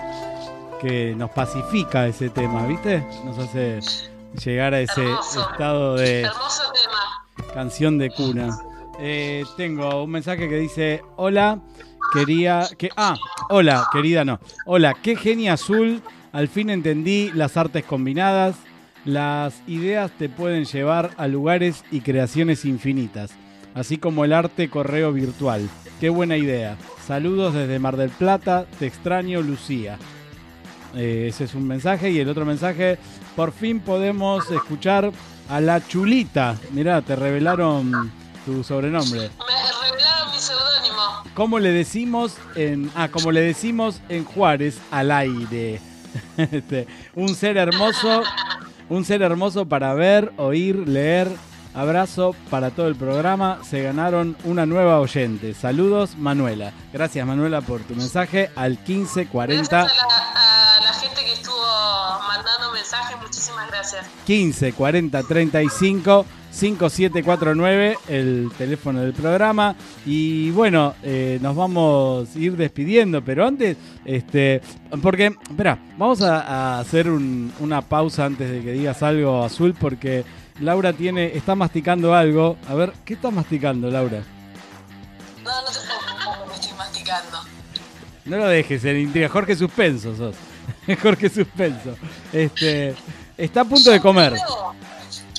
[0.78, 3.02] que nos pacifica ese tema, ¿viste?
[3.24, 3.80] Nos hace
[4.44, 7.54] llegar a ese estado de Hermoso tema.
[7.54, 8.58] canción de cuna.
[9.00, 11.58] Eh, tengo un mensaje que dice, hola,
[12.12, 13.16] quería, que, ah,
[13.48, 16.02] hola, querida, no, hola, qué genia azul,
[16.32, 18.56] al fin entendí las artes combinadas,
[19.04, 23.30] las ideas te pueden llevar a lugares y creaciones infinitas,
[23.74, 25.68] así como el arte correo virtual,
[26.00, 26.76] qué buena idea,
[27.06, 29.98] saludos desde Mar del Plata, te extraño Lucía.
[30.94, 32.10] Eh, ese es un mensaje.
[32.10, 32.98] Y el otro mensaje,
[33.36, 35.12] por fin podemos escuchar
[35.48, 36.56] a la chulita.
[36.72, 38.10] Mirá, te revelaron
[38.44, 39.20] tu sobrenombre.
[39.20, 40.17] Me revelaron
[40.48, 41.02] seudónimo.
[41.34, 42.90] ¿Cómo le decimos en.
[42.94, 45.80] Ah, como le decimos en Juárez al aire.
[46.36, 48.22] Este, un ser hermoso.
[48.88, 51.28] Un ser hermoso para ver, oír, leer,
[51.74, 53.60] Abrazo para todo el programa.
[53.62, 55.54] Se ganaron una nueva oyente.
[55.54, 56.72] Saludos, Manuela.
[56.92, 61.56] Gracias, Manuela, por tu mensaje al 1540 Gracias a la, a la gente que estuvo
[62.26, 64.06] mandando mensajes, muchísimas gracias.
[64.26, 69.76] 15 40 35 5749, el teléfono del programa.
[70.06, 74.62] Y bueno, eh, nos vamos a ir despidiendo, pero antes, este,
[75.02, 76.40] porque, espera, vamos a,
[76.76, 80.24] a hacer un- una pausa antes de que digas algo azul, porque
[80.60, 82.56] Laura tiene, está masticando algo.
[82.68, 84.22] A ver, ¿qué está masticando, Laura?
[85.44, 87.38] No, no te preocupes, me estoy masticando.
[88.24, 90.34] No lo dejes en intriga, Jorge Suspenso sos.
[91.02, 91.96] Jorge Suspenso.
[92.32, 92.94] Este,
[93.36, 94.32] está a punto de comer.
[94.32, 94.74] Creo-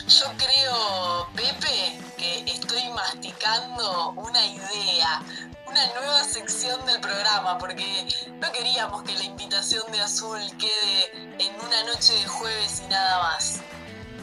[0.07, 5.21] yo creo, Pepe, que estoy masticando una idea,
[5.67, 8.07] una nueva sección del programa, porque
[8.41, 13.21] no queríamos que la invitación de Azul quede en una noche de jueves y nada
[13.21, 13.61] más.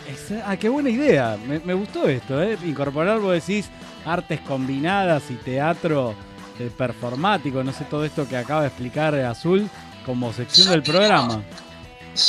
[0.08, 1.36] Esa- ah, qué buena idea.
[1.46, 2.58] Me, me gustó esto, ¿eh?
[2.64, 3.66] Incorporar, vos decís,
[4.04, 6.14] artes combinadas y teatro
[6.58, 9.68] eh, performático, no sé, todo esto que acaba de explicar Azul
[10.06, 11.42] como sección del programa.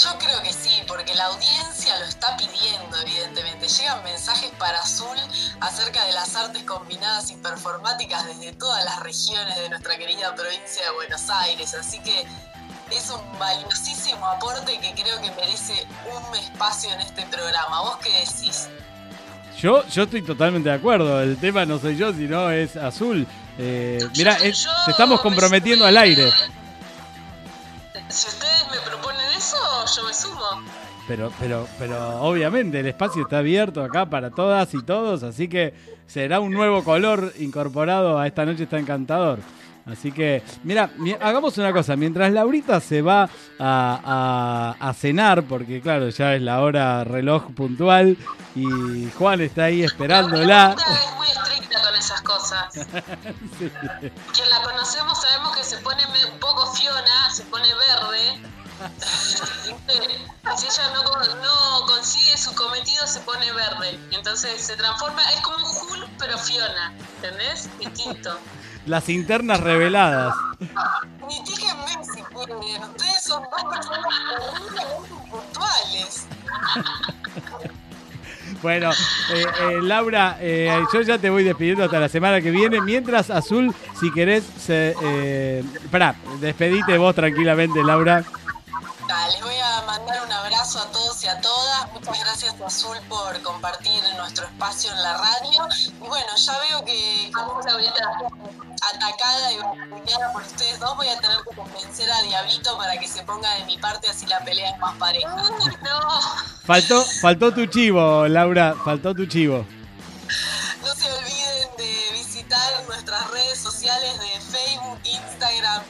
[0.03, 3.69] Yo creo que sí, porque la audiencia lo está pidiendo, evidentemente.
[3.69, 5.15] Llegan mensajes para Azul
[5.61, 10.83] acerca de las artes combinadas y performáticas desde todas las regiones de nuestra querida provincia
[10.83, 11.73] de Buenos Aires.
[11.73, 12.25] Así que
[12.91, 17.79] es un valiosísimo aporte que creo que merece un espacio en este programa.
[17.83, 18.67] ¿Vos qué decís?
[19.57, 21.21] Yo, yo estoy totalmente de acuerdo.
[21.21, 23.25] El tema no soy yo, sino es Azul.
[23.57, 26.29] Eh, mirá, es- te estamos comprometiendo al aire.
[28.09, 29.57] Si ustedes me proponen eso,
[29.95, 30.41] yo me sumo.
[31.07, 35.73] Pero, pero, pero obviamente el espacio está abierto acá para todas y todos, así que
[36.05, 39.39] será un nuevo color incorporado a esta noche está encantador.
[39.85, 43.23] Así que, mira, mi- hagamos una cosa, mientras Laurita se va
[43.57, 48.17] a, a- a cenar, porque claro, ya es la hora reloj puntual
[48.53, 50.75] y Juan está ahí esperándola.
[50.77, 52.73] Es muy estricta con esas cosas.
[53.57, 53.71] Sí.
[54.34, 57.97] Quien la conocemos sabemos que se pone un poco Fiona, se pone verde.
[60.57, 61.03] Si ella no,
[61.35, 63.99] no consigue su cometido, se pone verde.
[64.11, 66.93] Entonces se transforma, es como un Hulk, pero Fiona.
[67.15, 67.69] ¿Entendés?
[67.79, 68.37] Distinto.
[68.85, 70.33] Las internas reveladas.
[71.27, 72.83] Mitíquenme si quieren.
[72.83, 74.13] Ustedes son dos personas
[75.29, 76.27] puntuales.
[78.61, 82.81] Bueno, eh, eh, Laura, eh, yo ya te voy despidiendo hasta la semana que viene.
[82.81, 88.23] Mientras, Azul, si querés, se, eh, pará, despedite vos tranquilamente, Laura.
[89.09, 91.91] Ah, les voy a mandar un abrazo a todos y a todas.
[91.93, 95.67] Muchas gracias Azul por compartir nuestro espacio en la radio.
[95.85, 98.03] Y bueno, ya veo que estamos ahorita
[98.93, 100.95] atacada y bascuñada por ustedes dos.
[100.97, 104.25] Voy a tener que convencer a Diablito para que se ponga de mi parte así
[104.25, 105.35] la pelea es más pareja.
[105.84, 106.21] No,
[106.65, 109.65] Faltó, faltó tu chivo, Laura, faltó tu chivo.
[110.84, 115.81] no se olviden de visitar nuestras redes sociales de Facebook, Instagram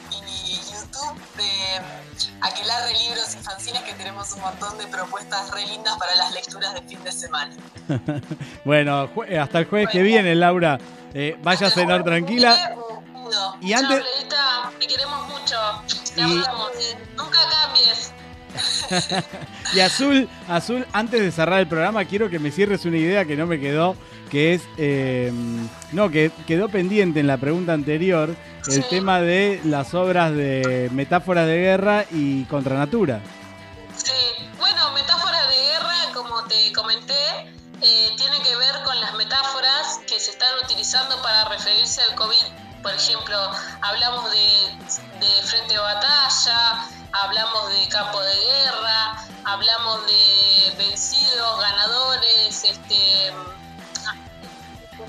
[0.46, 1.80] y YouTube de
[2.40, 6.74] Aquelarre Libros y Fanzines que tenemos un montón de propuestas re lindas para las lecturas
[6.74, 7.54] de fin de semana.
[8.64, 10.78] bueno, jue- hasta el jueves que viene, Laura.
[11.14, 12.74] Eh, vaya a cenar tranquila.
[13.60, 14.02] Y antes-
[14.78, 15.56] te queremos mucho.
[16.14, 16.70] Te Y- amamos.
[17.16, 18.12] Nunca cambies.
[19.74, 23.36] Y Azul, Azul, antes de cerrar el programa, quiero que me cierres una idea que
[23.36, 23.94] no me quedó,
[24.30, 25.30] que es, eh,
[25.92, 28.34] no, que quedó pendiente en la pregunta anterior,
[28.66, 33.20] el tema de las obras de metáforas de guerra y contra natura.
[33.96, 34.12] Sí,
[34.58, 37.14] bueno, metáforas de guerra, como te comenté,
[37.80, 42.46] eh, tiene que ver con las metáforas que se están utilizando para referirse al COVID.
[42.82, 43.36] Por ejemplo,
[43.82, 52.64] hablamos de, de frente de batalla, hablamos de campo de guerra, hablamos de vencidos, ganadores,
[52.64, 53.32] este,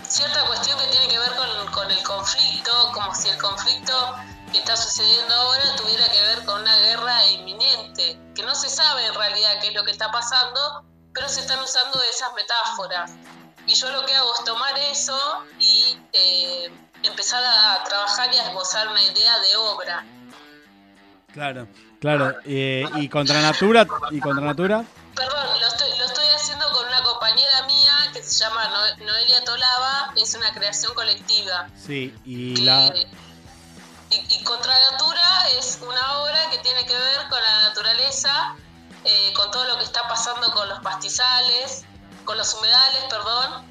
[0.07, 4.15] cierta cuestión que tiene que ver con, con el conflicto, como si el conflicto
[4.51, 9.05] que está sucediendo ahora tuviera que ver con una guerra inminente, que no se sabe
[9.05, 13.11] en realidad qué es lo que está pasando, pero se están usando esas metáforas.
[13.67, 15.19] Y yo lo que hago es tomar eso
[15.59, 16.71] y eh,
[17.03, 20.05] empezar a trabajar y a esbozar una idea de obra.
[21.33, 21.67] Claro,
[21.99, 22.35] claro.
[22.45, 24.83] eh, y contra natura, y contra natura.
[25.15, 26.18] Perdón, lo estoy, lo estoy
[28.29, 31.69] se llama No- Noelia Tolava, es una creación colectiva.
[31.85, 32.93] Sí, y la,
[34.11, 35.21] Y, y Contra Natura
[35.59, 38.55] es una obra que tiene que ver con la naturaleza,
[39.03, 41.83] eh, con todo lo que está pasando con los pastizales,
[42.25, 43.69] con los humedales, perdón.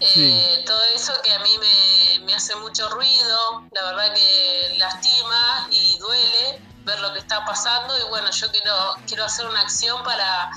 [0.00, 5.68] Eh, Todo eso que a mí me, me hace mucho ruido, la verdad que lastima
[5.70, 10.02] y duele ver lo que está pasando y bueno, yo quiero, quiero hacer una acción
[10.04, 10.50] para,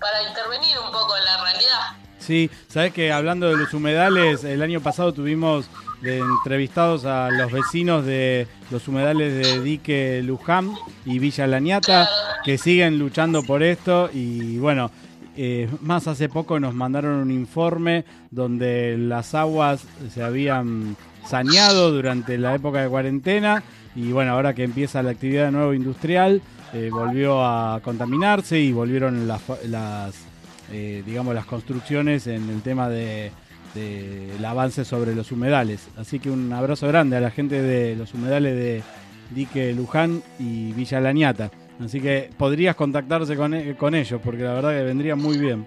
[0.00, 1.86] para intervenir un poco en la realidad.
[2.18, 5.68] Sí, sabes que hablando de los humedales, el año pasado tuvimos
[6.02, 10.72] entrevistados a los vecinos de los humedales de Dique Luján
[11.04, 12.08] y Villa Lañata,
[12.44, 14.90] que siguen luchando por esto y bueno,
[15.36, 20.96] eh, más hace poco nos mandaron un informe donde las aguas se habían
[21.26, 23.62] saneado durante la época de cuarentena
[23.94, 26.42] y bueno, ahora que empieza la actividad de nuevo industrial,
[26.72, 30.27] eh, volvió a contaminarse y volvieron las, las
[30.70, 33.32] eh, digamos, las construcciones en el tema de,
[33.74, 35.88] de el avance sobre los humedales.
[35.96, 38.82] Así que un abrazo grande a la gente de los humedales de
[39.30, 41.50] Dique Luján y Villa Lañata.
[41.84, 45.66] Así que podrías contactarse con, e- con ellos porque la verdad que vendría muy bien.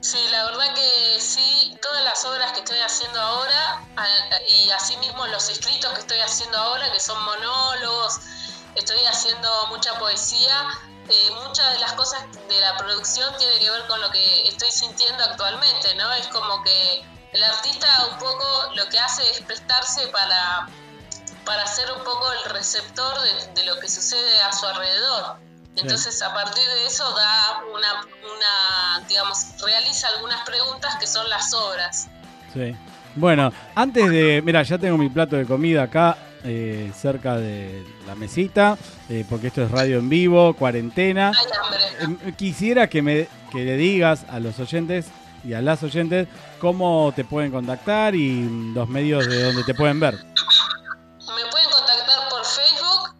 [0.00, 3.82] Sí, la verdad que sí, todas las obras que estoy haciendo ahora
[4.48, 8.20] y asimismo los escritos que estoy haciendo ahora, que son monólogos,
[8.74, 10.68] estoy haciendo mucha poesía,
[11.10, 14.70] eh, muchas de las cosas de la producción tiene que ver con lo que estoy
[14.70, 16.12] sintiendo actualmente, ¿no?
[16.12, 20.68] Es como que el artista un poco lo que hace es prestarse para,
[21.44, 25.38] para ser un poco el receptor de, de lo que sucede a su alrededor.
[25.76, 31.54] Entonces, a partir de eso da una, una, digamos, realiza algunas preguntas que son las
[31.54, 32.08] obras.
[32.52, 32.76] Sí.
[33.14, 34.42] Bueno, antes de.
[34.42, 38.76] Mira, ya tengo mi plato de comida acá, eh, cerca de la mesita,
[39.08, 41.32] eh, porque esto es radio en vivo, cuarentena.
[42.00, 45.06] Eh, Quisiera que me que le digas a los oyentes
[45.42, 46.28] y a las oyentes
[46.60, 50.14] cómo te pueden contactar y los medios de donde te pueden ver.
[50.14, 53.14] Me pueden contactar por Facebook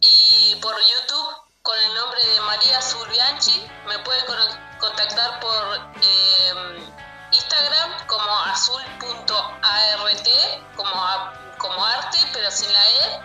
[0.00, 3.60] y por YouTube con el nombre de María Surbianchi.
[3.88, 6.52] Me pueden con- contactar por eh,
[7.32, 10.26] Instagram como azul.art,
[10.76, 10.90] como,
[11.58, 13.20] como arte, pero sin la E.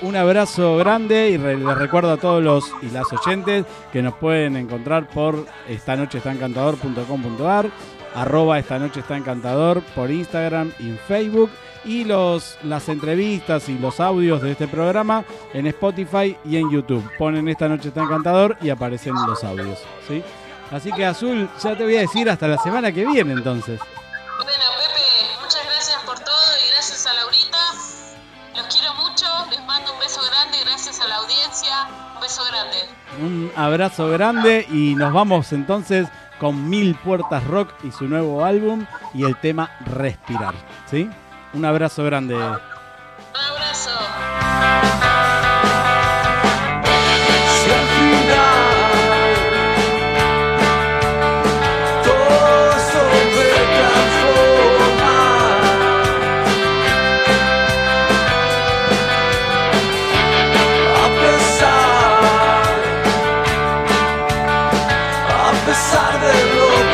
[0.01, 4.57] Un abrazo grande y les recuerdo a todos los y las oyentes que nos pueden
[4.57, 7.69] encontrar por esta noche está encantador.com.ar,
[8.15, 11.51] arroba esta noche está encantador por Instagram y Facebook
[11.85, 17.03] y los, las entrevistas y los audios de este programa en Spotify y en YouTube.
[17.19, 19.81] Ponen esta noche está encantador y aparecen los audios.
[20.07, 20.23] ¿sí?
[20.71, 23.81] Así que Azul, ya te voy a decir hasta la semana que viene entonces.
[33.21, 36.09] Un abrazo grande y nos vamos entonces
[36.39, 40.55] con Mil Puertas Rock y su nuevo álbum y el tema Respirar.
[40.87, 41.11] ¿Sí?
[41.53, 42.35] Un abrazo grande.
[42.37, 43.91] Un abrazo.
[65.69, 66.88] Pesar de lo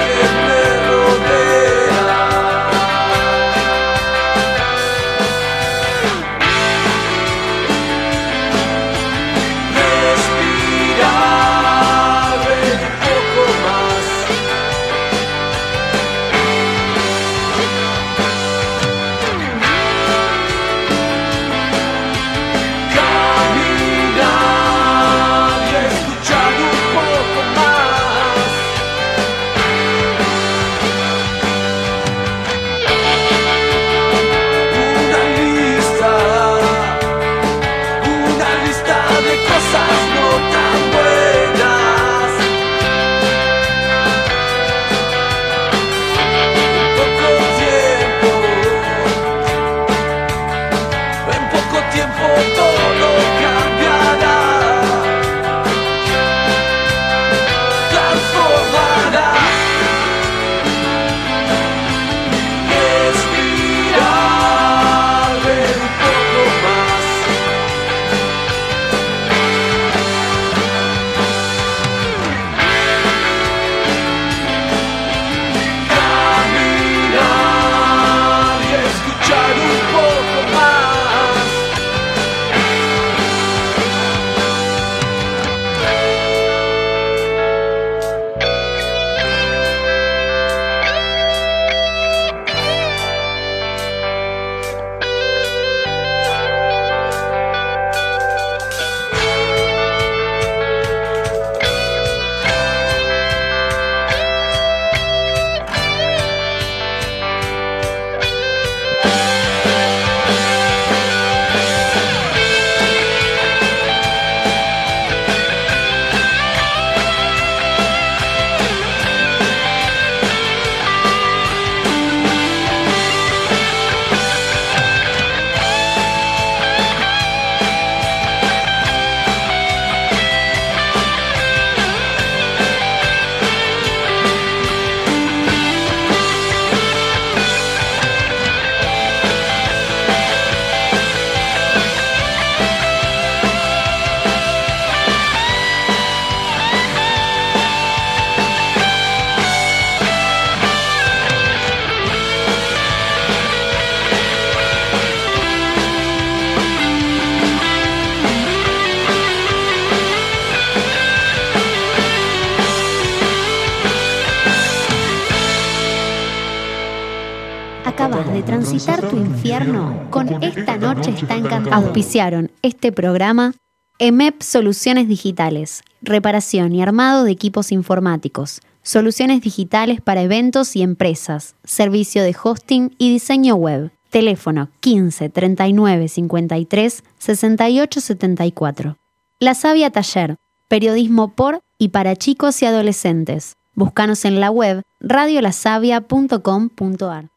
[171.94, 173.54] Auspiciaron este programa
[174.00, 181.54] EMEP Soluciones Digitales, reparación y armado de equipos informáticos, soluciones digitales para eventos y empresas,
[181.62, 183.92] servicio de hosting y diseño web.
[184.10, 188.96] Teléfono 15 39 53 68 74.
[189.38, 190.34] La Sabia Taller,
[190.66, 193.52] periodismo por y para chicos y adolescentes.
[193.76, 197.30] Búscanos en la web radiolasavia.com.ar.